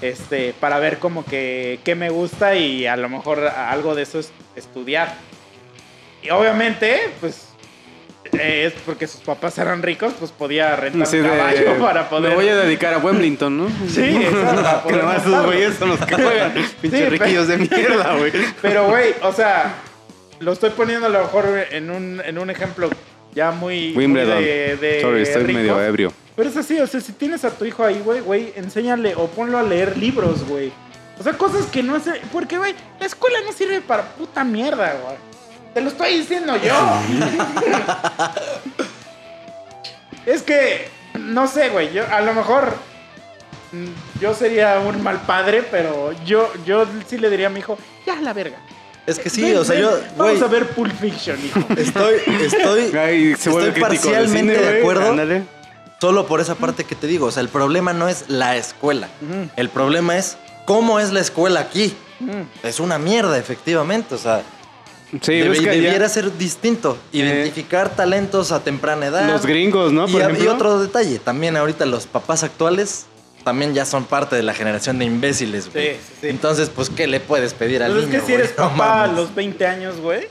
[0.00, 4.18] Este, para ver como que qué me gusta y a lo mejor algo de eso
[4.18, 5.14] es estudiar.
[6.22, 7.48] Y obviamente, pues,
[8.32, 12.30] eh, es porque sus papás eran ricos, pues podía rentar un caballo de, para poder...
[12.30, 13.68] Me voy a dedicar a Wemblington, ¿no?
[13.88, 16.52] Sí, exacto, Que nomás esos güeyes son los que juegan.
[16.80, 18.32] Pinches riquillos de mierda, güey.
[18.62, 19.74] Pero, güey, o sea,
[20.38, 22.90] lo estoy poniendo a lo mejor en un, en un ejemplo
[23.34, 24.42] ya muy, muy Wimbledon.
[24.42, 25.62] de, de Sorry, estoy ricos.
[25.62, 26.12] medio ebrio.
[26.36, 29.26] Pero es así, o sea, si tienes a tu hijo ahí, güey, güey, enséñale o
[29.28, 30.72] ponlo a leer libros, güey.
[31.18, 32.12] O sea, cosas que no hace.
[32.32, 35.16] Porque, güey, la escuela no sirve para puta mierda, güey.
[35.74, 36.74] Te lo estoy diciendo yo.
[40.26, 42.74] es que, no sé, güey, yo a lo mejor.
[43.72, 47.78] mm, Yo sería un mal padre, pero yo, yo sí le diría a mi hijo,
[48.06, 48.58] ya la verga.
[49.06, 51.60] Es que sí, Ven, o sea, ven, yo, Vamos a ver Pulp Fiction, hijo.
[51.76, 55.10] estoy, estoy, Ay, se vuelve estoy parcialmente cine, de acuerdo.
[55.10, 55.44] Ándale.
[56.00, 59.08] Solo por esa parte que te digo, o sea, el problema no es la escuela.
[59.56, 61.94] El problema es cómo es la escuela aquí.
[62.20, 62.42] Mm.
[62.66, 64.14] Es una mierda, efectivamente.
[64.14, 64.42] O sea,
[65.20, 66.96] Sí, debe- ves que ya debiera ser distinto.
[67.12, 69.28] Identificar talentos a temprana edad.
[69.28, 70.08] los gringos, ¿no?
[70.08, 70.52] y, Por y ejemplo.
[70.54, 73.06] otro detalle, también ahorita los papás actuales
[73.44, 75.94] también ya son parte de la generación de imbéciles, güey.
[75.94, 76.28] Sí, sí, sí.
[76.28, 78.44] Entonces, pues, ¿qué le puedes pedir al Pues es niño, que si güey?
[78.44, 80.28] eres No papá a los 20 años, güey.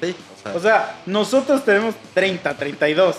[0.00, 3.16] Sí, o sea, O sea, nosotros tenemos 30, 32.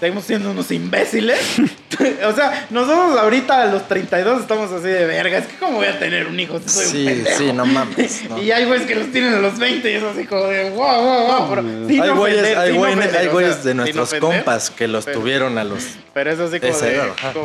[0.00, 1.38] Seguimos siendo unos imbéciles.
[2.26, 5.38] o sea, nosotros ahorita a los 32 estamos así de verga.
[5.38, 7.38] Es que cómo voy a tener un hijo si soy un sí, pendejo?
[7.38, 8.28] sí, no mames.
[8.28, 8.42] no.
[8.42, 11.00] Y hay güeyes que los tienen a los 20 y es así como de wow,
[11.02, 11.48] wow, wow.
[11.50, 15.62] Pero, sin hay güeyes, hay güeyes- hay güeyes de nuestros compas que los tuvieron a
[15.64, 15.84] los...
[16.14, 16.76] Pero es así como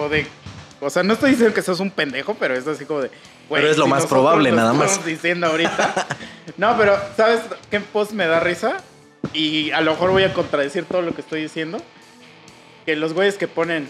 [0.09, 0.25] de,
[0.79, 3.09] O sea, no estoy diciendo que sos un pendejo, pero es así como de.
[3.49, 4.91] güey, Pero es lo si más probable, nada más.
[4.91, 6.07] estamos diciendo ahorita.
[6.57, 8.77] no, pero ¿sabes qué post me da risa?
[9.33, 11.79] Y a lo mejor voy a contradecir todo lo que estoy diciendo.
[12.85, 13.89] Que los güeyes que ponen.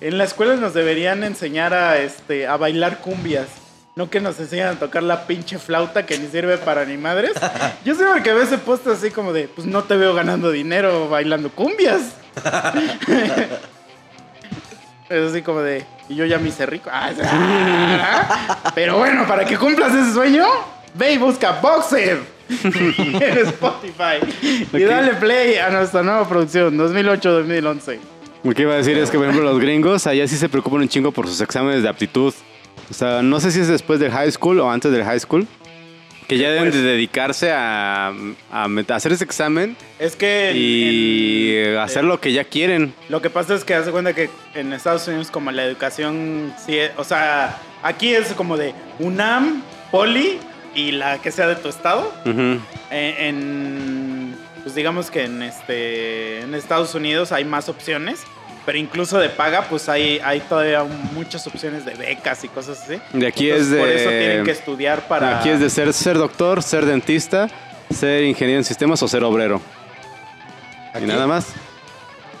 [0.00, 3.48] En la escuela nos deberían enseñar a, este, a bailar cumbias.
[3.94, 7.32] No que nos enseñan a tocar la pinche flauta que ni sirve para ni madres.
[7.84, 11.08] Yo sé porque veo ese post así como de, pues no te veo ganando dinero
[11.08, 12.14] bailando cumbias.
[15.12, 16.88] Es así como de, y yo ya me hice rico.
[16.90, 17.10] Ah,
[18.74, 20.46] Pero bueno, para que cumplas ese sueño,
[20.94, 22.20] ve y busca Boxer
[22.64, 24.18] en Spotify.
[24.72, 27.98] Y dale play a nuestra nueva producción, 2008-2011.
[28.42, 30.80] Lo que iba a decir es que, por ejemplo, los gringos allá sí se preocupan
[30.80, 32.32] un chingo por sus exámenes de aptitud.
[32.90, 35.46] O sea, no sé si es después del high school o antes del high school.
[36.32, 38.08] Que ya deben de dedicarse a,
[38.50, 40.50] a met- hacer ese examen Es que...
[40.50, 42.94] en- y en- hacer lo que ya quieren.
[43.08, 46.78] Lo que pasa es que hace cuenta que en Estados Unidos como la educación, sí,
[46.78, 50.38] es- o sea, aquí es como de UNAM, Poli
[50.74, 52.12] y la que sea de tu estado.
[52.24, 52.58] Ujú.
[52.90, 58.20] En, en, pues digamos que en este en Estados Unidos hay más opciones,
[58.64, 60.84] pero incluso de paga pues hay hay todavía
[61.14, 63.00] muchas opciones de becas y cosas así.
[63.12, 63.78] De aquí Entonces, es de.
[63.78, 67.48] por eso tienen que estudiar para Aquí es de ser, ser doctor, ser dentista,
[67.90, 69.60] ser ingeniero en sistemas o ser obrero.
[70.94, 71.04] ¿Aquí?
[71.04, 71.46] Y nada más.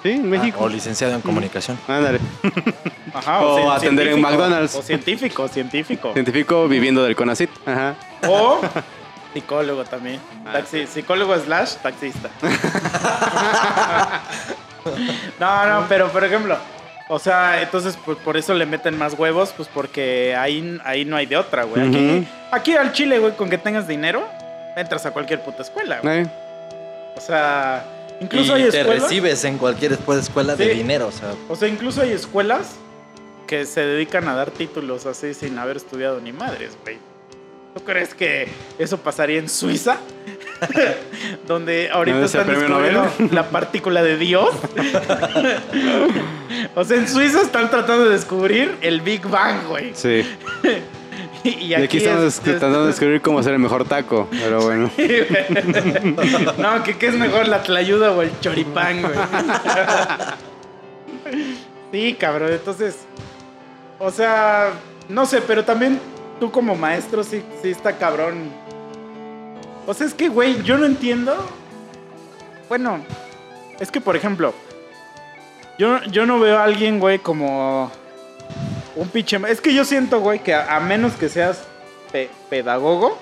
[0.02, 0.58] Sí, en México.
[0.64, 1.78] O licenciado en comunicación.
[1.86, 2.18] Ándale.
[3.14, 4.74] Ajá, o cien- atender en McDonald's.
[4.74, 6.12] o científico, científico.
[6.12, 7.50] Científico viviendo del CONACIT.
[7.66, 7.94] Ajá.
[8.26, 8.60] O
[9.32, 10.20] psicólogo también.
[10.52, 12.28] Taxi- psicólogo slash taxista.
[15.40, 16.56] no, no, pero por ejemplo,
[17.08, 21.16] O sea, entonces pues, por eso le meten más huevos, pues porque ahí, ahí no
[21.16, 21.86] hay de otra, güey.
[21.88, 22.26] Aquí, Ujú.
[22.52, 24.26] aquí al Chile, güey, con que tengas dinero,
[24.76, 26.20] entras a cualquier puta escuela, güey.
[26.20, 26.26] Eh,
[27.16, 27.84] O sea,
[28.20, 29.02] incluso y hay te escuelas.
[29.02, 30.74] recibes en cualquier escuela, escuela de Sí.
[30.78, 32.76] dinero, o sea, O sea, incluso hay escuelas
[33.46, 36.96] que se dedican a dar títulos así sin haber estudiado ni madres, güey.
[37.74, 38.48] ¿Tú crees que
[38.78, 39.98] eso pasaría en Suiza?
[41.46, 44.50] Donde ahorita ¿No es están descubriendo la partícula de Dios.
[46.74, 49.92] o sea, en Suiza están tratando de descubrir el Big Bang, güey.
[49.94, 50.22] sí.
[51.44, 54.28] Y, Y aquí estamos es- tratando de descubrir cómo hacer el mejor taco.
[54.30, 54.88] Pero bueno.
[56.58, 59.14] no, que qué es mejor la tlayuda o el choripán, güey.
[61.90, 62.98] sí, cabrón, entonces.
[63.98, 64.70] O sea,
[65.08, 65.98] no sé, pero también
[66.40, 68.50] tú como maestro sí, sí está cabrón.
[69.86, 71.34] O sea, es que, güey, yo no entiendo.
[72.68, 73.04] Bueno,
[73.80, 74.54] es que, por ejemplo,
[75.78, 77.90] yo, yo no veo a alguien, güey, como
[78.96, 79.38] un pinche...
[79.48, 81.64] Es que yo siento, güey, que a, menos que seas
[82.12, 83.18] pe- pedagogo,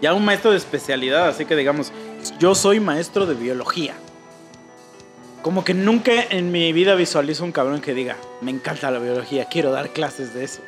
[0.00, 1.92] ya un maestro de especialidad, así que digamos,
[2.38, 3.94] yo soy maestro de biología.
[5.42, 9.44] Como que nunca en mi vida visualizo un cabrón que diga, me encanta la biología,
[9.46, 10.60] quiero dar clases de eso.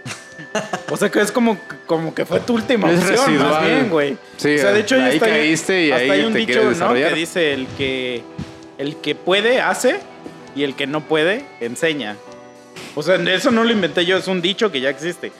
[0.90, 4.16] O sea que es como, como que fue tu última Es opción, más bien, güey.
[4.36, 6.62] Sí, o sea, de hecho, ahí hay- caíste y hasta ahí hay un te dicho,
[6.70, 6.94] ¿no?
[6.94, 8.22] Que dice el que
[8.78, 10.00] el que puede hace
[10.56, 12.16] y el que no puede enseña.
[12.94, 15.32] O sea, eso no lo inventé yo, es un dicho que ya existe.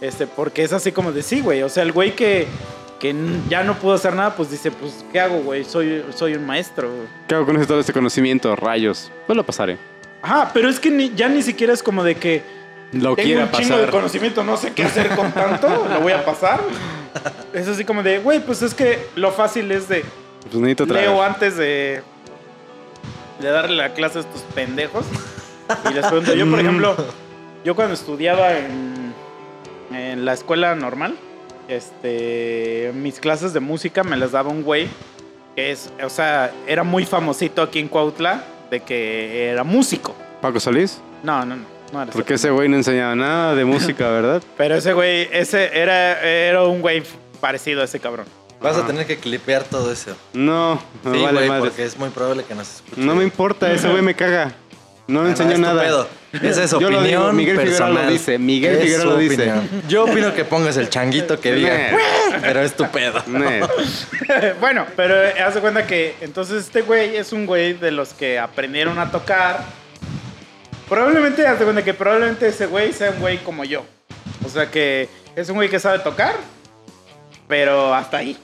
[0.00, 1.62] Este, porque es así como de sí, güey.
[1.62, 2.46] O sea, el güey que,
[2.98, 3.14] que
[3.48, 5.64] ya no pudo hacer nada, pues dice, pues, ¿qué hago, güey?
[5.64, 6.90] Soy, soy un maestro.
[7.28, 8.54] ¿Qué hago con todo este conocimiento?
[8.56, 9.10] Rayos.
[9.26, 9.78] Pues lo pasaré.
[10.22, 12.42] Ajá, pero es que ni- ya ni siquiera es como de que
[12.94, 16.12] Lo tengo quiera un chingo de conocimiento, no sé qué hacer con tanto, lo voy
[16.12, 16.60] a pasar.
[17.52, 20.04] Es así como de, güey, pues es que lo fácil es de,
[20.42, 21.08] Pues necesito traer.
[21.08, 22.02] leo antes de,
[23.40, 25.04] de darle la clase a estos pendejos.
[25.90, 26.96] Y les pregunto, yo por ejemplo,
[27.64, 29.14] yo cuando estudiaba en,
[29.92, 31.16] en la escuela normal,
[31.68, 34.88] este, mis clases de música me las daba un güey
[35.56, 40.14] que es, o sea, era muy famosito aquí en Cuautla de que era músico.
[40.40, 41.00] Paco Solís.
[41.22, 41.73] No, no, no.
[41.94, 44.42] No Porque ese güey no enseñaba nada de música, ¿verdad?
[44.56, 47.02] Pero ese güey, ese era, era un güey
[47.40, 48.26] parecido a ese cabrón.
[48.60, 50.16] vas a tener que clipear todo eso.
[50.32, 51.64] No, Sí, vale güey, madre.
[51.68, 53.00] porque es muy probable que nos escuche.
[53.00, 54.52] No me importa, ese güey me caga.
[55.06, 55.82] No me Bueno, enseñó nada.
[55.82, 56.08] pedo.
[56.42, 58.06] Esa es Yo lo opinión digo, Miguel Figueroa personal.
[58.06, 59.34] lo dice, Miguel Figueroa lo dice.
[59.34, 59.68] opinión.
[59.86, 61.90] Yo opino que pongas el changuito que diga,
[62.40, 63.22] pero es tu pedo.
[64.60, 65.14] Bueno, pero
[65.46, 69.10] haz de cuenta que entonces este güey es un güey de los que aprendieron a
[69.10, 69.64] tocar.
[70.88, 73.84] Probablemente, haz cuenta que probablemente ese güey sea un güey como yo.
[74.44, 76.34] O sea que es un güey que sabe tocar,
[77.48, 78.36] pero hasta ahí.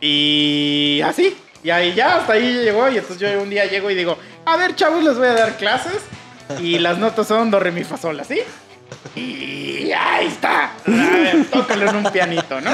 [0.00, 1.36] Y así.
[1.62, 2.88] Y ahí ya, hasta ahí llegó.
[2.88, 5.56] Y entonces yo un día llego y digo, a ver, chavos, les voy a dar
[5.56, 6.02] clases.
[6.60, 8.40] Y las notas son do, re, mi, fa, sol, así.
[9.14, 10.72] Y ahí está.
[10.86, 12.70] A ver, tócalo en un pianito, ¿no?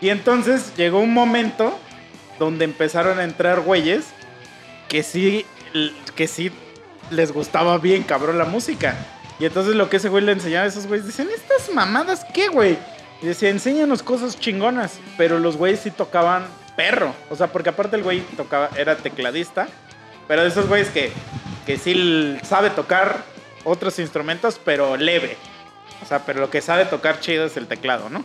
[0.00, 1.78] Y entonces llegó un momento
[2.38, 4.06] donde empezaron a entrar güeyes
[4.88, 5.46] que sí,
[6.14, 6.50] que sí
[7.14, 8.96] les gustaba bien cabrón la música.
[9.38, 12.48] Y entonces lo que ese güey le enseñaba a esos güeyes, dicen, ¿estas mamadas qué,
[12.48, 12.78] güey?
[13.22, 14.98] Y decía, enséñanos cosas chingonas.
[15.16, 16.46] Pero los güeyes sí tocaban
[16.76, 17.14] perro.
[17.30, 19.66] O sea, porque aparte el güey tocaba, era tecladista.
[20.28, 21.12] Pero de esos güeyes que,
[21.66, 23.22] que sí sabe tocar
[23.64, 25.36] otros instrumentos, pero leve.
[26.02, 28.24] O sea, pero lo que sabe tocar chido es el teclado, ¿no?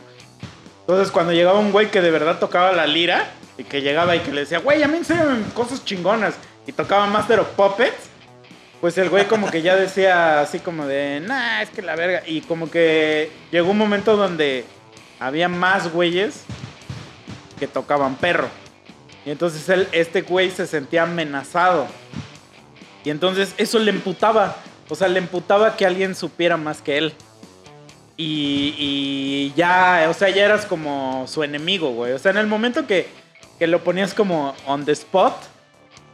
[0.81, 4.19] Entonces, cuando llegaba un güey que de verdad tocaba la lira y que llegaba y
[4.19, 6.35] que le decía, güey, a mí enséñame cosas chingonas
[6.65, 8.09] y tocaba Master of Puppets,
[8.81, 12.23] pues el güey como que ya decía así como de, nah, es que la verga.
[12.26, 14.64] Y como que llegó un momento donde
[15.19, 16.43] había más güeyes
[17.60, 18.47] que tocaban perro.
[19.26, 21.88] Y entonces él, este güey se sentía amenazado.
[23.03, 24.56] Y entonces eso le emputaba.
[24.88, 27.14] O sea, le emputaba que alguien supiera más que él.
[28.15, 32.14] Y, y ya, o sea, ya eras como su enemigo, güey.
[32.14, 33.07] O sea, en el momento que,
[33.57, 35.35] que lo ponías como on the spot,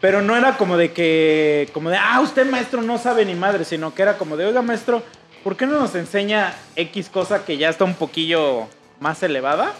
[0.05, 3.65] pero no era como de que, como de, ah, usted maestro no sabe ni madre,
[3.65, 5.01] sino que era como de, oiga maestro,
[5.43, 8.67] ¿por qué no nos enseña X cosa que ya está un poquillo
[8.99, 9.73] más elevada?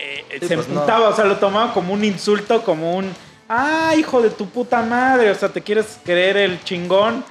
[0.00, 0.74] Eh, Sí, se pues, no.
[0.74, 3.08] emputaba, o sea, lo tomaba como un insulto, como un,
[3.48, 7.24] ah, hijo de tu puta madre, o sea, te quieres creer el chingón.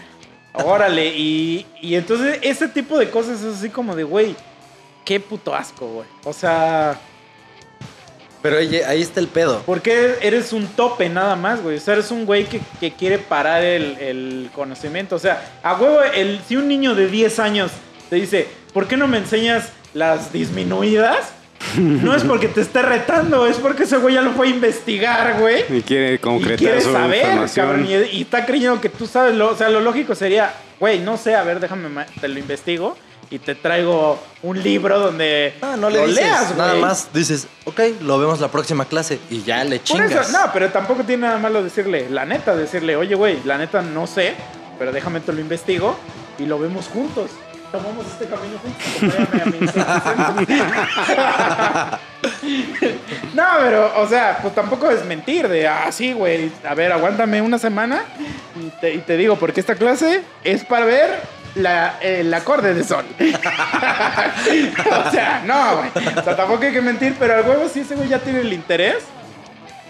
[0.54, 4.38] Órale, y, y entonces ese tipo de cosas es así como de, güey,
[5.04, 6.08] qué puto asco, güey.
[6.24, 6.98] O sea,
[8.42, 9.62] Pero oye, ahí está el pedo.
[9.64, 11.78] ¿por qué eres un tope nada más, güey?
[11.78, 15.16] O sea, eres un güey que, que quiere parar el, el conocimiento.
[15.16, 17.72] O sea, a huevo, el, si un niño de 10 años
[18.10, 21.34] te dice, ¿por qué no me enseñas las disminuidas?
[21.78, 25.38] no es porque te esté retando, es porque ese güey ya lo fue a investigar,
[25.40, 25.66] güey.
[25.70, 27.66] Y quiere Y concretar quiere su saber, información.
[27.68, 31.00] cabrón, y, y está creyendo que tú sabes, lo, o sea, lo lógico sería, güey,
[31.00, 31.90] no sé, a ver, déjame,
[32.22, 32.96] te lo investigo
[33.32, 36.24] y te traigo un libro donde No, no le lo dices.
[36.24, 40.30] leas, nada más dices, ok, lo vemos la próxima clase y ya le Por chingas.
[40.30, 43.82] eso, no, pero tampoco tiene nada malo decirle, la neta, decirle, oye, güey, la neta
[43.82, 44.34] no sé,
[44.80, 45.96] pero déjame te lo investigo
[46.38, 47.32] y lo vemos juntos.
[47.72, 49.78] Tomamos este camino juntos.
[49.78, 52.00] a
[53.36, 57.44] no, pero, o sea, pues tampoco es mentir de, ah, sí, güey, a ver, aguántame
[57.44, 58.02] una semana
[58.60, 61.22] y te, y te digo, porque esta clase es para ver
[61.56, 63.06] la, el acorde de sol.
[63.20, 65.90] o sea, no, güey.
[66.18, 68.54] O sea, tampoco hay que mentir, pero al huevo sí ese güey ya tiene el
[68.54, 69.04] interés.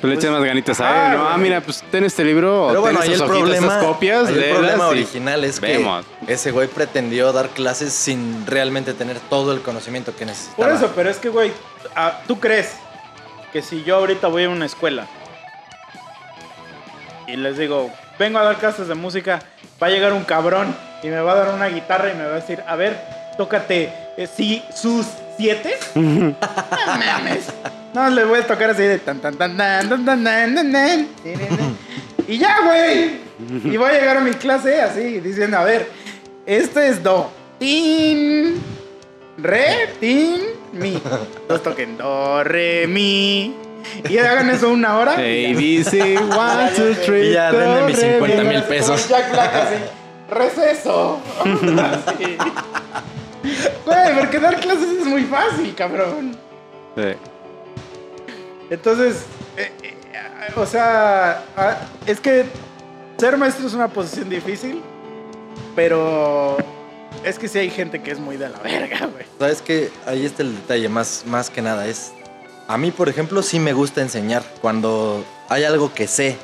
[0.02, 1.28] Pues le echas más ganitas a él, ¿no?
[1.28, 4.28] Ah, mira, pues ten este libro, Pero bueno, ten ahí el hojitas, problema, esas copias,
[4.30, 6.06] ahí el problema y original es vemos.
[6.26, 10.70] que ese güey pretendió dar clases sin realmente tener todo el conocimiento que necesitaba.
[10.70, 11.52] Por eso, pero es que, güey,
[11.98, 12.78] ah, ¿tú crees
[13.52, 15.06] que si yo ahorita voy a una escuela
[17.28, 19.42] y les digo, vengo a dar clases de música,
[19.84, 20.74] va a llegar un cabrón
[21.04, 22.98] y me va a dar una guitarra y me va a decir, a ver,
[23.38, 25.06] tócate, eh, sí, sus
[25.38, 25.78] siete?
[25.96, 26.36] no
[26.86, 27.46] mames.
[27.94, 30.72] No, les voy a tocar así de tan tan tan tan tan tan tan tan
[30.72, 31.08] tan.
[32.28, 33.22] Y ya, güey.
[33.64, 35.90] Y voy a llegar a mi clase así, diciendo, a ver,
[36.46, 37.32] este es do.
[37.58, 38.62] Tin.
[39.38, 40.42] Re, tin,
[40.74, 41.02] mi.
[41.48, 43.56] Todos toquen do, re, mi.
[44.08, 45.14] Y hagan eso una hora.
[45.14, 48.50] A, B, C, one, two, three, Y ya, denme mis re, 50 mi.
[48.50, 49.08] mil pesos.
[49.10, 49.76] Jack Black, así,
[50.30, 51.20] Receso.
[51.40, 52.38] Así.
[53.86, 56.38] Güey, porque dar clases es muy fácil, cabrón.
[56.96, 57.14] Sí.
[58.70, 59.24] Entonces,
[59.58, 59.96] eh, eh,
[60.56, 61.44] o sea,
[62.06, 62.46] es que
[63.18, 64.82] ser maestro es una posición difícil,
[65.76, 66.58] pero
[67.24, 69.26] es que sí hay gente que es muy de la verga, güey.
[69.40, 71.88] ¿Sabes que Ahí está el detalle, más, más que nada.
[71.88, 72.14] Es.
[72.68, 74.44] A mí, por ejemplo, sí me gusta enseñar.
[74.62, 76.38] Cuando hay algo que sé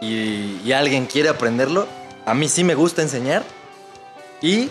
[0.00, 1.86] y, y alguien quiere aprenderlo,
[2.24, 3.42] a mí sí me gusta enseñar.
[4.40, 4.68] Y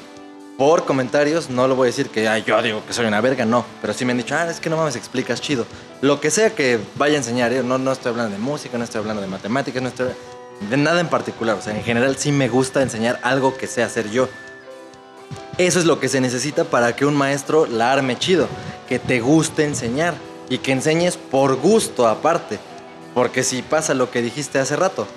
[0.58, 3.46] por comentarios, no lo voy a decir que "Ay, yo digo que soy una verga,
[3.46, 3.66] no.
[3.82, 5.66] Pero sí me han dicho, ah, es que no mames, explicas chido.
[6.02, 7.64] Lo que sea que vaya a enseñar, ¿eh?
[7.64, 10.10] no, no estoy hablando de música, no estoy hablando de matemáticas, no estoy
[10.70, 11.56] de nada en particular.
[11.58, 14.28] O sea, en general sí me gusta enseñar algo que sé hacer yo.
[15.58, 18.48] Eso es lo que se necesita para que un maestro la arme chido,
[18.88, 20.14] que te guste enseñar
[20.50, 22.60] y que enseñes por gusto aparte.
[23.14, 25.08] Porque si pasa lo que dijiste hace rato,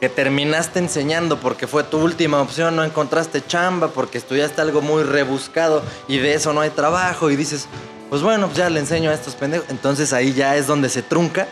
[0.00, 5.02] que terminaste enseñando porque fue tu última opción, no encontraste chamba, porque estudiaste algo muy
[5.02, 7.66] rebuscado y de eso no hay trabajo y dices,
[8.08, 9.68] pues bueno, pues ya le enseño a estos pendejos.
[9.70, 11.48] Entonces ahí ya es donde se trunca,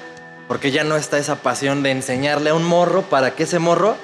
[0.48, 3.96] porque ya no está esa pasión de enseñarle a un morro para que ese morro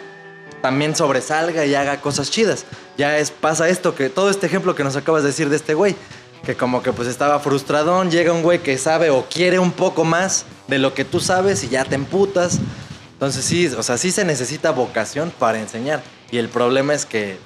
[0.60, 2.64] también sobresalga y haga cosas chidas.
[2.96, 5.74] Ya es, pasa esto, que todo este ejemplo que nos acabas de decir de este
[5.74, 5.96] güey,
[6.44, 10.04] que como que pues estaba frustradón, llega un güey que sabe o quiere un poco
[10.04, 12.58] más de lo que tú sabes y ya te emputas.
[13.22, 16.02] Entonces sí, o sea, sí se necesita vocación para enseñar.
[16.32, 17.36] Y el problema es que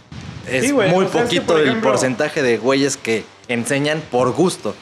[0.50, 2.96] es Sí, güey, muy o sea, es que, poquito por el ejemplo- porcentaje de güeyes
[2.96, 4.74] que enseñan por gusto.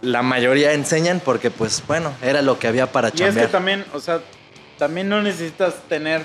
[0.00, 3.46] La mayoría enseñan porque pues bueno, era lo que había para Y es chambear.
[3.46, 4.20] que también, o sea,
[4.78, 6.22] también no necesitas tener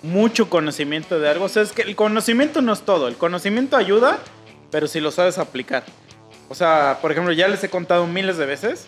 [0.00, 1.46] mucho conocimiento de algo.
[1.46, 3.08] O sea, es que el conocimiento no es todo.
[3.08, 4.20] El conocimiento ayuda,
[4.70, 5.82] pero si lo sabes aplicar.
[6.48, 8.84] O sea, por ejemplo, ya les he contado miles de veces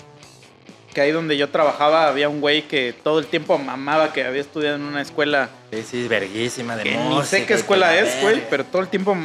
[0.94, 4.40] que ahí donde yo trabajaba había un güey que todo el tiempo mamaba que había
[4.40, 8.20] estudiado en una escuela Sí, sí, verguísima de que ni sé y qué escuela es,
[8.22, 9.16] güey, pero todo el tiempo,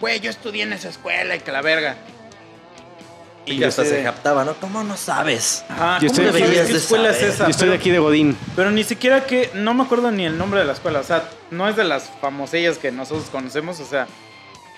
[0.00, 1.96] güey, yo estudié en esa escuela y que la verga.
[3.46, 4.54] Y ya hasta se de- captaba, ¿no?
[4.54, 5.64] ¿Cómo no sabes?
[5.68, 7.44] Ajá, Yo ¿cómo estoy deberías qué de escuela es esa?
[7.44, 8.36] Yo estoy Pero- de aquí de Godín.
[8.54, 11.24] Pero ni siquiera que, no me acuerdo ni el nombre de la escuela, o sea,
[11.50, 14.06] no es de las famosillas que nosotros conocemos, o sea,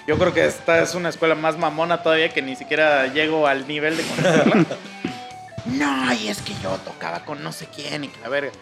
[0.07, 3.67] yo creo que esta es una escuela más mamona todavía que ni siquiera llego al
[3.69, 4.65] nivel de conocerla.
[5.67, 8.53] no, y es que yo tocaba con no sé quién y que la verga.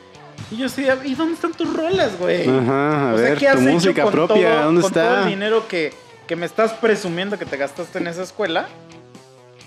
[0.51, 2.49] Y yo sí, ¿y dónde están tus rolas, güey?
[2.49, 4.93] Ajá, a o sea, ver, ¿qué has tu hecho música con propia, todo, ¿dónde con
[4.93, 5.23] todo está?
[5.23, 5.93] el dinero que,
[6.27, 8.69] que me estás presumiendo que te gastaste en esa escuela?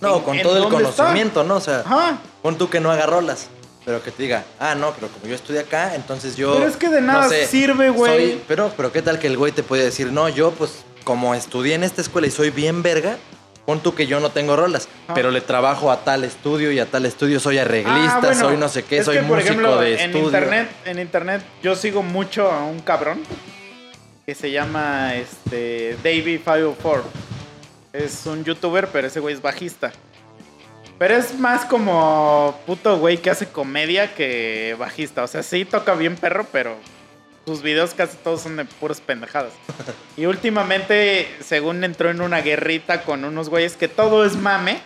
[0.01, 1.03] No, ¿En- con en todo el dónde está?
[1.03, 1.55] conocimiento, ¿no?
[1.55, 2.17] O sea, Ajá.
[2.41, 3.47] pon tú que no haga rolas,
[3.85, 6.53] pero que te diga, ah, no, pero como yo estudié acá, entonces yo.
[6.55, 8.31] Pero es que de nada no sé, sirve, güey.
[8.31, 11.35] soy- Pero, pero qué tal que el güey te puede decir, no, yo pues como
[11.35, 13.17] estudié en esta escuela y soy bien verga,
[13.65, 15.13] pon tú que yo no tengo rolas, Ah.
[15.13, 18.57] pero le trabajo a tal estudio y a tal estudio, soy arreglista, Ah, bueno, soy
[18.57, 20.25] no sé qué, es soy que, por músico ejemplo, de en estudio.
[20.25, 23.21] internet, en internet yo sigo mucho a un cabrón
[24.25, 27.03] que se llama este Davey 504.
[27.93, 29.91] Es un youtuber, pero ese güey es bajista.
[30.97, 35.23] Pero es más como puto güey que hace comedia que bajista.
[35.23, 36.75] O sea, sí toca bien perro, pero
[37.45, 39.53] sus videos casi todos son de puras pendejadas.
[40.15, 44.79] Y últimamente, según entró en una guerrita con unos güeyes que todo es mame,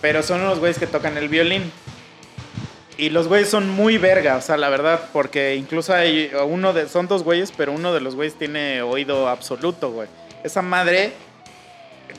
[0.00, 1.72] pero son unos güeyes que tocan el violín.
[2.98, 6.88] Y los güeyes son muy verga, o sea, la verdad, porque incluso hay uno de,
[6.88, 10.08] son dos güeyes, pero uno de los güeyes tiene oído absoluto, güey.
[10.44, 11.12] Esa madre,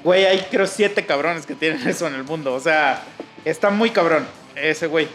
[0.03, 3.03] güey, hay creo siete cabrones que tienen eso en el mundo, o sea,
[3.45, 4.25] está muy cabrón
[4.55, 5.07] ese güey.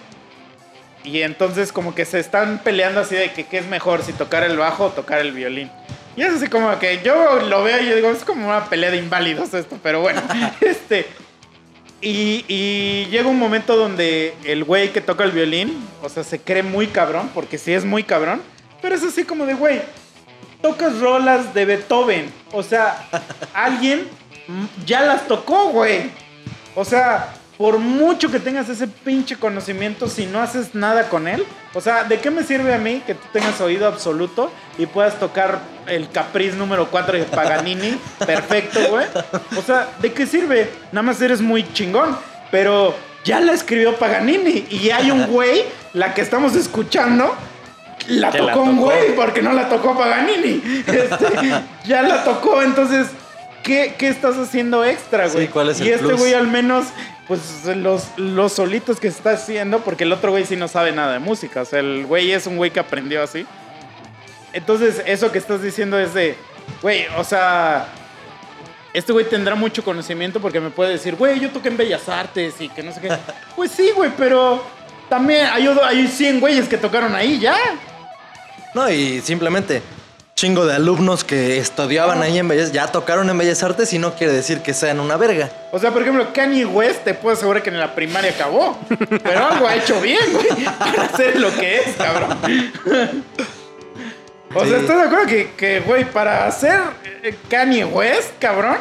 [1.09, 4.43] Y entonces como que se están peleando así de que qué es mejor, si tocar
[4.45, 5.71] el bajo o tocar el violín.
[6.17, 8.91] Y es así como que yo lo veo y yo digo, es como una pelea
[8.91, 10.21] de inválidos esto, pero bueno,
[10.61, 11.07] este...
[12.01, 16.39] Y, y llega un momento donde el güey que toca el violín, o sea, se
[16.39, 18.41] cree muy cabrón, porque sí es muy cabrón,
[18.81, 19.81] pero es así como de, güey,
[20.63, 22.33] tocas rolas de Beethoven.
[22.53, 23.09] O sea,
[23.55, 24.07] alguien
[24.87, 26.11] ya las tocó, güey.
[26.77, 31.45] O sea, por mucho que tengas ese pinche conocimiento, si no haces nada con él,
[31.75, 35.19] o sea, ¿de qué me sirve a mí que tú tengas oído absoluto y puedas
[35.19, 37.99] tocar el Capriz número 4 de Paganini?
[38.25, 39.07] Perfecto, güey.
[39.57, 40.71] O sea, ¿de qué sirve?
[40.93, 42.17] Nada más eres muy chingón,
[42.53, 42.95] pero
[43.25, 45.65] ya la escribió Paganini y hay un güey,
[45.95, 47.35] la que estamos escuchando,
[48.07, 50.63] la tocó, la un güey porque no la tocó Paganini.
[50.87, 51.51] Este,
[51.87, 53.09] ya la tocó, entonces,
[53.65, 55.47] ¿qué, qué estás haciendo extra, güey?
[55.47, 56.21] Sí, ¿cuál es y el este plus?
[56.21, 56.87] güey al menos,
[57.29, 61.13] pues los, los solitos que está haciendo, porque el otro güey sí no sabe nada
[61.13, 61.61] de música.
[61.61, 63.47] O sea, el güey es un güey que aprendió así.
[64.55, 66.37] Entonces, eso que estás diciendo es de,
[66.81, 67.87] güey, o sea,
[68.95, 72.55] este güey tendrá mucho conocimiento porque me puede decir, güey, yo toqué en Bellas Artes
[72.61, 73.11] y que no sé qué.
[73.57, 74.65] pues sí, güey, pero
[75.11, 77.57] también hay, hay 100 güeyes que tocaron ahí ya.
[78.75, 79.83] No, y simplemente
[80.39, 84.15] chingo de alumnos que estudiaban ahí en Bellas, ya tocaron en Bellas Artes y no
[84.15, 85.51] quiere decir que sean una verga.
[85.73, 88.79] O sea, por ejemplo, Kanye West te puedo asegurar que en la primaria acabó.
[89.09, 90.47] Pero algo ha hecho bien, güey.
[90.79, 92.39] Para hacer lo que es, cabrón.
[94.55, 94.79] O sea.
[94.79, 96.83] ¿estás de acuerdo que, que, güey, para hacer
[97.25, 98.77] eh, Kanye West, cabrón,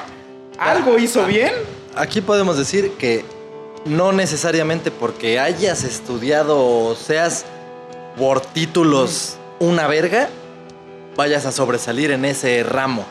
[0.59, 1.53] algo hizo bien?
[1.95, 3.25] Aquí podemos decir que
[3.85, 7.45] no necesariamente porque hayas estudiado o seas
[8.15, 10.29] por títulos una verga,
[11.17, 13.05] vayas a sobresalir en ese ramo.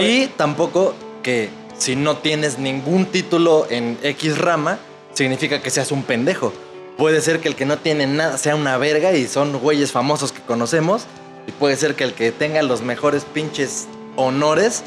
[0.00, 4.78] Y tampoco que si no tienes ningún título en X rama,
[5.14, 6.52] significa que seas un pendejo.
[6.96, 10.30] Puede ser que el que no tiene nada sea una verga y son güeyes famosos
[10.32, 11.06] que conocemos.
[11.48, 14.82] Y puede ser que el que tenga los mejores pinches honores,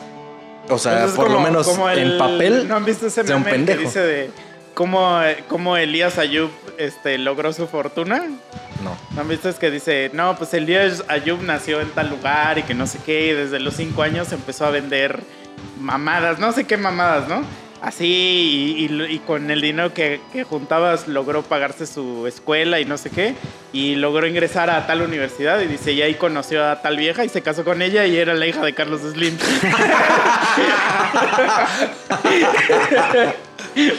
[0.70, 3.44] o sea, por lo menos como el- en papel, ¿No han visto ese sea un
[3.44, 3.82] meme que pendejo.
[3.82, 4.32] dice de
[4.74, 8.24] cómo, cómo Elías Ayub este, logró su fortuna?
[8.84, 8.98] No.
[9.16, 9.50] ¿No han visto?
[9.50, 13.00] Es que dice, no, pues Elías Ayub nació en tal lugar y que no sé
[13.06, 15.20] qué, y desde los cinco años empezó a vender
[15.80, 17.44] mamadas, no sé qué mamadas, ¿no?
[17.82, 22.86] Así, y, y- y con el dinero que, que juntabas logró pagarse su escuela y
[22.86, 23.36] no sé qué,
[23.72, 27.30] y logró ingresar a tal universidad, y dice, y ahí conoció a tal vieja y
[27.30, 29.38] se casó con ella y era la hija de Carlos Slim.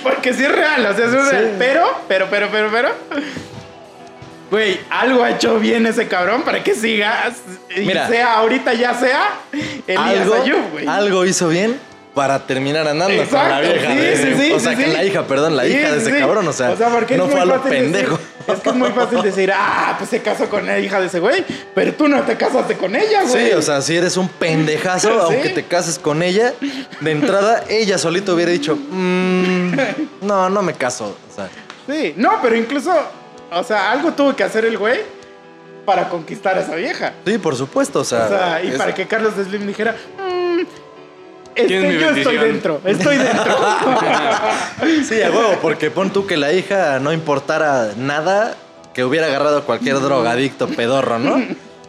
[0.03, 1.45] Porque sí es real, o sea, es real.
[1.51, 1.55] Sí.
[1.59, 2.89] Pero, pero, pero, pero, pero.
[4.51, 7.33] Güey, algo ha hecho bien ese cabrón para que siga.
[7.77, 8.09] Y Mira.
[8.09, 9.29] sea, ahorita ya sea
[9.87, 10.87] Elías algo, Ayub, güey.
[10.89, 11.79] algo hizo bien
[12.15, 13.91] para terminar andando con la vieja.
[13.93, 16.49] sí, de sí, sí, o sea, que la hija, perdón, la hija de ese cabrón.
[16.49, 16.71] O sea,
[17.17, 18.19] no fue a lo decir- pendejo.
[18.49, 21.21] es que es muy fácil decir, ah, pues se casó con la hija de ese
[21.21, 23.47] güey, pero tú no te casaste con ella, güey.
[23.47, 26.53] Sí, o sea, si eres un pendejazo, aunque te cases con ella,
[27.01, 29.75] de entrada ella solito hubiera dicho, "Mm,
[30.23, 31.17] no, no me caso.
[31.31, 31.49] O sea,
[31.89, 32.93] Sí, no, pero incluso,
[33.53, 35.01] o sea, algo tuvo que hacer el güey
[35.85, 37.13] para conquistar a esa vieja.
[37.25, 38.27] sí, por supuesto, o sea.
[38.27, 40.61] O sea, y es- para que Carlos Slim dijera, "Mm,
[41.55, 43.57] este, ¿Quién es mi yo estoy bendición?" dentro, estoy dentro.
[45.09, 48.55] Sí, a huevo, porque pon tú que la hija no importara nada,
[48.95, 51.43] que hubiera agarrado cualquier drogadicto pedorro, ¿no?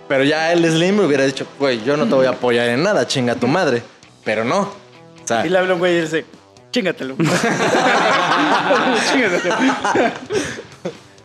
[0.08, 3.08] Pero ya el Slim hubiera dicho, güey, yo no te voy a apoyar en nada,
[3.08, 3.82] chinga tu madre.
[4.24, 4.60] Pero no.
[4.62, 6.26] O sea, y le habla un güey y dice,
[6.72, 7.16] chingatelo.
[9.12, 9.56] Chingatelo.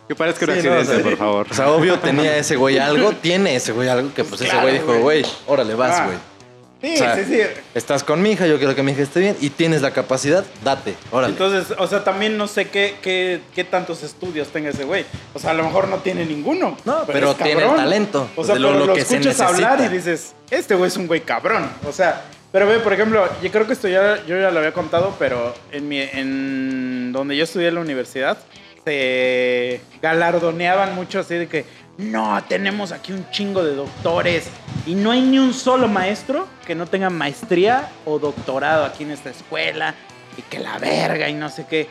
[0.07, 1.47] Que parezca un Sí, no, o sea, por favor.
[1.49, 4.61] O sea, obvio tenía ese güey algo, tiene ese güey algo que pues ese Claro,
[4.67, 5.25] güey dijo, güey.
[5.47, 6.05] órale vas, Ah.
[6.05, 6.17] güey.
[6.79, 7.39] Sí, O sea, sí, sí.
[7.73, 10.45] Estás con mi hija, yo quiero que mi hija esté bien y tienes la capacidad,
[10.63, 11.33] date, órale.
[11.33, 15.03] Entonces, o sea, también no sé qué, qué, qué tantos estudios tenga ese güey.
[15.33, 16.77] O sea, a lo mejor no tiene ninguno.
[16.85, 17.77] No, pero es tiene el cabrón.
[17.77, 20.75] talento, O sea, de lo- pero lo lo, que se escuchas hablar y dices, este
[20.75, 21.67] güey es un güey cabrón.
[21.89, 22.21] O sea,
[22.51, 25.55] pero ve, por ejemplo, yo creo que esto ya, yo ya lo había contado, pero
[25.71, 28.37] en, mi, en donde yo estudié en la universidad,
[28.87, 31.65] se galardoneaban mucho así de que,
[31.97, 34.47] no, tenemos aquí un chingo de doctores
[34.85, 39.11] y no hay ni un solo maestro que no tenga maestría o doctorado aquí en
[39.11, 39.93] esta escuela
[40.37, 41.87] y que la verga y no sé qué.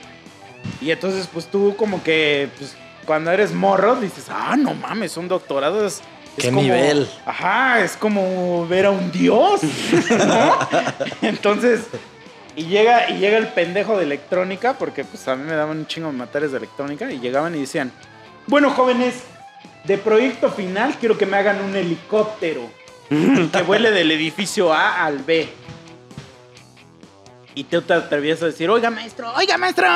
[0.81, 2.75] Y entonces, pues tú como que, pues,
[3.05, 6.01] cuando eres morro, dices, ah, no mames, un doctorado es...
[6.37, 7.09] es ¿Qué como- nivel?
[7.27, 9.61] Ajá, es como ver a un dios,
[10.27, 10.59] ¿no?
[11.21, 11.81] Entonces,
[12.57, 15.87] y llega, y llega el pendejo de electrónica, porque pues a mí me daban un
[15.87, 17.93] chingo de materias de electrónica, y llegaban y decían,
[18.47, 19.25] Bueno, jóvenes,
[19.85, 22.63] de proyecto final quiero que me hagan un helicóptero
[23.09, 25.49] que vuele del edificio A al B.
[27.55, 29.87] Y tú te atrevías a decir, oiga maestro, oiga maestro,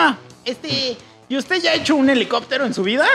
[0.44, 0.96] este,
[1.28, 3.06] ¿y usted ya ha hecho un helicóptero en su vida?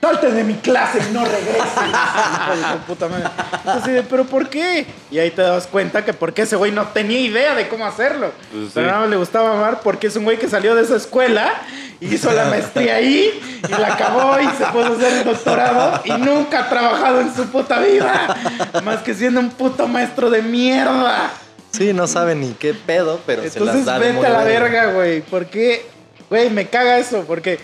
[0.00, 1.60] Salte de mi clase y no regrese.
[1.60, 3.24] Hijo de su puta madre.
[3.52, 4.86] Entonces, de, ¿pero por qué?
[5.10, 8.32] Y ahí te das cuenta que porque ese güey no tenía idea de cómo hacerlo.
[8.50, 8.70] Pues sí.
[8.74, 11.52] Pero nada más le gustaba amar porque es un güey que salió de esa escuela
[12.00, 16.00] y hizo la maestría ahí y la acabó y se puso a hacer el doctorado
[16.06, 18.36] y nunca ha trabajado en su puta vida.
[18.82, 21.30] Más que siendo un puto maestro de mierda.
[21.72, 24.30] Sí, no sabe ni qué pedo, pero se las Entonces da de vete muy a
[24.30, 24.68] la verga.
[24.70, 25.20] verga, güey.
[25.20, 25.86] Porque,
[26.30, 27.24] güey, me caga eso.
[27.26, 27.60] Porque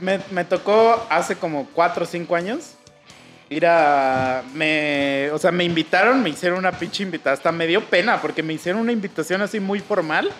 [0.00, 2.74] me, me tocó hace como 4 o 5 años
[3.52, 4.42] ir a.
[4.54, 7.34] Me, o sea, me invitaron, me hicieron una pinche invitación.
[7.34, 10.30] Hasta me dio pena porque me hicieron una invitación así muy formal.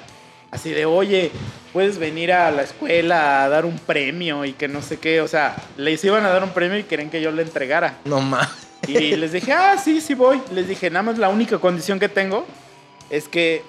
[0.51, 1.31] Así de, oye,
[1.73, 5.23] puedes venir a la escuela a dar un premio y que no sé qué.
[5.23, 7.99] O sea, les iban a dar un premio y querían que yo le entregara.
[8.05, 8.49] No mames.
[8.87, 10.43] Y les dije, ah, sí, sí voy.
[10.53, 12.45] Les dije, nada más la única condición que tengo
[13.09, 13.63] es que,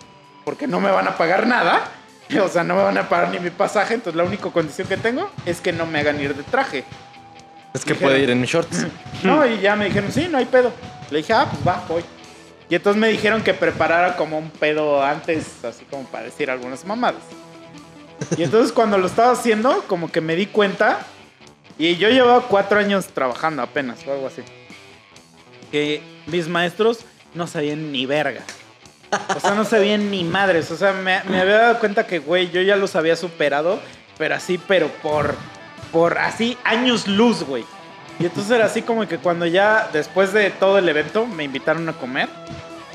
[0.43, 1.89] porque no me van a pagar nada,
[2.43, 4.97] o sea, no me van a pagar ni mi pasaje, entonces la única condición que
[4.97, 6.83] tengo es que no me hagan ir de traje.
[7.73, 8.85] Es que Dijeron- puede ir en shorts.
[9.23, 10.71] No, y ya me dijeron, sí, no hay pedo.
[11.09, 12.03] Le dije, ah, pues va, voy.
[12.69, 16.85] Y entonces me dijeron que preparara como un pedo antes, así como para decir algunas
[16.85, 17.21] mamadas.
[18.37, 20.99] Y entonces cuando lo estaba haciendo, como que me di cuenta,
[21.77, 24.41] y yo llevaba cuatro años trabajando apenas, o algo así,
[25.71, 26.99] que mis maestros
[27.33, 28.41] no sabían ni verga.
[29.35, 30.72] O sea, no sabían ni madres.
[30.72, 33.80] O sea, me, me había dado cuenta que, güey, yo ya los había superado,
[34.18, 35.35] pero así, pero por,
[35.91, 37.65] por así años luz, güey.
[38.19, 41.88] Y entonces era así como que cuando ya, después de todo el evento, me invitaron
[41.90, 42.30] a comer.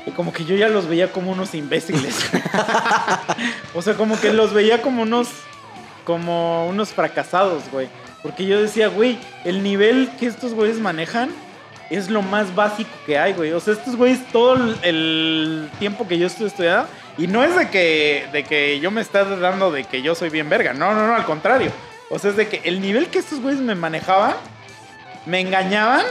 [0.05, 2.29] Y como que yo ya los veía como unos imbéciles.
[3.75, 5.27] o sea, como que los veía como unos,
[6.05, 7.89] como unos fracasados, güey.
[8.23, 11.29] Porque yo decía, güey, el nivel que estos güeyes manejan
[11.89, 13.51] es lo más básico que hay, güey.
[13.51, 16.87] O sea, estos güeyes todo el, tiempo que yo estoy estudiando,
[17.17, 20.29] y no es de que, de que yo me esté dando de que yo soy
[20.29, 20.73] bien verga.
[20.73, 21.71] No, no, no, al contrario.
[22.09, 24.35] O sea, es de que el nivel que estos güeyes me manejaban,
[25.25, 26.05] me engañaban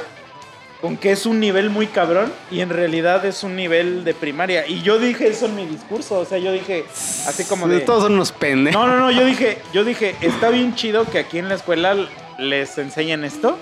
[0.80, 4.66] con que es un nivel muy cabrón y en realidad es un nivel de primaria.
[4.66, 6.84] Y yo dije eso en mi discurso, o sea, yo dije
[7.26, 7.80] así como de...
[7.80, 8.80] Todos son unos pendejos.
[8.80, 11.96] No, no, no, yo dije, yo dije, está bien chido que aquí en la escuela
[12.38, 13.58] les enseñen esto,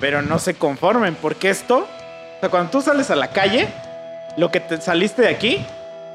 [0.00, 3.68] pero no se conformen, porque esto, o sea, cuando tú sales a la calle,
[4.36, 5.64] lo que te saliste de aquí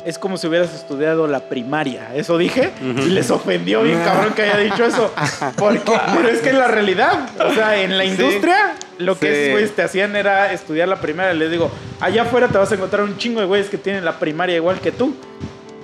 [0.06, 2.10] es como si hubieras estudiado la primaria.
[2.16, 5.14] Eso dije y les ofendió bien cabrón que haya dicho eso.
[5.58, 8.10] Porque, pero es que en la realidad, o sea, en la Sí.
[8.10, 9.74] industria, lo que Sí.
[9.76, 11.34] te hacían era estudiar la primaria.
[11.34, 14.18] Les digo, allá afuera te vas a encontrar un chingo de güeyes que tienen la
[14.18, 15.16] primaria igual que tú.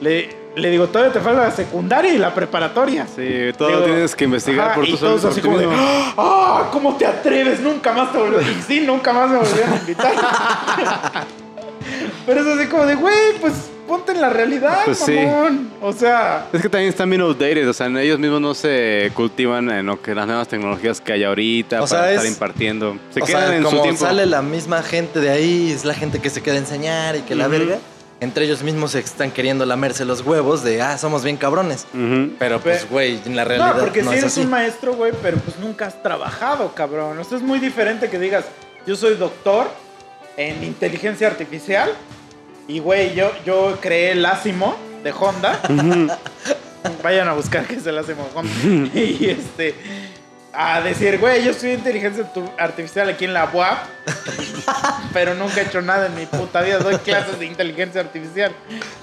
[0.01, 3.05] Le, le digo, todavía te falta la secundaria y la preparatoria.
[3.07, 5.81] Sí, todo Digo, tienes que investigar ajá, por y tu todos así como de, mismo.
[6.17, 6.69] ¡ah!
[6.71, 7.59] ¿Cómo te atreves?
[7.61, 8.45] Nunca más te volvieron.
[8.49, 10.13] Y sí, nunca más me volvieron a invitar.
[12.25, 13.53] Pero es así como de, güey, pues
[13.87, 15.13] ponte en la realidad, Pues sí.
[15.13, 15.69] mamón.
[15.81, 19.69] O sea, Es que también están bien outdated, o sea, ellos mismos no se cultivan
[19.69, 22.97] en lo que las nuevas tecnologías que hay ahorita O para sea, estar es- impartiendo.
[23.13, 24.01] Se o quedan sea, en como su tiempo.
[24.05, 27.21] sale la misma gente de ahí, es la gente que se queda a enseñar y
[27.21, 27.51] que la Ujú.
[27.57, 27.77] verga.
[28.19, 31.85] Entre ellos mismos se están queriendo lamerse los huevos de, ah, somos bien cabrones.
[32.39, 34.41] Pero pues, güey, en la realidad no, porque no si es eres así.
[34.41, 37.19] un maestro, güey, pero pues nunca has trabajado, cabrón.
[37.19, 38.45] Esto es muy diferente que digas,
[38.87, 39.69] yo soy doctor
[40.35, 41.91] en inteligencia artificial
[42.67, 45.61] y, güey, yo, yo creé el Asimo de Honda.
[47.03, 48.91] Vayan a buscar qué es el Asimo de Honda.
[48.99, 49.75] y este,
[50.59, 52.25] a decir, güey, yo estudié inteligencia
[52.57, 53.77] artificial aquí en la UAP,
[55.13, 56.79] pero nunca he hecho nada en mi puta vida.
[56.79, 58.55] Doy clases de inteligencia artificial.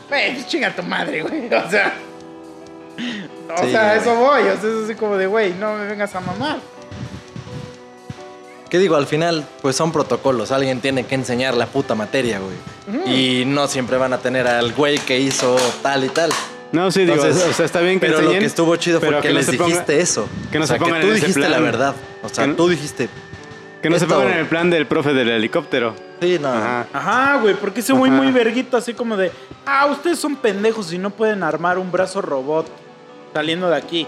[0.08, 1.46] Güey, pues chinga tu madre, güey.
[1.54, 1.94] O sea.
[3.56, 4.42] O Sí, sea, eso voy.
[4.42, 6.58] O sea, es así como de, güey, no me vengas a mamar.
[8.68, 8.96] ¿Qué digo?
[8.96, 10.50] Al final, pues son protocolos.
[10.50, 12.56] Alguien tiene que enseñar la puta materia, güey.
[13.06, 16.30] Y no siempre van a tener al güey que hizo tal y tal.
[16.74, 19.20] No, sí, digo, Entonces, o sea, está bien que Pero lo que estuvo chido fue
[19.20, 20.28] que, no les se ponga- dijiste eso.
[20.50, 21.50] que no o se sea, pongan que tú en dijiste plan.
[21.52, 21.94] la verdad.
[22.22, 23.08] O sea, no- tú dijiste.
[23.80, 25.94] Que no se pongan en el plan del profe del helicóptero.
[26.20, 26.48] Sí, no.
[26.48, 26.86] Ajá.
[26.92, 28.22] Ajá, güey, porque ese güey Ajá.
[28.22, 29.30] muy verguito, así como de,
[29.66, 32.66] ah, ustedes son pendejos y no pueden armar un brazo robot
[33.32, 34.06] saliendo de aquí.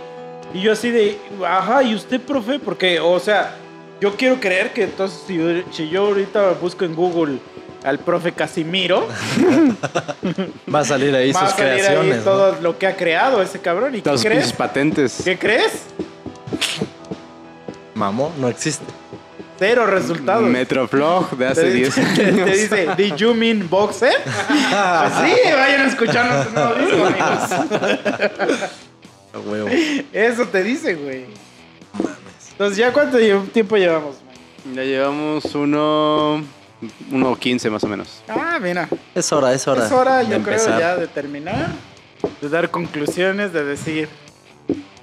[0.54, 2.58] Y yo así de, ajá, ¿y usted, profe?
[2.58, 3.54] Porque, o sea,
[4.00, 5.22] yo quiero creer que entonces
[5.72, 7.38] si yo ahorita busco en Google
[7.86, 9.06] al profe Casimiro,
[10.74, 12.12] Va a salir ahí va a sus salir creaciones.
[12.12, 12.24] ahí ¿no?
[12.24, 13.94] todo lo que ha creado ese cabrón.
[13.94, 14.52] ¿Y qué Todas sus crees?
[14.52, 15.20] patentes.
[15.24, 15.72] ¿Qué crees?
[17.94, 18.84] Mamó, no existe.
[19.58, 20.42] Cero resultados.
[20.42, 22.50] Metroflog de hace Te, 10 te- te años.
[22.52, 24.12] dice, ¿Did you mean boxer?
[24.24, 28.70] pues sí, vayan a escuchar nuestro nuevo disco, amigos.
[29.32, 29.68] A huevo.
[30.12, 31.24] Eso te dice, güey.
[32.52, 33.16] Entonces, ¿ya cuánto
[33.52, 34.16] tiempo llevamos?
[34.26, 34.74] man?
[34.74, 36.42] Ya llevamos uno.
[37.10, 38.22] Uno quince más o menos.
[38.28, 38.88] Ah, mira.
[39.14, 39.86] Es hora, es hora.
[39.86, 40.78] Es hora, de yo creo, empezar.
[40.78, 41.68] ya de terminar,
[42.40, 44.08] de dar conclusiones, de decir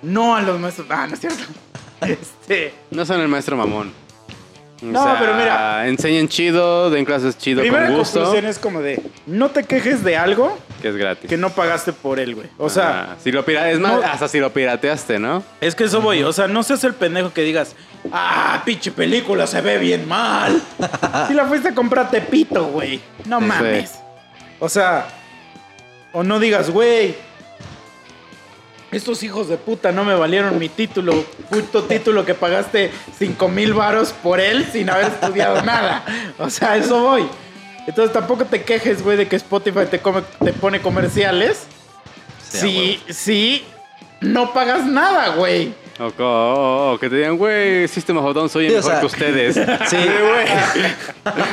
[0.01, 0.87] no a los maestros.
[0.89, 1.43] Ah, no es cierto.
[2.03, 3.91] Este, No son el maestro mamón.
[4.81, 5.87] O No, sea, pero mira.
[5.87, 8.19] Enseñan chido, den clases chido primera con gusto.
[8.19, 11.29] conclusión es como de no te quejes de algo Que es gratis.
[11.29, 12.47] que no pagaste por él, güey.
[12.57, 15.41] O sea, Ah, si lo pira- es más, no- hasta si lo pirateaste, ¿no?
[15.61, 16.21] es que eso voy.
[16.23, 17.77] O sea, no seas el pendejo que digas,
[18.11, 20.61] ah, pinche película se ve bien mal.
[21.27, 23.01] si la fuiste a comprar Tepito, güey.
[23.25, 23.45] No Sí.
[23.45, 23.91] mames.
[24.59, 25.07] O sea,
[26.11, 27.15] o no digas, güey.
[28.91, 33.73] Estos hijos de puta no me valieron mi título, puto título que pagaste 5 mil
[33.73, 36.05] varos por él sin haber estudiado nada.
[36.37, 37.27] O sea, eso voy.
[37.87, 41.63] Entonces tampoco te quejes, güey, de que Spotify te, come- te pone comerciales.
[42.47, 43.65] Sí, si
[44.21, 45.73] no pagas nada, güey.
[45.99, 48.77] O, co- o- o que te digan, güey, System of a Down soy Sí, o
[48.77, 49.55] mejor sea, que ustedes.
[49.89, 49.97] sí.
[49.97, 50.47] güey.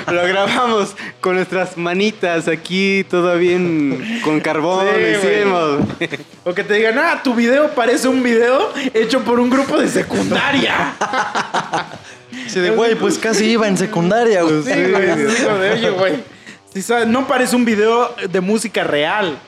[0.16, 6.20] Lo grabamos con nuestras manitas aquí, todo bien, con carbón, Sí, lo hicimos.
[6.44, 9.88] O que te digan, ah, tu video parece un video hecho por un grupo de
[9.88, 10.94] secundaria.
[12.48, 14.62] Sí, de güey, pues casi iba en secundaria, güey.
[14.62, 15.70] Sí, güey.
[15.72, 16.14] oye, güey.
[16.72, 19.38] si sabes, no parece un video de música real.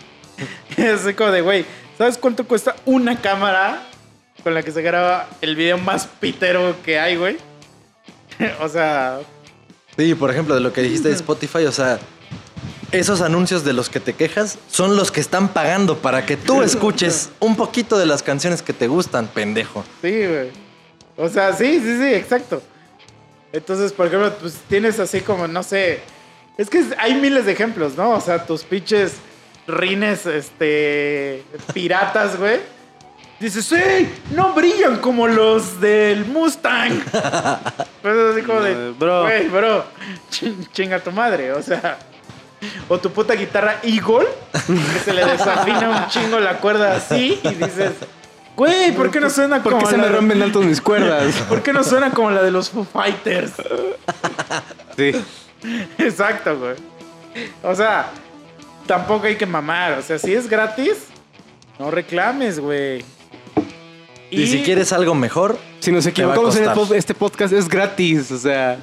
[0.77, 1.65] Es como de, güey,
[1.97, 3.83] ¿sabes cuánto cuesta una cámara
[4.43, 7.37] con la que se graba el video más pitero que hay, güey?
[8.61, 9.21] o sea,
[9.97, 11.99] Sí, por ejemplo, de lo que dijiste de Spotify, o sea,
[12.93, 16.63] esos anuncios de los que te quejas son los que están pagando para que tú
[16.63, 19.85] escuches un poquito de las canciones que te gustan, pendejo.
[20.01, 20.51] Sí, güey.
[21.17, 22.63] O sea, sí, sí, sí, exacto.
[23.53, 26.01] Entonces, por ejemplo, pues tienes así como, no sé.
[26.57, 28.13] Es que hay miles de ejemplos, ¿no?
[28.13, 29.13] O sea, tus pinches
[29.67, 31.43] rines, este.
[31.75, 32.61] piratas, güey.
[33.43, 36.93] Dices, sí, no brillan como los del Mustang.
[38.03, 39.23] Pues así como de, No, bro.
[39.23, 39.85] Güey, bro,
[40.29, 41.99] chin- chinga tu madre, o sea.
[42.89, 44.27] O tu puta guitarra Eagle,
[44.67, 47.93] que se le desafina un chingo la cuerda así y dices,
[48.57, 51.33] güey, ¿por qué no suena ¿Por como qué se me de- rompen altos mis cuerdas?
[51.49, 53.53] ¿Por qué no suena como la de los Foo Fighters?
[54.97, 55.13] Sí.
[55.99, 56.75] Exacto, güey.
[57.63, 58.11] O sea,
[58.87, 59.93] tampoco hay que mamar.
[59.99, 61.07] O sea, si es gratis,
[61.79, 63.05] no reclames, güey.
[64.41, 68.39] Y, si quieres algo mejor, Si nos equivocamos en pod- este podcast es gratis, o
[68.39, 68.79] sea.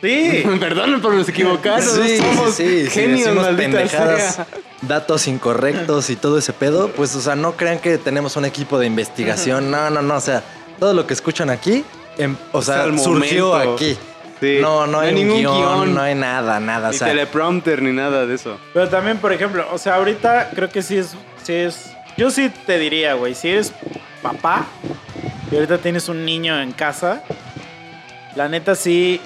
[0.00, 0.42] Sí.
[0.60, 1.82] Perdón por nos equivocar.
[1.82, 4.46] sí, somos sí, sí, si genios, maldita pendejadas, sea.
[4.82, 8.78] datos incorrectos y todo ese pedo, pues, o sea, no crean que tenemos un equipo
[8.78, 9.70] de investigación.
[9.70, 10.14] No, no, no.
[10.16, 10.42] O sea,
[10.78, 11.84] todo lo que escuchan aquí,
[12.18, 13.74] em- o sea, surgió momento.
[13.74, 13.96] aquí.
[14.40, 14.58] Sí.
[14.60, 15.94] No, no, No hay hay, ningún guion, guion.
[15.94, 16.88] no hay nada, nada.
[16.88, 18.56] O Ni sea, teleprompter ni nada de eso.
[18.74, 21.10] Pero también, por ejemplo, o sea, ahorita creo que sí es.
[21.44, 23.72] Sí es yo sí te diría, güey, si eres
[24.22, 24.66] papá
[25.50, 27.22] y ahorita tienes un niño en casa,
[28.36, 29.20] la neta sí,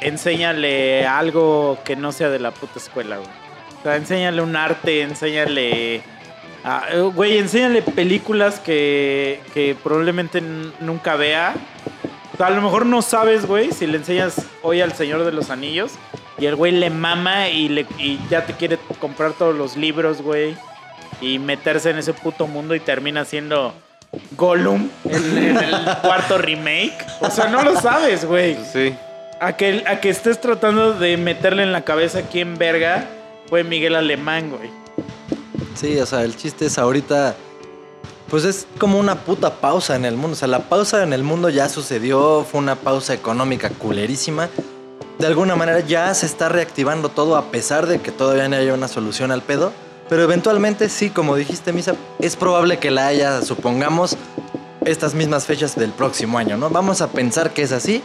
[0.00, 3.28] enséñale algo que no sea de la puta escuela, güey.
[3.78, 6.02] O sea, enséñale un arte, enséñale.
[7.14, 10.42] Güey, enséñale películas que, que probablemente
[10.80, 11.54] nunca vea.
[12.32, 15.32] O sea, a lo mejor no sabes, güey, si le enseñas hoy al Señor de
[15.32, 15.92] los Anillos
[16.38, 20.56] y el güey le mama y, y ya te quiere comprar todos los libros, güey,
[21.20, 23.74] y meterse en ese puto mundo y termina siendo
[24.36, 27.06] Gollum en, en el cuarto remake.
[27.20, 28.58] O sea, no lo sabes, güey.
[28.72, 28.94] Sí.
[29.40, 33.08] A que, a que estés tratando de meterle en la cabeza quién verga
[33.48, 34.70] fue Miguel Alemán, güey.
[35.74, 37.34] Sí, o sea, el chiste es ahorita.
[38.28, 40.34] Pues es como una puta pausa en el mundo.
[40.34, 42.46] O sea, la pausa en el mundo ya sucedió.
[42.48, 44.48] Fue una pausa económica culerísima.
[45.18, 48.72] De alguna manera ya se está reactivando todo a pesar de que todavía no haya
[48.72, 49.72] una solución al pedo.
[50.10, 54.16] Pero eventualmente sí, como dijiste, Misa, es probable que la haya, supongamos,
[54.84, 56.68] estas mismas fechas del próximo año, ¿no?
[56.68, 58.02] Vamos a pensar que es así,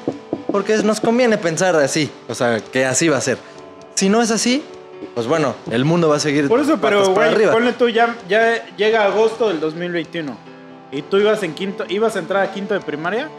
[0.52, 3.40] porque nos conviene pensar así, o sea, que así va a ser.
[3.96, 4.64] Si no es así,
[5.16, 8.64] pues bueno, el mundo va a seguir Por eso, pero, güey, ponle tú, ya, ya
[8.76, 10.38] llega agosto del 2021
[10.92, 13.30] y tú ibas en quinto, ibas a entrar a quinto de primaria,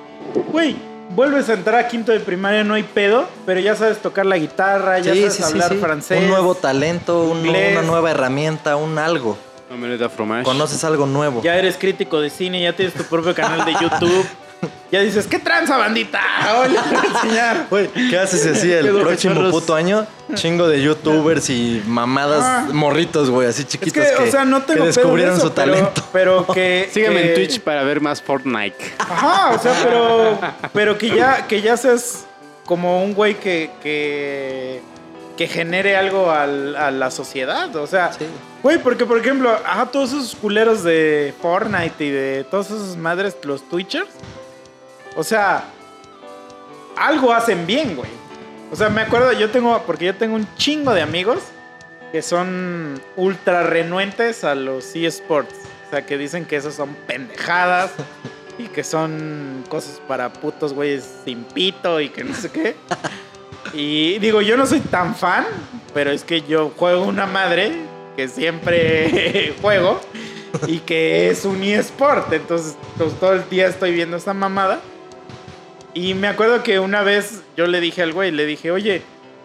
[0.50, 0.74] güey,
[1.10, 4.38] vuelves a entrar a quinto de primaria, no hay pedo, pero ya sabes tocar la
[4.38, 5.76] guitarra, ya Sí, sabes sí, hablar sí.
[5.78, 6.22] francés.
[6.22, 9.36] Un nuevo talento, un- una nueva herramienta, un algo.
[9.72, 10.44] Omelette fromage.
[10.44, 11.42] Conoces algo nuevo.
[11.42, 14.24] Ya eres crítico de cine, ya tienes tu propio canal de YouTube.
[14.90, 16.20] ya dices, ¿qué tranza, bandita?
[16.60, 17.66] Hoy les voy a enseñar.
[17.70, 20.06] Güey, ¿qué haces así el próximo puto año?
[20.34, 22.66] Chingo de youtubers y mamadas Ah.
[22.72, 25.34] morritos, güey, así Es chiquitos que, que, o sea, no tengo que pedo de descubrieron
[25.36, 26.02] eso, su pero- talento.
[26.12, 26.88] Pero que.
[26.92, 28.76] Sígueme que- en Twitch para ver más Fortnite.
[28.98, 30.38] Ajá, o sea, pero,
[30.72, 32.26] pero que ya que ya seas
[32.64, 34.80] como un güey que, que,
[35.36, 37.74] que genere algo al- a la sociedad.
[37.76, 38.26] O sea, Sí.
[38.64, 43.36] güey, porque por ejemplo, ajá, todos esos culeros de Fortnite y de todas esas madres,
[43.44, 44.08] los Twitchers,
[45.16, 45.64] O sea,
[46.96, 48.10] algo hacen bien, güey.
[48.70, 51.38] O sea, me acuerdo, yo tengo, porque yo tengo un chingo de amigos
[52.12, 55.54] que son ultra renuentes a los eSports.
[55.86, 57.92] O sea, que dicen que esos son pendejadas
[58.58, 62.76] y que son cosas para putos güeyes sin pito y que no sé qué.
[63.72, 65.46] Y digo, yo no soy tan fan,
[65.94, 67.72] pero es que yo juego una madre
[68.16, 70.00] que siempre juego
[70.66, 72.32] y que es un eSport.
[72.32, 74.80] Entonces, pues, todo el día estoy viendo esa mamada.
[75.96, 79.00] Y me acuerdo que una vez yo le dije al güey, le dije, oye,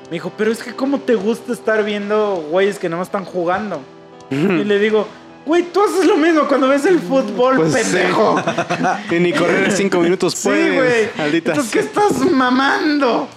[0.10, 3.82] me dijo, pero es que ¿cómo te gusta estar viendo güeyes que no están jugando?
[4.30, 5.08] y le digo,
[5.46, 7.80] güey, tú haces lo mismo cuando ves el fútbol, Pues sí.
[7.94, 8.36] pendejo.
[9.12, 10.76] Y ni correr cinco minutos Sí, puedes.
[10.76, 11.10] güey.
[11.18, 13.30] maldita Entonces, ¿qué estás mamando?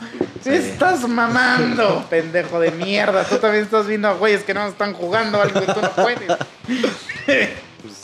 [0.43, 3.23] ¿Qué estás mamando, pendejo de mierda?
[3.25, 6.33] Tú también estás viendo a güeyes que no están jugando algo que tú no puedes.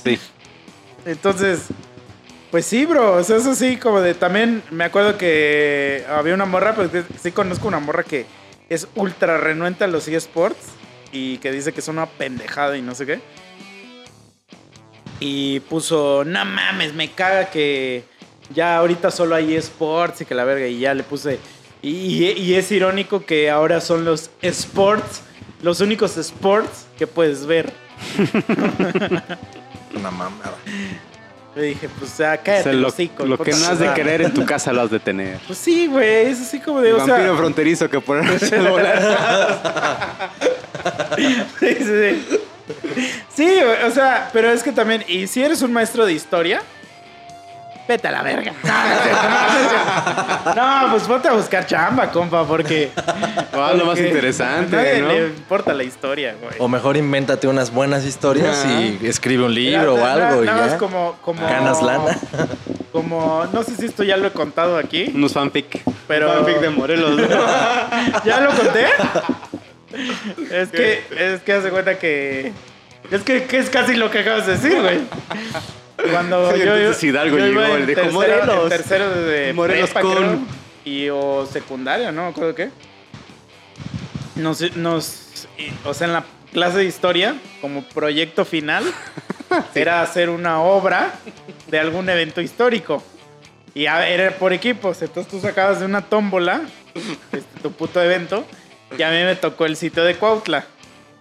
[0.05, 0.19] Sí.
[1.05, 1.63] Entonces,
[2.51, 3.15] pues sí, bro.
[3.17, 6.91] O sea, eso sí, como de también me acuerdo que había una morra, pues
[7.23, 8.27] sí conozco una morra que
[8.69, 10.69] es ultra renuente a los eSports
[11.13, 13.21] y que dice que es una pendejada y no sé qué.
[15.21, 18.05] Y puso, no mames, me caga que
[18.55, 20.67] ya ahorita solo hay eSports y que la verga.
[20.67, 21.39] Y ya le puse.
[21.83, 25.23] Y, es irónico que ahora son los sports,
[25.63, 27.73] los únicos sports que puedes ver.
[29.95, 30.57] Una mamada.
[31.61, 34.23] Le dije, pues ya cállate, O sea, lo, hocico, lo que no has de querer
[34.23, 35.39] en tu casa lo has de tener.
[35.47, 38.01] Pues sí, güey, es así como de, El o sea, vampiro fronterizo que a
[38.71, 40.31] volar.
[41.19, 42.39] sí, sí, sí.
[43.35, 46.63] Sí, güey, o sea, pero es que también, y si eres un maestro de historia,
[47.91, 48.53] vete a la verga.
[50.57, 52.91] No, pues ponte a buscar chamba, compa, porque...
[53.53, 55.09] Ah, lo más interesante, nadie ¿no?
[55.09, 56.55] le importa la historia, güey.
[56.59, 60.71] O mejor invéntate unas buenas historias y escribe un libro o algo y nada más
[60.73, 60.79] ya.
[60.79, 61.43] como, como...
[61.47, 62.19] Ganas lana.
[62.93, 65.81] Como, no sé si esto ya lo he contado aquí, Unos fanfic.
[66.09, 67.17] Pero- Fanfic de Morelos.
[67.21, 67.27] ¿no?
[68.25, 68.87] ¿Ya lo conté?
[70.51, 72.53] es que, es que hace cuenta que.
[73.13, 74.99] Es que, que es casi lo que acabas de decir, güey.
[76.11, 78.69] Cuando Sí, yo, entonces Hidalgo yo llegó, en él dijo, tercero, "Morelos".
[78.69, 80.39] tercero de Morelos prepa, con- creo,
[80.85, 82.71] y o secundaria, no me acuerdo qué.
[84.37, 88.85] Nos, nos, y- o sea, en la clase de historia, como proyecto final,
[89.75, 91.13] era hacer una obra
[91.69, 93.03] de algún evento histórico.
[93.75, 95.01] Y a- era por equipos.
[95.03, 96.63] Entonces tú sacabas de una tómbola
[97.33, 98.45] este, tu puto evento.
[98.99, 100.65] Y a mí me tocó el sitio de Cuautla.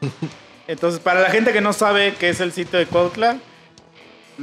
[0.67, 3.37] Entonces, para la gente que no sabe qué es el sitio de Cuautla,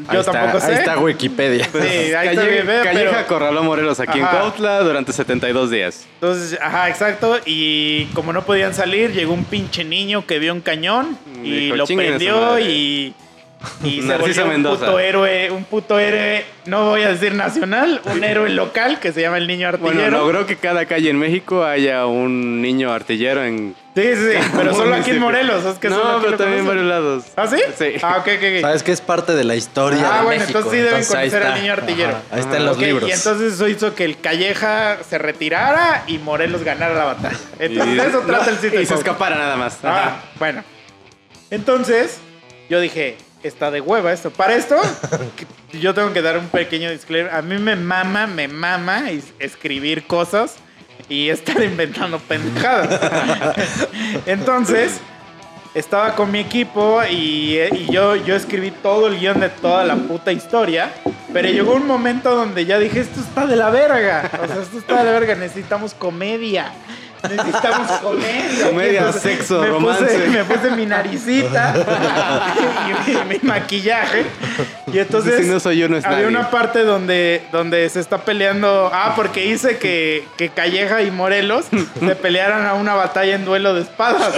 [0.04, 0.66] yo Ahí está, tampoco sé.
[0.72, 1.64] Ahí está Wikipedia.
[1.72, 4.30] Sí, ahí está Calle- Wikipedia, Calleja pero- Corraló Morelos aquí Ajá.
[4.30, 6.06] en Cuautla durante 72 días.
[6.20, 7.38] Entonces, ajá, exacto.
[7.46, 11.76] Y como no podían salir, llegó un pinche niño que vio un cañón y Dijo,
[11.76, 12.62] lo "Chinguen a su prendió madre".
[12.62, 13.14] y,
[13.82, 14.86] y se Narciso volvió un Mendoza.
[14.86, 19.20] puto héroe, un puto héroe, no voy a decir nacional, un héroe local que se
[19.22, 19.94] llama el niño artillero.
[19.94, 23.74] Bueno, logró que cada calle en México haya un niño artillero en...
[23.94, 25.20] Sí, sí, sí, pero solo aquí en.
[25.20, 25.64] Morelos.
[25.64, 27.24] Es que solo no, pero también en varios lados.
[27.34, 27.56] ¿Ah, sí?
[27.78, 27.94] Sí.
[28.02, 28.60] Ah, ok, ok.
[28.60, 30.58] Sabes que es parte de la historia Ah, de bueno, México.
[30.58, 32.10] entonces sí deben Entonces, conocer al niño artillero.
[32.10, 33.08] Ajá, Ahí está en los libros.
[33.08, 37.38] Y entonces eso hizo que el Calleja se retirara y Morelos ganara la batalla.
[37.58, 38.80] Entonces Y- eso trata el sitio.
[38.82, 39.78] Y se escapara nada más.
[39.82, 40.62] Ah, bueno.
[41.50, 42.18] Entonces,
[42.68, 44.30] yo dije, está de hueva esto.
[44.30, 44.76] Para esto,
[45.72, 47.32] yo tengo que dar un pequeño disclaimer.
[47.34, 50.56] A mí me mama, me mama es- escribir cosas
[51.08, 53.00] y estar inventando pendejadas.
[54.26, 55.00] Entonces,
[55.74, 59.96] estaba con mi equipo y, y yo, yo escribí todo el guion de toda la
[59.96, 60.90] puta historia.
[61.32, 64.30] Pero llegó un momento donde ya dije, esto está de la verga.
[64.42, 65.34] O sea, esto está de la verga.
[65.34, 66.72] Necesitamos comedia.
[67.30, 68.66] Necesitamos comedia.
[68.68, 70.04] Comedia, entonces sexo, me romance.
[70.04, 71.74] Puse, me puse mi naricita
[73.06, 74.24] y mi, mi maquillaje.
[74.92, 76.28] Y entonces Si no soy yo, no es había nadie.
[76.28, 78.90] una parte donde, donde se está peleando.
[78.92, 81.66] Ah, porque hice que, que Calleja y Morelos
[81.98, 84.32] se pelearan a una batalla en duelo de espadas.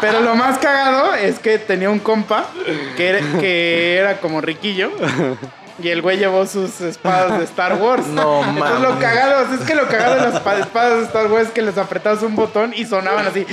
[0.00, 2.46] Pero lo más cagado es que tenía un compa
[2.96, 4.90] que era, que era como riquillo.
[5.82, 8.06] Y el güey llevó sus espadas de Star Wars.
[8.06, 9.04] No Entonces lo mames.
[9.04, 11.78] cagado, es que lo cagado de las espa- espadas de Star Wars es que les
[11.78, 13.46] apretabas un botón y sonaban así.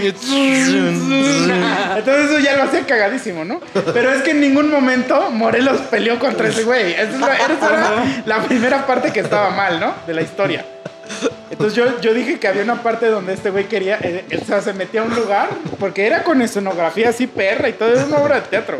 [1.97, 3.59] Entonces eso ya lo hacía cagadísimo, ¿no?
[3.93, 6.93] Pero es que en ningún momento Morelos peleó contra ese güey.
[6.93, 9.93] Esa es la, esa era la primera parte que estaba mal, ¿no?
[10.05, 10.65] De la historia.
[11.49, 14.61] Entonces yo, yo dije que había una parte donde este güey quería, eh, o sea,
[14.61, 15.47] se metía a un lugar,
[15.79, 18.77] porque era con escenografía así perra y todo, era una obra de teatro.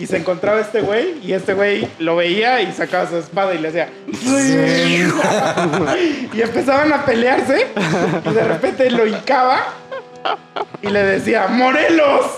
[0.00, 3.58] Y se encontraba este güey, y este güey lo veía y sacaba su espada y
[3.58, 3.90] le hacía.
[6.32, 7.66] y empezaban a pelearse,
[8.24, 9.74] y de repente lo hincaba
[10.80, 12.28] y le decía: ¡Morelos!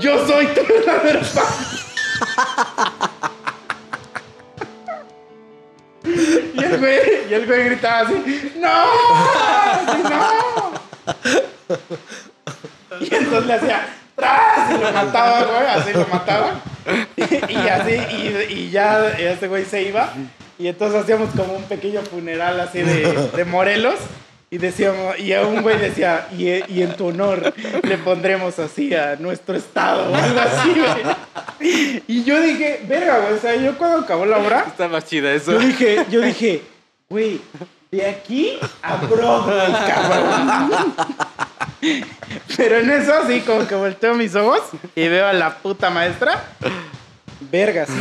[0.00, 1.50] ¡Yo soy tu verdadero padre".
[6.54, 7.00] Y el güey,
[7.30, 8.84] y el güey gritaba así, ¡No!
[10.08, 10.72] ¡No!
[13.00, 13.86] Y entonces le hacía,
[14.20, 14.70] ¡Tras!
[14.70, 16.60] Y lo mataba, güey, así lo mataba.
[17.16, 20.12] Y, y así, y, y ya este güey se iba.
[20.58, 23.96] Y entonces hacíamos como un pequeño funeral así de, de Morelos.
[24.52, 28.92] Y decíamos, y a un güey decía, y, y en tu honor le pondremos así
[28.92, 32.02] a nuestro estado, o algo así, güey.
[32.08, 35.32] Y yo dije, verga, güey, o sea, yo cuando acabó la obra, Está más chida
[35.32, 35.52] eso.
[35.52, 36.62] yo dije, yo dije,
[37.08, 37.40] güey,
[37.92, 40.94] de aquí a Broadway, cabrón.
[42.56, 44.60] Pero en eso así como que volteo mis ojos
[44.94, 46.44] y veo a la puta maestra.
[47.50, 47.92] Verga, sí.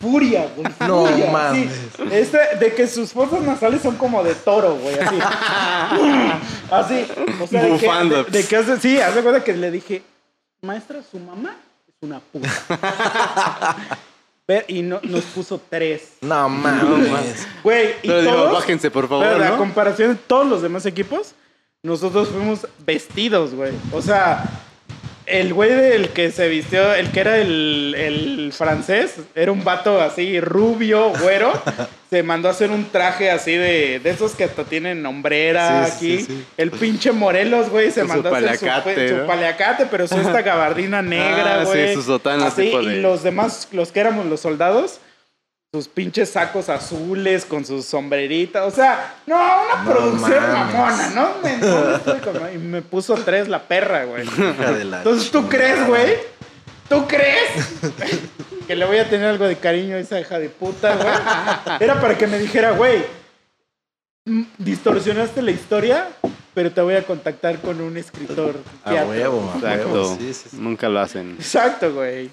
[0.00, 0.66] Furia, güey.
[0.88, 1.70] No furia, mames.
[1.96, 2.02] sí.
[2.10, 5.16] Este, de que sus fosas nasales son como de toro, güey, así.
[6.70, 7.06] así.
[7.40, 10.02] O sea, de que, de, de que hace, sí, hace cuenta que le dije,
[10.62, 11.56] maestra, su mamá
[11.86, 12.48] es una puta.
[14.66, 16.14] Y no, nos puso tres.
[16.22, 17.46] No mames.
[17.62, 19.58] Güey, y Pero digo, todos, bájense, por favor, pero ¿no?
[19.58, 21.34] comparación de todos los demás equipos,
[21.88, 23.72] nosotros fuimos vestidos, güey.
[23.92, 24.44] O sea,
[25.26, 30.00] el güey del que se vistió, el que era el, el francés, era un vato
[30.00, 31.52] así rubio, güero.
[32.10, 35.92] se mandó a hacer un traje así de, de esos que hasta tienen hombrera Sí,
[36.16, 36.24] aquí.
[36.24, 36.44] sí.
[36.56, 39.26] El pinche Morelos, güey, se su mandó a hacer su, paliacate, su ¿no?
[39.26, 41.94] paliacate, pero usó esta gabardina negra, Ah, sí, güey.
[41.94, 45.00] su sotana Así, tipo y los demás, los que éramos los soldados,
[45.70, 48.62] sus pinches sacos azules con sus sombreritas.
[48.66, 50.74] O sea, no, una No producción mames.
[50.74, 51.28] mamona, ¿no?
[51.42, 54.24] Me, no y me puso tres la perra, güey.
[54.84, 55.48] La Entonces, ¿tú chingada.
[55.58, 56.14] crees, güey?
[56.88, 57.50] ¿Tú crees
[58.66, 61.76] que le voy a tener algo de cariño a esa hija de puta, güey?
[61.80, 63.04] Era para que me dijera, güey,
[64.56, 66.08] distorsionaste la historia,
[66.54, 68.56] pero te voy a contactar con un escritor.
[68.84, 69.10] A teatro".
[69.10, 69.88] huevo, a Exacto.
[69.92, 70.16] huevo.
[70.18, 70.56] Sí, sí, sí.
[70.58, 71.32] Nunca lo hacen.
[71.38, 72.30] Exacto, güey.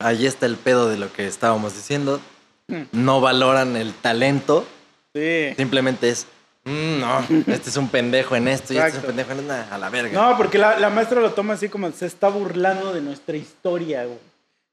[0.00, 2.20] Ahí está el pedo de lo que estábamos diciendo.
[2.68, 2.82] Hmm.
[2.92, 4.66] No valoran el talento.
[5.14, 5.52] Sí.
[5.56, 6.26] Simplemente es,
[6.64, 9.06] "Mm, no, este es un pendejo en esto y este es un Exacto.
[9.08, 9.74] pendejo en esto.
[9.74, 10.12] A la verga.
[10.30, 14.04] No, porque la, la maestra lo toma así como se está burlando de nuestra historia,
[14.04, 14.18] güey.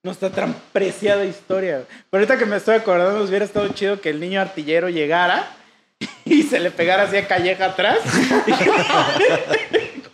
[0.04, 1.78] Nuestra tan preciada historia.
[1.78, 1.88] güey.
[2.10, 5.52] Pero ahorita que me estoy acordando, hubiera estado chido que el niño artillero llegara
[6.26, 7.99] y se le pegara así a Calleja atrás.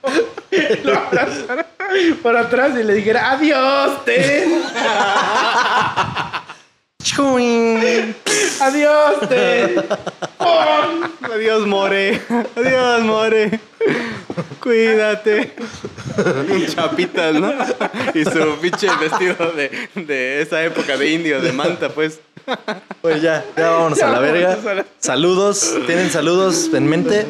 [0.55, 1.65] Y lo abrazara
[2.21, 4.61] por atrás y le dijera, adiós, Ten.
[8.61, 9.75] Adiós, Ten.
[10.37, 11.03] ¡Pum!
[11.33, 12.21] Adiós, More.
[12.55, 13.59] Adiós, More.
[14.61, 15.53] Cuídate.
[16.73, 17.53] Chapitas, ¿no?
[18.13, 22.19] Y su pinche vestido de, de esa época de indio, de manta, pues.
[23.01, 24.47] Pues ya, ya vámonos Ya a la verga.
[24.49, 27.25] vámonos a la- Saludos, ¿tienen saludos en mente?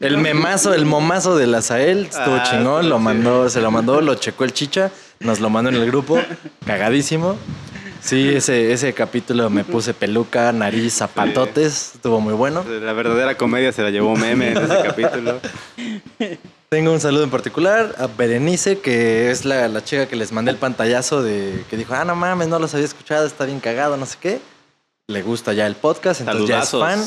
[0.00, 4.00] El memazo, el momazo de la Sael estuvo Ah, chingón, lo mandó, se lo mandó,
[4.00, 6.20] lo checó el chicha, nos lo mandó en el grupo,
[6.66, 7.36] cagadísimo.
[8.02, 12.64] Sí, ese, ese capítulo me puse peluca, nariz, zapatotes, estuvo muy bueno.
[12.68, 15.40] La verdadera comedia se la llevó meme en ese capítulo.
[16.68, 20.50] Tengo un saludo en particular a Berenice, que es la, la chica que les mandé
[20.50, 23.96] el pantallazo de que dijo, ah, no mames, no los había escuchado, está bien cagado,
[23.96, 24.40] no sé qué.
[25.08, 27.00] Le gusta ya el podcast, entonces ya es fan.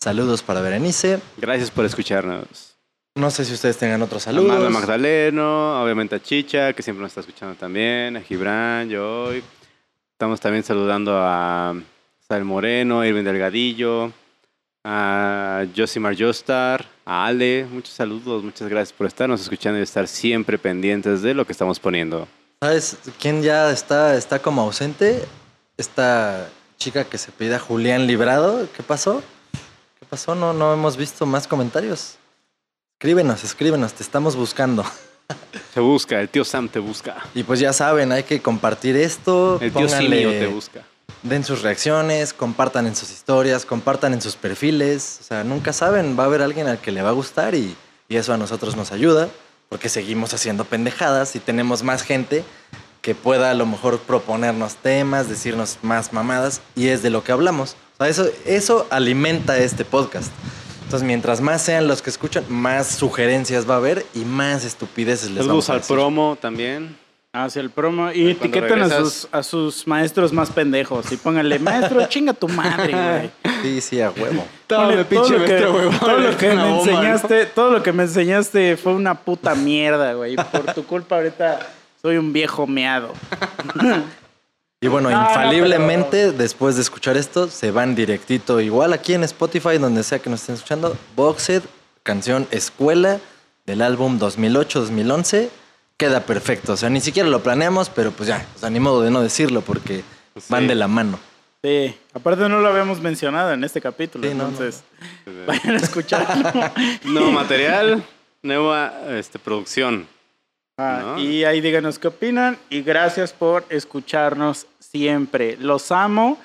[0.00, 1.20] Saludos para Berenice.
[1.36, 2.74] Gracias por escucharnos.
[3.14, 4.48] No sé si ustedes tengan otros Saludos.
[4.48, 4.66] saludos.
[4.68, 9.42] Amanda Magdaleno, obviamente a Chicha, que siempre nos está escuchando también, a Gibran, yo hoy.
[10.12, 11.74] Estamos también saludando a
[12.28, 14.12] Sal Moreno, Irving Delgadillo,
[14.84, 17.66] a Josimar Jostar, a Ale.
[17.70, 21.80] Muchos saludos, muchas gracias por estarnos escuchando y estar siempre pendientes de lo que estamos
[21.80, 22.28] poniendo.
[22.60, 25.22] ¿Sabes quién ya está, está como ausente?
[25.78, 26.48] Esta
[26.78, 28.68] chica que se pide a Julián Librado.
[28.76, 29.22] ¿Qué pasó?
[30.26, 32.16] No, no hemos visto más comentarios.
[32.94, 34.84] Escríbenos, escríbenos, te estamos buscando.
[35.74, 37.16] Se busca, el tío Sam te busca.
[37.34, 39.58] Y pues ya saben, hay que compartir esto.
[39.60, 40.82] El tío Simio te busca.
[41.22, 45.18] Den sus reacciones, compartan en sus historias, compartan en sus perfiles.
[45.20, 47.76] O sea, nunca saben, va a haber alguien al que le va a gustar y,
[48.08, 49.28] y eso a nosotros nos ayuda
[49.68, 52.44] porque seguimos haciendo pendejadas y tenemos más gente
[53.02, 57.32] que pueda a lo mejor proponernos temas, decirnos más mamadas y es de lo que
[57.32, 57.76] hablamos.
[57.98, 60.30] O sea, eso, eso alimenta este podcast.
[60.84, 65.30] Entonces, mientras más sean los que escuchan, más sugerencias va a haber y más estupideces
[65.30, 65.96] les vamos a al decir.
[65.96, 66.96] promo también.
[67.32, 68.10] Hacia el promo.
[68.12, 71.10] Y Cuando etiqueten a regresas- sus, a sus maestros más pendejos.
[71.12, 73.30] Y pónganle, maestro, chinga tu madre, güey.
[73.62, 74.44] Sí, sí, a huevo.
[74.68, 75.58] Ponle todo lo que,
[76.00, 76.78] todo lo que me bomba, ¿no?
[76.80, 80.36] enseñaste, todo lo que me enseñaste fue una puta mierda, güey.
[80.36, 81.66] Por tu culpa ahorita
[82.00, 83.12] soy un viejo meado.
[84.80, 89.24] Y bueno, No, no, infaliblemente, después de escuchar esto, se van directito, igual aquí en
[89.24, 91.62] Spotify, donde sea que nos estén escuchando, Boxed,
[92.02, 93.18] canción Escuela,
[93.64, 95.48] del álbum 2008-2011,
[95.96, 96.74] queda perfecto.
[96.74, 100.04] O sea, ni siquiera lo planeamos, pero pues ya, os animo de no decirlo porque
[100.36, 100.42] Sí.
[100.50, 101.18] van de la mano.
[101.64, 104.84] Sí, aparte no lo habíamos mencionado en este capítulo, Sí, no, no, entonces
[105.46, 106.52] vayan a escucharlo.
[107.04, 108.04] Nuevo material,
[108.42, 110.06] nueva este, producción.
[110.78, 111.18] Ah, No.
[111.18, 115.56] Y ahí díganos qué opinan y gracias por escucharnos siempre.
[115.58, 116.38] Los amo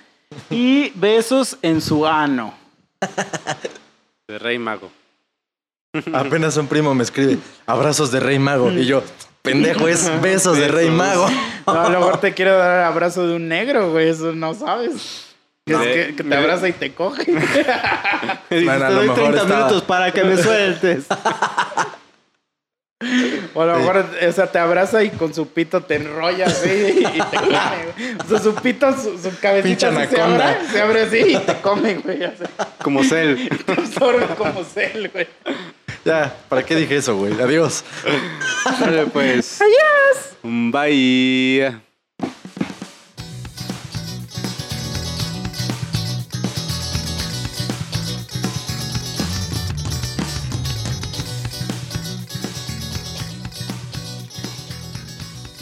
[0.49, 2.53] y besos en su ano.
[4.27, 4.89] De Rey Mago.
[6.13, 8.71] Apenas un primo me escribe, abrazos de Rey Mago.
[8.71, 9.03] Y yo,
[9.41, 10.89] pendejo, es besos de Rey.
[10.89, 11.27] Mago.
[11.67, 14.53] No, a lo mejor te quiero dar el abrazo de un negro, güey, eso no
[14.53, 15.25] sabes.
[15.65, 15.83] Que, es No.
[15.83, 17.25] que- que te abraza y te coge.
[18.49, 21.05] Bueno, a lo mejor estaba- para que me sueltes.
[23.53, 26.69] O a lo mejor, o sea, te abraza y con su pito te enrolla así
[26.69, 27.57] y te come,
[27.95, 28.15] güey.
[28.23, 30.49] O sea, su pito, su, su cabecita así se anaconda.
[30.51, 32.23] abre, se abre así y te come, güey.
[32.23, 32.43] así.
[32.83, 33.47] Como Cell.
[33.65, 35.27] Te absorbe como cel, güey.
[36.05, 37.33] Ya, ¿para qué dije eso, güey?
[37.39, 37.83] Adiós.
[38.79, 39.59] Vale, pues.
[39.61, 40.37] Adiós.
[40.43, 41.90] Bye.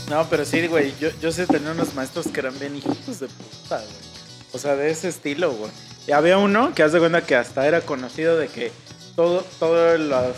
[0.10, 3.28] No, pero sí, güey, yo, yo sé tener unos maestros que eran bien hijitos de
[3.28, 4.10] puta, güey.
[4.52, 5.72] O sea, de ese estilo, güey.
[6.08, 8.72] Y había uno que haz de cuenta que hasta era conocido de que
[9.16, 10.36] todo, todos los,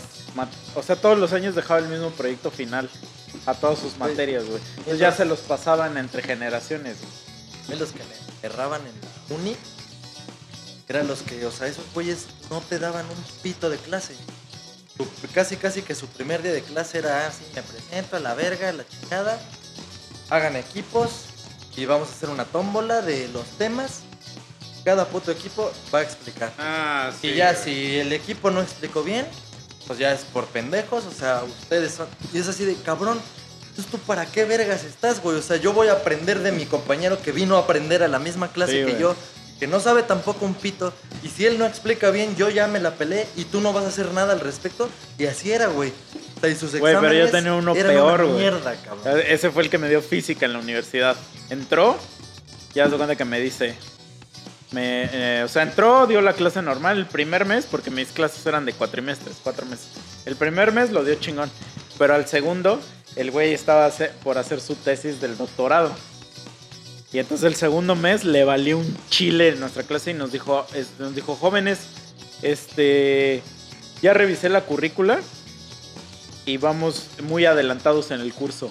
[0.74, 2.90] o sea, todos los años dejaba el mismo proyecto final
[3.46, 4.60] a todas sus materias, güey.
[4.76, 6.98] Entonces ya se los pasaban entre generaciones,
[7.66, 7.78] güey.
[7.78, 9.56] Los que me erraban en la uni
[10.88, 14.14] eran los que, o sea, esos güeyes no te daban un pito de clase.
[15.32, 18.68] Casi, casi que su primer día de clase era así, me presento a la verga,
[18.68, 19.40] a la chingada,
[20.32, 21.10] hagan equipos
[21.76, 24.00] y vamos a hacer una tómbola de los temas.
[24.84, 26.52] Cada puto equipo va a explicar.
[26.58, 29.26] Ah, Y ya, si el equipo no explicó bien,
[29.86, 32.06] pues ya es por pendejos, o sea, ustedes son...
[32.32, 33.20] Y es así de, cabrón,
[33.68, 35.36] entonces tú para qué vergas estás, güey?
[35.36, 38.18] O sea, yo voy a aprender de mi compañero que vino a aprender a la
[38.18, 38.98] misma clase Sí, que güey.
[38.98, 39.14] yo,
[39.62, 42.80] que no sabe tampoco un pito, y si él no explica bien, yo ya me
[42.80, 45.92] la pelé y tú no vas a hacer nada al respecto, y así era, güey.
[46.36, 48.40] O sea, y sus Güey, pero yo tenía uno eran peor, una güey.
[48.40, 49.20] mierda, cabrón.
[49.24, 51.16] Ese fue el que me dio física en la universidad.
[51.48, 51.96] Entró,
[52.74, 53.76] ya se cuenta que me dice.
[54.72, 58.44] Me, eh, o sea, entró, dio la clase normal el primer mes, porque mis clases
[58.44, 59.86] eran de cuatrimestres, cuatro meses.
[60.24, 61.52] El primer mes lo dio chingón,
[61.98, 62.80] pero al segundo,
[63.14, 63.88] el güey estaba
[64.24, 65.94] por hacer su tesis del doctorado.
[67.12, 70.66] Y entonces el segundo mes le valió un chile en nuestra clase y nos dijo,
[70.74, 71.80] es- nos dijo, jóvenes,
[72.42, 73.42] este,
[74.00, 75.20] ya revisé la currícula
[76.46, 78.70] y vamos muy adelantados en el curso.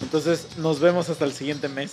[0.00, 1.92] Entonces nos vemos hasta el siguiente mes.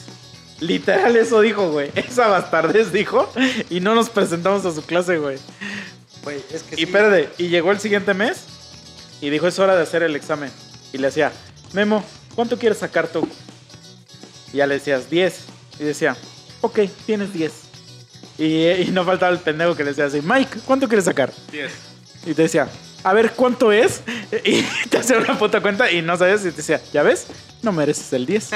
[0.60, 1.92] Literal eso dijo, güey.
[1.96, 3.32] Esa bastardez dijo
[3.70, 5.38] y no nos presentamos a su clase, güey.
[6.24, 8.44] Güey, es que Y sí, espérate, y llegó el siguiente mes
[9.22, 10.52] y dijo es hora de hacer el examen.
[10.94, 11.32] Y le decía,
[11.74, 12.04] Memo,
[12.36, 13.28] ¿cuánto quieres sacar tú?
[14.54, 15.36] Y ya le decías, 10.
[15.80, 16.16] Y decía,
[16.62, 17.52] ok, tienes 10.
[18.38, 21.32] Y, y no faltaba el pendejo que le decía así, Mike, ¿cuánto quieres sacar?
[21.52, 21.72] 10.
[22.26, 22.68] Y te decía,
[23.04, 24.02] a ver, ¿cuánto es?
[24.44, 27.28] Y te hacía una puta cuenta y no sabes y te decía, ¿ya ves?
[27.62, 28.50] No mereces el 10.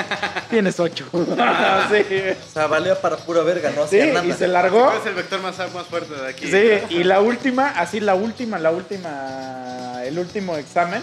[0.50, 1.06] Tienes 8.
[1.12, 4.26] sí, o sea, valía para pura verga, no Sí, nada.
[4.26, 4.94] y se largó.
[4.94, 6.50] Es el vector más, más fuerte de aquí.
[6.50, 11.02] Sí, y la última, así la última, la última, el último examen,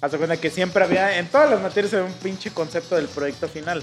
[0.00, 3.48] haz cuenta que siempre había, en todas las materias había un pinche concepto del proyecto
[3.48, 3.82] final.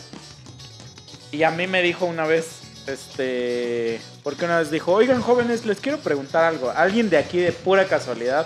[1.33, 5.79] Y a mí me dijo una vez, este, porque una vez dijo, oigan jóvenes, les
[5.79, 6.69] quiero preguntar algo.
[6.69, 8.45] ¿Alguien de aquí de pura casualidad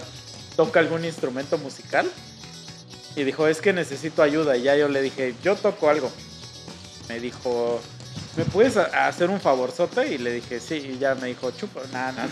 [0.56, 2.10] toca algún instrumento musical?
[3.18, 4.56] Y dijo, es que necesito ayuda.
[4.56, 6.10] Y ya yo le dije, yo toco algo.
[7.10, 7.82] Me dijo,
[8.38, 10.08] ¿me puedes hacer un favorzote?
[10.14, 10.76] Y le dije, sí.
[10.76, 11.82] Y ya me dijo, chupo.
[11.92, 12.30] Nada, nada.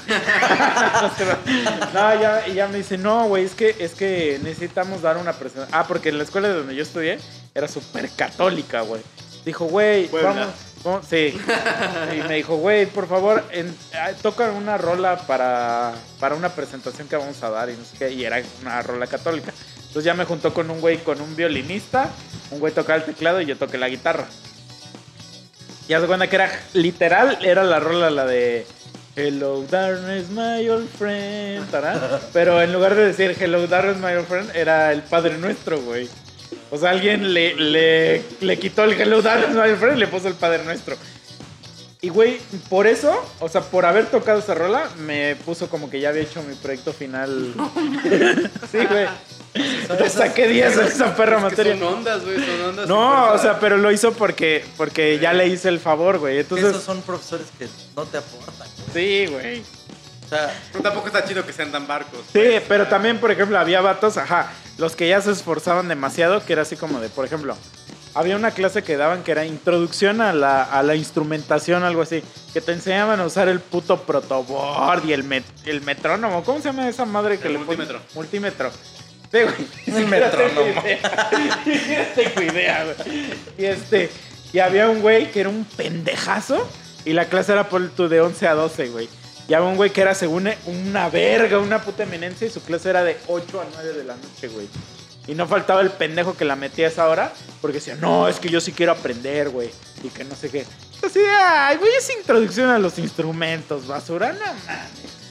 [1.93, 5.33] no, ya, y ya me dice, no, güey, es que, es que necesitamos dar una
[5.33, 5.77] presentación.
[5.77, 7.19] Ah, porque en la escuela de donde yo estudié
[7.53, 9.01] era súper católica, güey.
[9.45, 10.47] Dijo, güey, vamos,
[10.83, 11.37] vamos- Sí.
[12.15, 17.07] Y me dijo, güey, por favor, en- ah, toca una rola para, para una presentación
[17.07, 17.69] que vamos a dar.
[17.69, 18.11] Y no sé qué.
[18.11, 19.51] Y era una rola católica.
[19.77, 22.09] Entonces ya me juntó con un güey, con un violinista.
[22.51, 24.25] Un güey tocaba el teclado y yo toqué la guitarra.
[25.87, 28.65] Y haz de cuenta que era literal, era la rola la de
[29.15, 31.65] Hello darkness my old friend,
[32.33, 36.09] pero en lugar de decir Hello darkness my old friend, era el Padre Nuestro, güey.
[36.71, 40.07] O sea, alguien le, le, le quitó el Hello darkness my old friend y le
[40.07, 40.97] puso el Padre Nuestro.
[42.01, 42.37] Y güey,
[42.69, 46.21] por eso, o sea, por haber tocado esa rola, me puso como que ya había
[46.21, 47.53] hecho mi proyecto final.
[48.71, 49.07] sí, güey.
[49.97, 51.79] Te saqué 10 en esa perra Es que materia.
[51.79, 52.87] son ondas, güey, son ondas.
[52.87, 56.39] No, o sea, pero lo hizo porque, porque ya le hice el favor, güey.
[56.39, 58.67] Entonces, Entonces, esos son profesores que no te aportan.
[58.93, 59.25] güey.
[59.25, 59.63] sí, güey.
[60.25, 62.19] O sea, Pero tampoco está chido que sean tan barcos.
[62.33, 65.31] Sí, pues, pero o sea, también, por ejemplo, había vatos, ajá, los que ya se
[65.31, 67.55] esforzaban demasiado, que era así como de, por ejemplo,
[68.15, 72.23] había una clase que daban que era introducción a la, a la instrumentación, algo así.
[72.53, 76.43] Que te enseñaban a usar el puto protoboard y el, met- el metrónomo.
[76.43, 77.99] ¿Cómo se llama esa madre que El le multímetro.
[78.13, 78.71] Multímetro.
[79.31, 79.55] Sí, güey.
[79.83, 80.81] Siquiera metrónomo.
[82.15, 82.95] tengo idea, güey.
[83.57, 84.09] Y este.
[84.53, 86.67] Y había un güey que era un pendejazo.
[87.03, 89.09] Y la clase era por tu de 11 a 12, güey.
[89.47, 92.47] Y había un güey que era según una verga, una puta eminencia.
[92.47, 94.67] Y su clase era de 8 a 9 de la noche, güey.
[95.27, 97.31] Y no faltaba el pendejo que la metía a esa hora.
[97.61, 99.69] Porque decía, no, es que yo sí quiero aprender, güey.
[100.03, 100.65] Y que no sé qué.
[101.03, 104.33] Así de, ay, güey, es introducción a los instrumentos, basura.
[104.33, 105.25] No mames.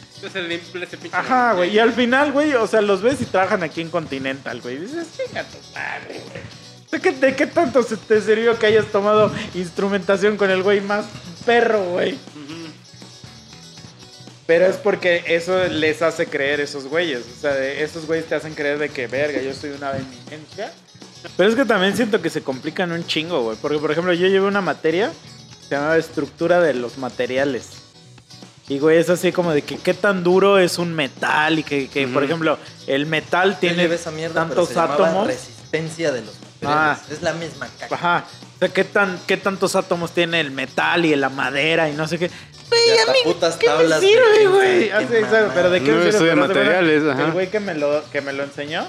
[1.12, 1.74] Ajá, güey.
[1.74, 4.78] Y al final, güey, o sea, los ves y trabajan aquí en Continental, güey.
[4.78, 6.42] Dices, chinga tu madre, güey.
[6.90, 10.80] ¿De qué, ¿De qué tanto se te sirvió que hayas tomado instrumentación con el güey
[10.80, 11.04] más
[11.44, 12.16] perro, güey?
[14.46, 17.22] Pero es porque eso les hace creer esos güeyes.
[17.38, 20.72] O sea, de- esos güeyes te hacen creer de que, verga, yo soy una eminencia.
[21.36, 23.56] Pero es que también siento que se complican un chingo, güey.
[23.60, 25.10] Porque, por ejemplo, yo llevé una materia
[25.60, 27.68] que se llamaba estructura de los materiales.
[28.68, 31.88] Y, güey, es así como de que qué tan duro es un metal y que,
[31.88, 35.26] que, por ejemplo, el metal Yo tiene esa mierda, pero tantos se átomos.
[35.26, 36.98] resistencia de los materiales.
[36.98, 37.00] Ah.
[37.10, 37.94] Es la misma caca.
[37.94, 38.24] Ajá.
[38.56, 42.06] O sea, ¿qué, tan, ¿qué tantos átomos tiene el metal y la madera y no
[42.08, 42.30] sé qué?
[42.86, 44.90] Güey, a mí, putas ¿qué me tablas de sirve, güey?
[44.90, 46.28] Ah, sí, exacto, pero ¿de qué No me sirve?
[46.28, 47.24] de materiales, ajá.
[47.26, 48.86] El güey que me, lo, que me lo enseñó,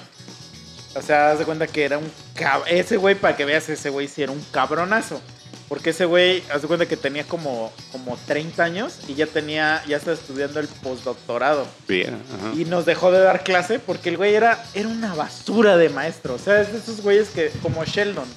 [0.95, 3.89] o sea, haz de cuenta que era un cab- Ese güey, para que veas, ese
[3.89, 5.21] güey sí era un cabronazo.
[5.67, 9.81] Porque ese güey, haz de cuenta que tenía como, como 30 años y ya tenía,
[9.87, 11.65] ya estaba estudiando el postdoctorado.
[11.87, 12.53] Bien, ajá.
[12.55, 16.35] Y nos dejó de dar clase porque el güey era, era una basura de maestro.
[16.35, 18.27] O sea, es de esos güeyes que, como Sheldon,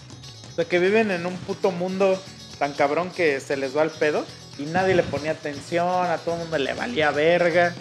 [0.53, 2.19] o sea, que viven en un puto mundo
[2.59, 4.25] tan cabrón que se les va al pedo
[4.59, 7.75] y nadie le ponía atención, a todo el mundo le valía verga.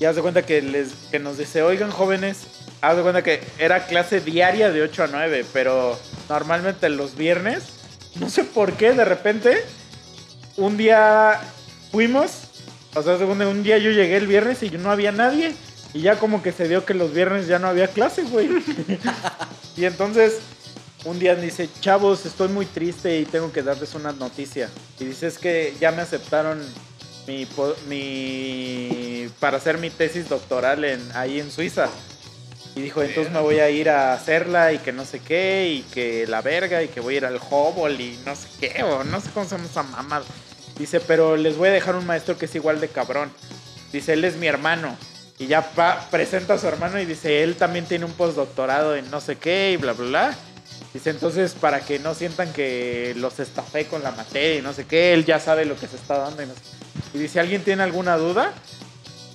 [0.00, 2.46] Y haz de cuenta que, les, que nos dice, oigan jóvenes,
[2.80, 5.98] haz de cuenta que era clase diaria de 8 a 9, pero
[6.28, 7.64] normalmente los viernes,
[8.20, 9.64] no sé por qué, de repente,
[10.56, 11.40] un día
[11.90, 12.42] fuimos,
[12.94, 15.54] o sea, un día yo llegué el viernes y no había nadie.
[15.94, 18.48] Y ya como que se dio que los viernes ya no había clase, güey.
[19.76, 20.38] y entonces
[21.04, 24.68] un día dice, chavos, estoy muy triste y tengo que darles una noticia.
[24.98, 26.60] Y dice, es que ya me aceptaron
[27.26, 27.46] mi,
[27.88, 31.88] mi para hacer mi tesis doctoral en, ahí en Suiza.
[32.74, 35.82] Y dijo, entonces me voy a ir a hacerla y que no sé qué, y
[35.92, 39.04] que la verga, y que voy a ir al Hubble y no sé qué, o
[39.04, 40.24] no sé cómo se llama esa mamada.
[40.78, 43.32] Dice, pero les voy a dejar un maestro que es igual de cabrón.
[43.92, 44.96] Dice, él es mi hermano.
[45.40, 45.70] Y ya
[46.10, 49.72] presenta a su hermano y dice, él también tiene un postdoctorado en no sé qué
[49.72, 50.38] y bla, bla, bla.
[50.98, 54.84] Dice, entonces para que no sientan que los estafé con la materia y no sé
[54.84, 56.60] qué, él ya sabe lo que se está dando y no sé.
[57.14, 58.52] Y dice, ¿alguien tiene alguna duda?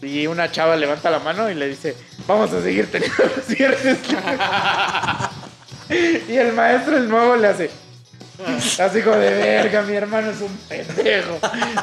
[0.01, 1.95] Y una chava levanta la mano y le dice,
[2.27, 3.97] vamos a seguir teniendo los viernes.
[6.27, 7.69] y el maestro, el nuevo, le hace,
[8.81, 11.39] así como de verga, mi hermano es un pendejo.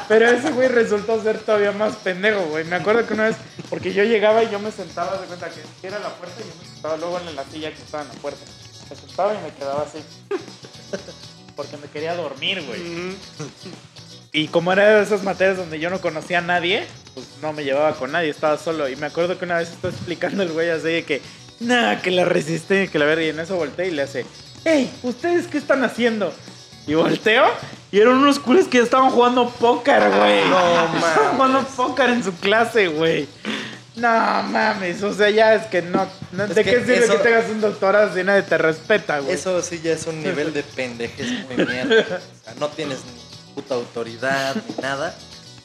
[0.07, 2.65] Pero ese güey resultó ser todavía más pendejo, güey.
[2.65, 3.37] Me acuerdo que una vez,
[3.67, 6.53] porque yo llegaba y yo me sentaba, de cuenta que era la puerta y yo
[6.61, 8.45] me sentaba luego en la silla que estaba en la puerta.
[8.91, 9.99] Me sentaba y me quedaba así.
[11.55, 13.15] Porque me quería dormir, güey.
[14.33, 17.63] Y como era de esas materias donde yo no conocía a nadie, pues no me
[17.63, 18.89] llevaba con nadie, estaba solo.
[18.89, 21.21] Y me acuerdo que una vez estaba explicando el güey así de que,
[21.61, 23.23] nada, que la resiste, que la verga.
[23.23, 24.25] Y en eso volteé y le hace,
[24.65, 26.33] hey, ¿ustedes qué están haciendo?
[26.85, 27.45] Y volteo
[27.93, 30.45] y eran unos culos que estaban jugando póker, güey.
[30.49, 33.27] No, Estaban jugando póker en su clase, güey.
[33.95, 36.07] No mames, o sea, ya es que no.
[36.31, 39.19] no- Es ¿De que qué sirve eso- que tengas un doctorado si nadie te respeta,
[39.19, 39.33] güey?
[39.35, 41.99] Eso sí ya es un nivel de pendejez muy mierda.
[42.01, 45.13] O sea, no tienes ni puta autoridad ni nada.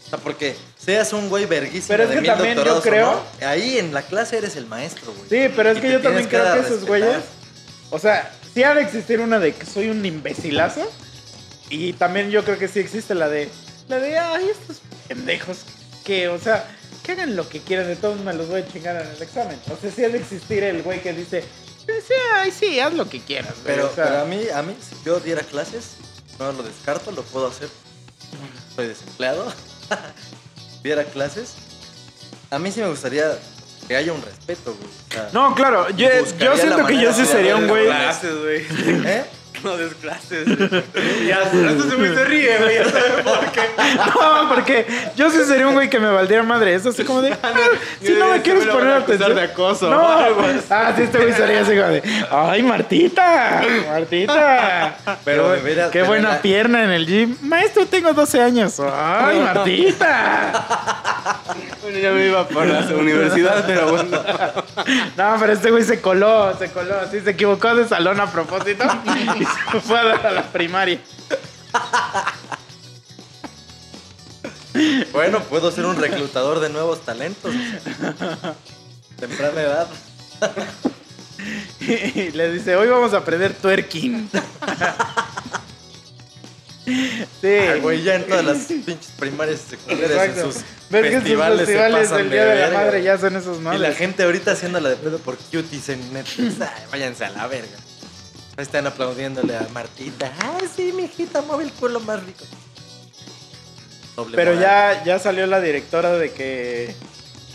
[0.06, 3.22] O sea, porque seas un güey verguísimo Pero es de que mil también yo creo-
[3.40, 5.28] no, ahí en la clase eres el maestro, güey.
[5.28, 7.22] Sí, pero es que yo también creo que esos güeyes.
[7.90, 10.90] O sea, sí ha de existir una de que soy un imbecilazo.
[11.70, 13.48] Y también yo creo que sí existe la de.
[13.88, 15.58] La de, ay, estos pendejos.
[16.04, 16.64] Que, o sea,
[17.06, 17.86] que hagan lo que quieran.
[17.86, 19.58] De todos me los voy a chingar en el examen.
[19.72, 21.44] O sea, sí ha de existir el güey que dice.
[21.86, 23.76] "Pues, sí, ay, sí, haz lo que quieras, güey".
[23.76, 25.92] Pero, o sea, pero a mí, a mí, si yo diera clases,
[26.38, 27.68] no lo descarto, lo puedo hacer.
[28.74, 29.52] Soy desempleado.
[30.82, 31.54] diera clases.
[32.50, 33.38] A mí sí me gustaría
[33.88, 34.88] que haya un respeto, güey.
[34.88, 36.08] O sea, No, claro, yo,
[36.56, 37.86] siento que yo sí sería un güey.
[37.88, 38.66] la Clases, güey.
[39.06, 39.24] ¿Eh?
[39.66, 40.46] No des clases.
[41.26, 42.76] ya, esto se me se ríe, güey.
[42.76, 43.60] Ya saben por qué.
[43.96, 44.86] No, porque
[45.16, 46.74] yo sí sería un güey que me valdría madre.
[46.74, 47.32] Es así como de.
[47.42, 47.52] "Ah,
[48.00, 49.34] si no me quieres poner atención.
[49.34, 50.06] de acoso No.
[50.70, 52.02] Ah, sí, este güey sería así como de.
[52.30, 53.62] Ay, Martita.
[53.88, 54.96] Martita.
[55.24, 57.36] Pero qué, veras, qué buena pierna en el gym.
[57.42, 58.80] Maestro, tengo 12 años.
[58.80, 61.02] Ay, Martita.
[61.82, 64.18] Bueno, ya me iba por la universidad, pero bueno.
[65.16, 66.94] No, pero este güey se coló, se coló.
[67.10, 68.84] Sí, se equivocó de salón a propósito.
[69.74, 71.00] Y Fue a la, a la primaria.
[75.12, 77.54] Bueno, puedo ser un reclutador de nuevos talentos.
[79.18, 79.88] Temprana edad.
[81.78, 84.28] Y le dice, hoy vamos a aprender twerking.
[86.86, 87.58] Sí.
[87.68, 91.20] Ah, güey, ya en todas las pinches primarias y secundarias en sus Ver que sus
[91.22, 92.78] festivales, festivales del Día de, la verga.
[92.78, 93.80] Madre ya son esos Y madres.
[93.80, 96.60] la gente ahorita haciéndola de pedo por cuties en Netflix.
[96.60, 97.76] Ay, váyanse a la verga.
[98.56, 100.32] Están aplaudiéndole a Martita.
[100.38, 102.44] Ay, sí, mi hijita, mueve el culo más rico.
[104.16, 104.96] Doble Pero moral.
[104.96, 106.94] ya, ya salió la directora de que,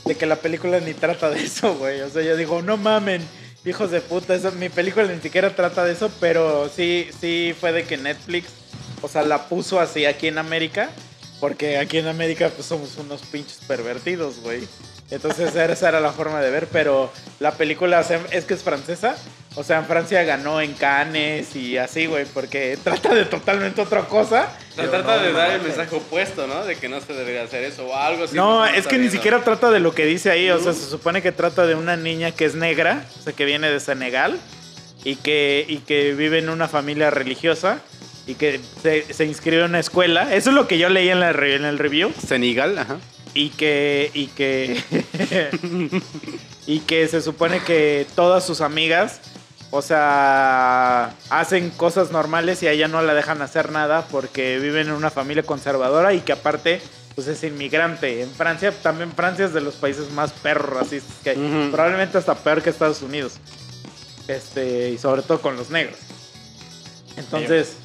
[0.06, 2.02] de que la película ni trata de eso, güey.
[2.02, 3.26] O sea, ella dijo, no mamen,
[3.66, 7.72] hijos de puta, eso, mi película ni siquiera trata de eso, pero sí, sí fue
[7.72, 8.50] de que Netflix,
[9.02, 10.92] o sea, la puso así aquí en América,
[11.40, 14.68] porque aquí en América pues somos unos pinches pervertidos, güey.
[15.12, 18.64] Entonces esa era la forma de ver, pero la película o sea, es que es
[18.64, 19.16] francesa,
[19.56, 24.04] o sea, en Francia ganó en Cannes y así, güey, porque trata de totalmente otra
[24.04, 24.48] cosa.
[24.70, 25.76] Se Pero trata no, de dar el mames.
[25.76, 26.64] mensaje opuesto, ¿no?
[26.64, 28.36] De que no se debería hacer eso o algo así.
[28.38, 29.12] No, es que ni ¿no?
[29.12, 30.50] siquiera trata de lo que dice ahí.
[30.50, 33.44] O sea, se supone que trata de una niña que es negra, o sea, que
[33.44, 34.40] viene de Senegal
[35.04, 37.82] y que, y que vive en una familia religiosa
[38.26, 40.34] y que se, se inscribió en una escuela.
[40.34, 42.14] Eso es lo que yo leí en, la, en el review.
[42.26, 42.96] Senegal, ajá.
[43.34, 44.82] Y que, y que,
[46.68, 49.22] y que se supone que todas sus amigas,
[49.70, 54.88] o sea, hacen cosas normales y a ella no la dejan hacer nada porque viven
[54.88, 56.82] en una familia conservadora y que aparte,
[57.16, 58.22] pues es inmigrante.
[58.22, 61.70] En Francia, también Francia es de los países más perros racistas que hay.
[61.72, 63.36] Probablemente hasta peor que Estados Unidos.
[64.28, 65.98] Este, y sobre todo con los negros.
[67.18, 67.76] Entonces,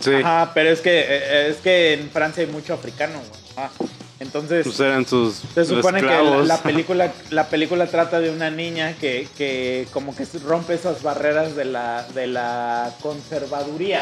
[0.00, 0.14] Sí.
[0.14, 3.45] ajá, pero es que, eh, es que en Francia hay mucho africano, güey.
[3.56, 3.70] Ajá.
[4.18, 8.94] Entonces, Pues eran sus se supone que la, película, la película trata de una niña
[8.98, 14.00] que, que como que rompe esas barreras de la, de la conservaduría.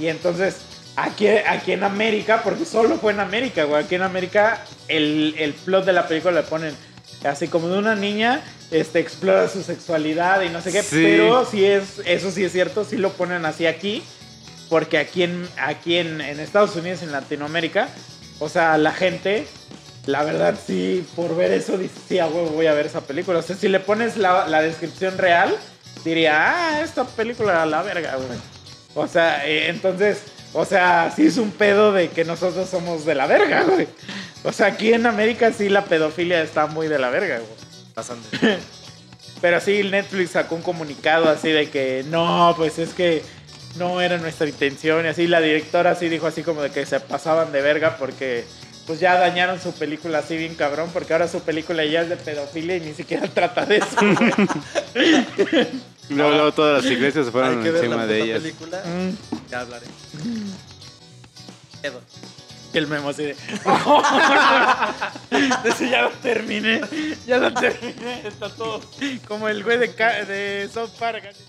[0.00, 0.56] Y entonces,
[0.96, 5.52] aquí, aquí en América, porque solo fue en América, güey, aquí en América el, el
[5.52, 6.74] plot de la película le ponen
[7.24, 8.40] así como de una niña
[8.70, 11.02] este, explora su sexualidad y no sé qué, Sí.
[11.02, 14.02] pero sí es, eso sí es cierto, sí lo ponen así aquí,
[14.70, 17.88] porque aquí en, aquí en, en Estados Unidos, en Latinoamérica,
[18.38, 19.46] o sea, la gente,
[20.06, 23.38] la verdad sí, por ver eso, dice, sí, a huevo voy a ver esa película.
[23.38, 25.56] O sea, si le pones la, la descripción real,
[26.04, 28.38] diría, ah, esta película a la verga, güey.
[28.94, 33.14] O sea, eh, entonces, o sea, sí es un pedo de que nosotros somos de
[33.14, 33.86] la verga, güey.
[34.44, 37.92] O sea, aquí en América sí la pedofilia está muy de la verga, güey.
[37.94, 38.58] Pasan de...
[39.40, 43.22] Pero sí, Netflix sacó un comunicado así de que no, pues es que
[43.78, 45.04] no era nuestra intención.
[45.04, 48.44] Y así la directora así dijo así como de que se pasaban de verga porque
[48.86, 52.16] pues ya dañaron su película así bien cabrón porque ahora su película ya es de
[52.16, 53.96] pedofilia y ni siquiera trata de eso.
[56.10, 58.40] Luego, luego todas las iglesias se Hay fueron que ver la encima puta de ellas.
[58.40, 58.82] película.
[58.82, 59.10] Mm,
[59.50, 59.86] Ya hablaré.
[61.82, 62.00] Pedo.
[62.72, 63.36] el memo así de...
[65.90, 66.80] Ya lo terminé,
[67.26, 68.80] ya lo terminé, está todo
[69.26, 71.24] como el güey de, ca- de South Park.
[71.30, 71.42] así.